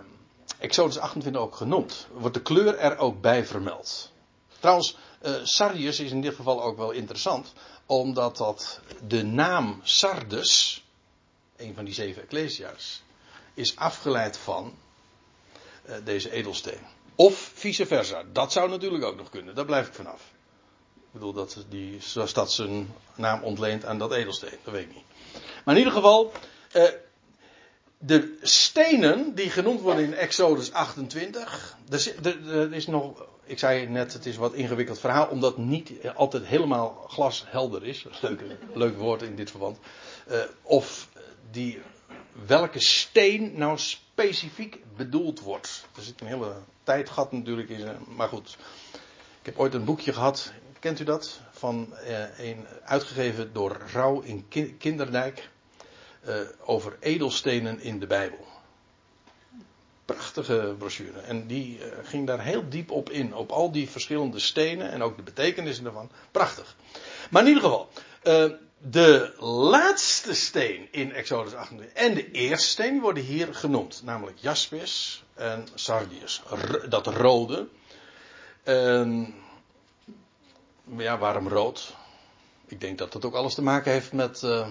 Exodus 0.59 0.99
28 0.99 1.41
ook 1.41 1.55
genoemd. 1.55 2.07
Wordt 2.11 2.35
de 2.35 2.41
kleur 2.41 2.77
er 2.77 2.97
ook 2.97 3.21
bij 3.21 3.45
vermeld. 3.45 4.11
Trouwens, 4.59 4.97
Sardius 5.43 5.99
is 5.99 6.11
in 6.11 6.21
dit 6.21 6.35
geval 6.35 6.63
ook 6.63 6.77
wel 6.77 6.91
interessant, 6.91 7.53
omdat 7.85 8.37
dat 8.37 8.79
de 9.07 9.23
naam 9.23 9.79
Sardes, 9.83 10.83
een 11.57 11.75
van 11.75 11.85
die 11.85 11.93
zeven 11.93 12.21
ecclesia's, 12.21 13.01
is 13.53 13.75
afgeleid 13.75 14.37
van 14.37 14.73
deze 16.03 16.31
edelsteen. 16.31 16.81
Of 17.15 17.51
vice 17.53 17.85
versa. 17.85 18.23
Dat 18.31 18.51
zou 18.51 18.69
natuurlijk 18.69 19.03
ook 19.03 19.15
nog 19.15 19.29
kunnen. 19.29 19.55
Daar 19.55 19.65
blijf 19.65 19.87
ik 19.87 19.93
vanaf. 19.93 20.21
Ik 20.95 21.11
bedoel 21.11 21.33
dat 21.33 21.65
die 21.69 21.97
stad 22.01 22.51
zijn 22.51 22.93
naam 23.15 23.43
ontleent 23.43 23.85
aan 23.85 23.97
dat 23.97 24.13
edelsteen. 24.13 24.57
Dat 24.63 24.73
weet 24.73 24.89
ik 24.89 24.95
niet. 24.95 25.03
Maar 25.65 25.73
in 25.73 25.79
ieder 25.79 25.93
geval. 25.93 26.31
Eh, 26.71 26.83
de 27.97 28.37
stenen 28.41 29.35
die 29.35 29.49
genoemd 29.49 29.81
worden 29.81 30.03
in 30.03 30.13
Exodus 30.13 30.71
28. 30.71 31.77
Er 32.23 32.73
is 32.73 32.87
nog. 32.87 33.25
Ik 33.49 33.59
zei 33.59 33.87
net, 33.87 34.13
het 34.13 34.25
is 34.25 34.35
een 34.35 34.41
wat 34.41 34.53
ingewikkeld 34.53 34.99
verhaal. 34.99 35.27
Omdat 35.27 35.57
niet 35.57 35.91
altijd 36.15 36.45
helemaal 36.45 37.05
glashelder 37.07 37.85
is. 37.85 38.05
Leuk, 38.21 38.41
leuk 38.73 38.97
woord 38.97 39.21
in 39.21 39.35
dit 39.35 39.49
verband. 39.49 39.77
Uh, 40.31 40.37
of 40.61 41.09
die 41.51 41.81
welke 42.45 42.79
steen 42.79 43.51
nou 43.55 43.77
specifiek 43.77 44.77
bedoeld 44.95 45.39
wordt. 45.39 45.85
Er 45.95 46.01
zit 46.01 46.21
een 46.21 46.27
hele 46.27 46.53
tijdgat 46.83 47.31
natuurlijk 47.31 47.69
in. 47.69 47.87
Maar 48.15 48.27
goed, 48.27 48.57
ik 49.39 49.45
heb 49.45 49.59
ooit 49.59 49.73
een 49.73 49.85
boekje 49.85 50.13
gehad, 50.13 50.51
kent 50.79 50.99
u 50.99 51.03
dat? 51.03 51.39
Van 51.51 51.93
eh, 51.95 52.39
een, 52.39 52.65
uitgegeven 52.83 53.53
door 53.53 53.81
Rauw 53.93 54.19
in 54.19 54.47
Kinderdijk. 54.77 55.49
Eh, 56.21 56.35
over 56.65 56.97
edelstenen 56.99 57.79
in 57.79 57.99
de 57.99 58.07
Bijbel. 58.07 58.48
Prachtige 60.39 60.75
brochure. 60.77 61.19
En 61.19 61.47
die 61.47 61.83
eh, 61.83 61.97
ging 62.03 62.27
daar 62.27 62.41
heel 62.41 62.69
diep 62.69 62.91
op 62.91 63.09
in. 63.09 63.35
Op 63.35 63.51
al 63.51 63.71
die 63.71 63.89
verschillende 63.89 64.39
stenen 64.39 64.91
en 64.91 65.01
ook 65.01 65.15
de 65.15 65.21
betekenissen 65.21 65.83
daarvan. 65.83 66.09
Prachtig. 66.31 66.75
Maar 67.29 67.41
in 67.41 67.47
ieder 67.47 67.63
geval. 67.63 67.89
Uh, 68.23 68.51
de 68.81 69.33
laatste 69.39 70.33
steen 70.33 70.87
in 70.91 71.13
Exodus 71.13 71.53
28 71.53 71.95
en 71.95 72.13
de 72.13 72.31
eerste 72.31 72.67
steen 72.67 72.99
worden 72.99 73.23
hier 73.23 73.55
genoemd. 73.55 74.01
Namelijk 74.03 74.37
jaspis 74.37 75.23
en 75.33 75.67
sardius. 75.73 76.41
Dat 76.89 77.07
rode. 77.07 77.67
En, 78.63 79.33
ja, 80.97 81.17
waarom 81.17 81.47
rood? 81.47 81.95
Ik 82.67 82.81
denk 82.81 82.97
dat 82.97 83.11
dat 83.11 83.25
ook 83.25 83.35
alles 83.35 83.53
te 83.53 83.61
maken 83.61 83.91
heeft 83.91 84.13
met, 84.13 84.41
uh, 84.43 84.67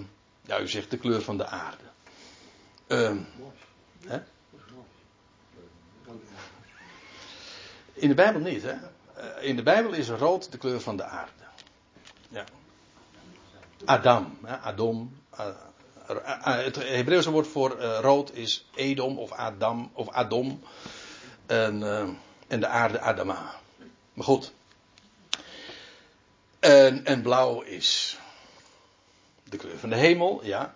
ja, 0.47 0.61
u 0.61 0.69
zegt 0.69 0.91
de 0.91 0.99
kleur 0.99 1.23
van 1.23 1.37
de 1.37 1.47
aarde. 1.47 1.85
Uh, 2.89 3.16
hè? 4.07 4.19
In 7.99 8.09
de 8.09 8.14
Bijbel 8.14 8.40
niet, 8.40 8.62
hè? 8.62 8.74
Eh, 9.14 9.49
in 9.49 9.57
de 9.57 9.62
Bijbel 9.62 9.92
is 9.92 10.09
rood 10.09 10.53
de 10.53 10.59
kleur 10.59 10.80
van 10.80 10.96
de 10.96 11.05
aarde. 11.05 11.32
Ja. 12.28 12.44
Adam, 13.84 14.38
Adom. 14.62 15.16
Het 16.40 16.76
Hebreeuwse 16.76 17.30
woord 17.30 17.46
voor 17.46 17.80
rood 17.80 18.34
is 18.34 18.66
Edom 18.74 19.18
of 19.18 19.32
Adam 19.32 19.90
of 19.92 20.11
Adom. 20.11 20.62
En, 21.46 21.82
en 22.49 22.61
de 22.61 22.66
aarde 22.66 23.01
Adama. 23.01 23.55
Maar 24.12 24.24
goed. 24.24 24.53
En, 26.59 27.05
en 27.05 27.22
blauw 27.22 27.61
is 27.61 28.18
de 29.44 29.57
kleur 29.57 29.78
van 29.78 29.88
de 29.88 29.96
hemel, 29.96 30.44
ja. 30.44 30.74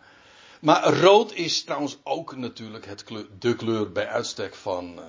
Maar 0.60 0.84
rood 0.84 1.32
is 1.32 1.64
trouwens 1.64 1.98
ook 2.02 2.36
natuurlijk 2.36 2.86
het 2.86 3.04
de 3.38 3.56
kleur 3.56 3.92
bij 3.92 4.08
uitstek 4.08 4.54
van, 4.54 5.00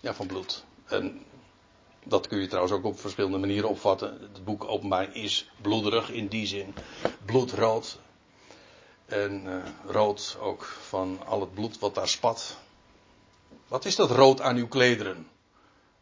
ja, 0.00 0.14
van 0.14 0.26
bloed. 0.26 0.64
En 0.88 1.24
dat 2.04 2.26
kun 2.26 2.38
je 2.40 2.46
trouwens 2.46 2.74
ook 2.74 2.84
op 2.84 3.00
verschillende 3.00 3.38
manieren 3.38 3.68
opvatten. 3.68 4.20
Het 4.20 4.44
boek 4.44 4.64
Openbaring 4.64 5.14
is 5.14 5.50
bloederig 5.60 6.10
in 6.10 6.28
die 6.28 6.46
zin. 6.46 6.74
Bloedrood. 7.24 7.98
En 9.06 9.46
uh, 9.46 9.64
rood 9.86 10.36
ook 10.40 10.64
van 10.64 11.26
al 11.26 11.40
het 11.40 11.54
bloed 11.54 11.78
wat 11.78 11.94
daar 11.94 12.08
spat. 12.08 12.56
Wat 13.68 13.84
is 13.84 13.96
dat 13.96 14.10
rood 14.10 14.40
aan 14.40 14.56
uw 14.56 14.68
klederen? 14.68 15.28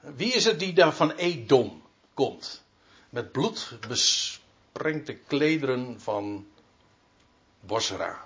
Wie 0.01 0.33
is 0.33 0.45
het 0.45 0.59
die 0.59 0.73
daar 0.73 0.93
van 0.95 1.11
Edom 1.11 1.83
komt? 2.15 2.65
Met 3.11 3.33
bloed 3.33 3.79
besprengde 3.89 5.15
klederen 5.17 6.01
van 6.01 6.47
Bosra. 7.61 8.25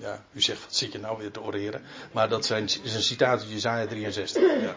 Ja, 0.00 0.24
u 0.32 0.40
zegt, 0.40 0.60
wat 0.64 0.74
zit 0.74 0.92
je 0.92 0.98
nou 0.98 1.18
weer 1.18 1.30
te 1.30 1.40
oreren? 1.40 1.82
Maar 2.12 2.28
dat 2.28 2.46
zijn, 2.46 2.64
is 2.64 2.94
een 2.94 3.02
citaat 3.02 3.40
uit 3.40 3.50
Jezaja 3.50 3.86
63. 3.86 4.62
Ja. 4.62 4.76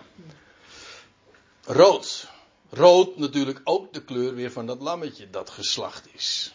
Rood. 1.65 2.27
Rood 2.69 3.17
natuurlijk 3.17 3.61
ook 3.63 3.93
de 3.93 4.03
kleur 4.03 4.35
weer 4.35 4.51
van 4.51 4.65
dat 4.65 4.81
lammetje 4.81 5.29
dat 5.29 5.49
geslacht 5.49 6.07
is. 6.13 6.53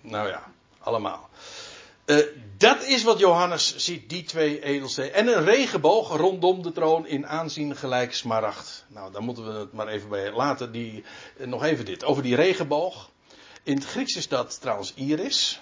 Nou 0.00 0.28
ja, 0.28 0.52
allemaal. 0.78 1.28
Uh, 2.06 2.26
dat 2.56 2.84
is 2.84 3.02
wat 3.02 3.18
Johannes 3.18 3.76
ziet, 3.76 4.08
die 4.08 4.24
twee 4.24 4.62
edelstenen. 4.62 5.14
En 5.14 5.26
een 5.26 5.44
regenboog 5.44 6.16
rondom 6.16 6.62
de 6.62 6.72
troon 6.72 7.06
in 7.06 7.26
aanzien 7.26 7.76
gelijk 7.76 8.14
smaragd. 8.14 8.84
Nou, 8.88 9.12
daar 9.12 9.22
moeten 9.22 9.52
we 9.52 9.58
het 9.58 9.72
maar 9.72 9.88
even 9.88 10.08
bij 10.08 10.32
laten. 10.32 10.72
Die, 10.72 11.04
uh, 11.36 11.46
nog 11.46 11.64
even 11.64 11.84
dit, 11.84 12.04
over 12.04 12.22
die 12.22 12.34
regenboog. 12.34 13.10
In 13.62 13.74
het 13.74 13.84
Grieks 13.84 14.16
is 14.16 14.28
dat 14.28 14.60
trouwens 14.60 14.94
iris. 14.94 15.60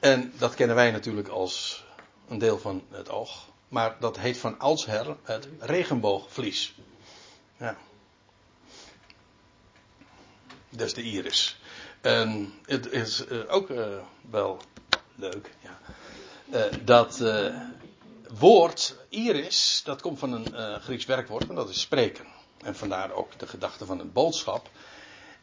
En 0.00 0.32
dat 0.38 0.54
kennen 0.54 0.76
wij 0.76 0.90
natuurlijk 0.90 1.28
als 1.28 1.84
een 2.28 2.38
deel 2.38 2.58
van 2.58 2.82
het 2.90 3.10
oog. 3.10 3.46
Maar 3.68 3.96
dat 4.00 4.18
heet 4.18 4.38
van 4.38 4.58
oudsher 4.58 5.16
het 5.22 5.48
regenboogvlies. 5.58 6.74
Ja. 7.56 7.76
Dat 10.68 10.86
is 10.86 10.94
de 10.94 11.02
iris. 11.02 11.60
En 12.00 12.52
het 12.64 12.92
is 12.92 13.26
uh, 13.26 13.52
ook 13.52 13.70
uh, 13.70 13.86
wel 14.30 14.60
leuk. 15.14 15.50
Ja. 15.60 15.78
Uh, 16.52 16.84
dat 16.84 17.22
woord, 18.38 18.96
iris, 19.08 19.82
dat 19.84 20.00
komt 20.00 20.18
van 20.18 20.32
een 20.32 20.80
Grieks 20.80 21.04
werkwoord 21.04 21.48
en 21.48 21.54
dat 21.54 21.68
is 21.68 21.80
spreken. 21.80 22.26
En 22.62 22.76
vandaar 22.76 23.12
ook 23.12 23.38
de 23.38 23.46
gedachte 23.46 23.86
van 23.86 24.00
een 24.00 24.12
boodschap. 24.12 24.70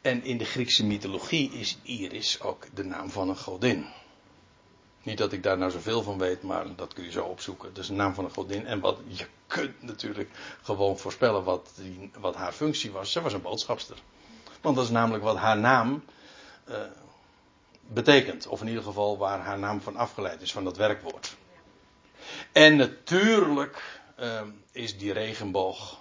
En 0.01 0.23
in 0.23 0.37
de 0.37 0.45
Griekse 0.45 0.85
mythologie 0.85 1.51
is 1.51 1.77
Iris 1.83 2.41
ook 2.41 2.67
de 2.73 2.83
naam 2.83 3.09
van 3.09 3.29
een 3.29 3.37
godin. 3.37 3.85
Niet 5.05 5.17
dat 5.17 5.31
ik 5.31 5.43
daar 5.43 5.57
nou 5.57 5.71
zoveel 5.71 6.03
van 6.03 6.17
weet, 6.17 6.41
maar 6.41 6.75
dat 6.75 6.93
kun 6.93 7.03
je 7.03 7.11
zo 7.11 7.25
opzoeken. 7.25 7.71
Is 7.75 7.87
de 7.87 7.93
naam 7.93 8.13
van 8.13 8.23
een 8.23 8.33
godin. 8.33 8.65
En 8.65 8.79
wat, 8.79 8.97
je 9.07 9.25
kunt 9.47 9.81
natuurlijk 9.81 10.29
gewoon 10.61 10.97
voorspellen 10.97 11.43
wat, 11.43 11.71
die, 11.75 12.11
wat 12.19 12.35
haar 12.35 12.51
functie 12.51 12.91
was. 12.91 13.11
Ze 13.11 13.21
was 13.21 13.33
een 13.33 13.41
boodschapster. 13.41 13.97
Want 14.61 14.75
dat 14.75 14.85
is 14.85 14.91
namelijk 14.91 15.23
wat 15.23 15.37
haar 15.37 15.57
naam 15.57 16.03
uh, 16.69 16.75
betekent. 17.81 18.47
Of 18.47 18.61
in 18.61 18.67
ieder 18.67 18.83
geval 18.83 19.17
waar 19.17 19.39
haar 19.39 19.59
naam 19.59 19.81
van 19.81 19.95
afgeleid 19.95 20.41
is, 20.41 20.51
van 20.51 20.63
dat 20.63 20.77
werkwoord. 20.77 21.35
En 22.51 22.75
natuurlijk 22.75 24.01
uh, 24.19 24.41
is 24.71 24.97
die 24.97 25.13
regenboog 25.13 25.99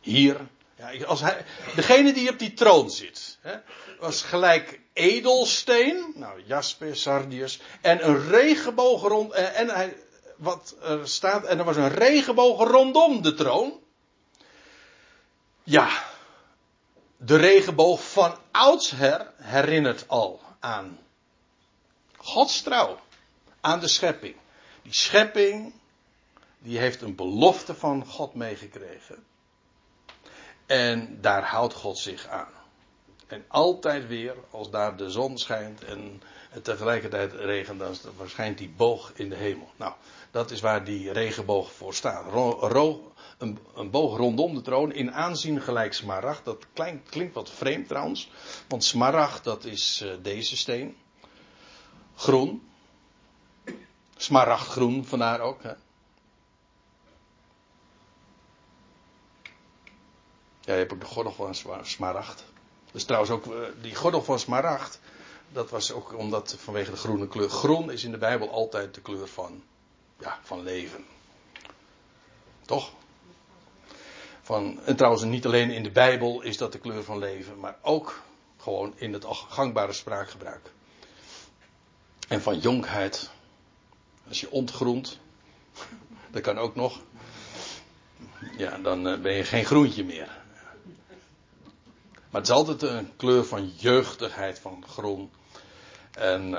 hier. 0.00 0.40
Ja, 0.76 1.04
als 1.04 1.20
hij, 1.20 1.44
degene 1.74 2.12
die 2.12 2.30
op 2.30 2.38
die 2.38 2.52
troon 2.52 2.90
zit, 2.90 3.38
hè, 3.40 3.56
was 3.98 4.22
gelijk 4.22 4.80
edelsteen, 4.92 6.12
nou 6.14 6.42
jasper, 6.46 6.96
sardius, 6.96 7.60
en 7.80 8.08
een 8.08 8.28
regenboog 8.28 9.02
rond, 9.02 9.32
en, 9.32 9.68
hij, 9.68 9.96
wat 10.36 10.76
er 10.82 11.08
staat, 11.08 11.44
en 11.44 11.58
er 11.58 11.64
was 11.64 11.76
een 11.76 11.94
regenboog 11.94 12.68
rondom 12.68 13.22
de 13.22 13.34
troon. 13.34 13.80
Ja, 15.62 16.04
de 17.16 17.36
regenboog 17.36 18.10
van 18.10 18.38
oudsher 18.50 19.32
herinnert 19.36 20.08
al 20.08 20.40
aan 20.60 20.98
Gods 22.16 22.62
trouw, 22.62 22.98
aan 23.60 23.80
de 23.80 23.88
schepping. 23.88 24.36
Die 24.82 24.94
schepping, 24.94 25.74
die 26.58 26.78
heeft 26.78 27.02
een 27.02 27.14
belofte 27.14 27.74
van 27.74 28.06
God 28.06 28.34
meegekregen. 28.34 29.24
En 30.66 31.18
daar 31.20 31.44
houdt 31.44 31.74
God 31.74 31.98
zich 31.98 32.26
aan. 32.28 32.52
En 33.26 33.44
altijd 33.48 34.06
weer, 34.06 34.34
als 34.50 34.70
daar 34.70 34.96
de 34.96 35.10
zon 35.10 35.38
schijnt 35.38 35.84
en 35.84 36.22
tegelijkertijd 36.62 37.32
regent, 37.32 37.78
dan 37.78 37.94
verschijnt 38.16 38.58
die 38.58 38.68
boog 38.76 39.12
in 39.14 39.28
de 39.28 39.34
hemel. 39.34 39.70
Nou, 39.76 39.92
dat 40.30 40.50
is 40.50 40.60
waar 40.60 40.84
die 40.84 41.12
regenboog 41.12 41.72
voor 41.72 41.94
staat. 41.94 42.32
Ro, 42.32 43.12
een, 43.38 43.58
een, 43.74 43.90
boog 43.90 44.16
rondom 44.16 44.54
de 44.54 44.62
troon, 44.62 44.92
in 44.92 45.12
aanzien 45.12 45.60
gelijk 45.60 45.92
smaragd. 45.94 46.44
Dat 46.44 46.66
klinkt, 46.72 47.34
wat 47.34 47.50
vreemd 47.50 47.88
trouwens, 47.88 48.30
want 48.68 48.84
smaragd 48.84 49.44
dat 49.44 49.64
is 49.64 50.02
uh, 50.04 50.12
deze 50.22 50.56
steen. 50.56 50.96
Groen. 52.14 52.68
Smaragdgroen, 54.16 55.04
vandaar 55.04 55.40
ook. 55.40 55.62
Hè. 55.62 55.72
Ja, 60.64 60.72
je 60.72 60.78
hebt 60.78 60.92
ook 60.92 61.00
de 61.00 61.06
gordel 61.06 61.32
van 61.32 61.54
smaragd. 61.84 62.44
Dus 62.92 63.04
trouwens 63.04 63.32
ook 63.32 63.46
uh, 63.46 63.52
die 63.80 63.94
gordel 63.94 64.22
van 64.22 64.38
smaragd. 64.38 65.00
Dat 65.52 65.70
was 65.70 65.92
ook 65.92 66.18
omdat 66.18 66.56
vanwege 66.58 66.90
de 66.90 66.96
groene 66.96 67.28
kleur. 67.28 67.48
Groen 67.48 67.90
is 67.90 68.04
in 68.04 68.10
de 68.10 68.18
Bijbel 68.18 68.50
altijd 68.50 68.94
de 68.94 69.00
kleur 69.00 69.28
van, 69.28 69.62
ja, 70.18 70.38
van 70.42 70.62
leven. 70.62 71.04
Toch? 72.62 72.92
Van, 74.42 74.80
en 74.84 74.96
trouwens, 74.96 75.22
niet 75.24 75.46
alleen 75.46 75.70
in 75.70 75.82
de 75.82 75.90
Bijbel 75.90 76.42
is 76.42 76.56
dat 76.56 76.72
de 76.72 76.78
kleur 76.78 77.04
van 77.04 77.18
leven, 77.18 77.60
maar 77.60 77.78
ook 77.82 78.22
gewoon 78.56 78.92
in 78.96 79.12
het 79.12 79.24
gangbare 79.28 79.92
spraakgebruik. 79.92 80.70
En 82.28 82.42
van 82.42 82.58
jonkheid. 82.58 83.30
Als 84.28 84.40
je 84.40 84.50
ontgroent, 84.50 85.18
dat 86.30 86.42
kan 86.42 86.58
ook 86.58 86.74
nog. 86.74 87.00
Ja, 88.56 88.78
dan 88.78 89.08
uh, 89.08 89.20
ben 89.20 89.32
je 89.32 89.44
geen 89.44 89.64
groentje 89.64 90.04
meer. 90.04 90.42
Maar 92.34 92.42
het 92.42 92.52
is 92.52 92.58
altijd 92.58 92.82
een 92.82 93.16
kleur 93.16 93.44
van 93.44 93.72
jeugdigheid, 93.76 94.58
van 94.58 94.84
groen. 94.88 95.30
En 96.12 96.50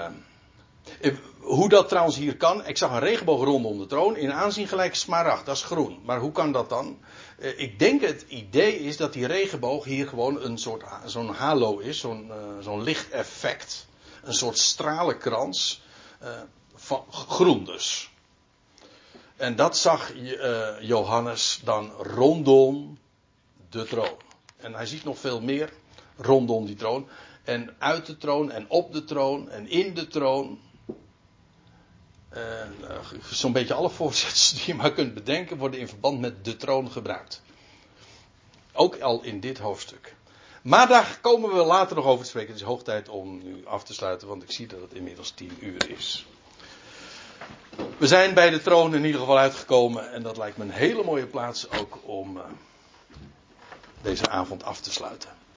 uh, 1.02 1.14
hoe 1.40 1.70
dat 1.70 1.90
trouwens 1.90 2.16
hier 2.16 2.38
kan. 2.38 2.66
Ik 2.66 2.78
zag 2.78 2.92
een 2.92 3.00
regenboog 3.00 3.44
rondom 3.44 3.78
de 3.78 3.86
troon. 3.86 4.18
In 4.18 4.34
aanzien 4.34 4.68
gelijk 4.68 4.96
smaragd, 4.96 5.46
dat 5.46 5.56
is 5.56 5.64
groen. 5.64 6.00
Maar 6.04 6.20
hoe 6.20 6.32
kan 6.32 6.52
dat 6.52 6.70
dan? 6.70 7.00
Uh, 7.40 7.60
ik 7.60 7.80
denk 7.80 8.02
het 8.02 8.26
idee 8.28 8.80
is 8.80 8.98
dat 8.98 9.14
die 9.14 9.28
regenboog 9.28 9.84
hier 9.84 10.08
gewoon 10.08 10.42
een 10.42 10.58
soort 10.58 10.84
zo'n 11.06 11.34
halo 11.34 11.78
is. 11.78 12.00
Zo'n 12.00 12.28
uh, 12.28 12.36
zo'n 12.60 12.84
lichteffect. 12.84 13.88
Een 14.24 14.34
soort 14.34 14.58
stralenkrans. 14.58 15.82
van 16.76 17.04
groen 17.12 17.66
dus. 17.66 18.10
En 19.36 19.56
dat 19.56 19.78
zag 19.78 20.12
Johannes 20.82 21.62
dan 21.64 21.92
rondom 21.92 22.98
de 23.70 23.84
troon. 23.84 24.25
En 24.66 24.74
hij 24.74 24.86
ziet 24.86 25.04
nog 25.04 25.18
veel 25.18 25.42
meer 25.42 25.74
rondom 26.18 26.66
die 26.66 26.76
troon. 26.76 27.08
En 27.44 27.76
uit 27.78 28.06
de 28.06 28.18
troon 28.18 28.52
en 28.52 28.66
op 28.70 28.94
de 28.94 29.04
troon 29.04 29.50
en 29.50 29.70
in 29.70 29.94
de 29.94 30.08
troon. 30.08 30.60
Uh, 32.34 32.42
Zo'n 33.32 33.52
beetje 33.52 33.74
alle 33.74 33.90
voorzetsels 34.00 34.54
die 34.54 34.64
je 34.66 34.76
maar 34.76 34.94
kunt 34.94 35.14
bedenken 35.14 35.58
worden 35.58 35.80
in 35.80 35.88
verband 35.88 36.20
met 36.20 36.46
de 36.46 36.58
troon 36.58 36.92
gebruikt. 36.92 37.42
Ook 38.74 39.00
al 39.00 39.24
in 39.24 39.40
dit 39.40 39.58
hoofdstuk. 39.58 40.16
Maar 40.62 40.88
daar 40.88 41.18
komen 41.22 41.56
we 41.56 41.64
later 41.64 41.96
nog 41.96 42.06
over 42.06 42.24
te 42.24 42.30
spreken. 42.30 42.52
Het 42.52 42.62
is 42.62 42.68
hoog 42.68 42.84
tijd 42.84 43.10
om 43.10 43.44
nu 43.44 43.66
af 43.66 43.84
te 43.84 43.94
sluiten, 43.94 44.28
want 44.28 44.44
ik 44.44 44.52
zie 44.52 44.68
dat 44.68 44.82
het 44.82 44.94
inmiddels 44.94 45.32
tien 45.32 45.58
uur 45.60 45.90
is. 45.90 46.26
We 47.98 48.08
zijn 48.08 48.34
bij 48.34 48.50
de 48.50 48.62
troon 48.62 48.96
in 48.96 49.06
ieder 49.06 49.20
geval 49.20 49.38
uitgekomen 49.38 50.12
en 50.12 50.24
dat 50.24 50.38
lijkt 50.38 50.58
me 50.58 50.64
een 50.64 50.70
hele 50.70 51.04
mooie 51.04 51.28
plaats 51.28 51.70
ook 51.70 52.00
om. 52.04 52.38
Uh, 52.38 52.44
deze 54.06 54.30
avond 54.30 54.64
af 54.64 54.80
te 54.82 54.92
sluiten. 54.92 55.30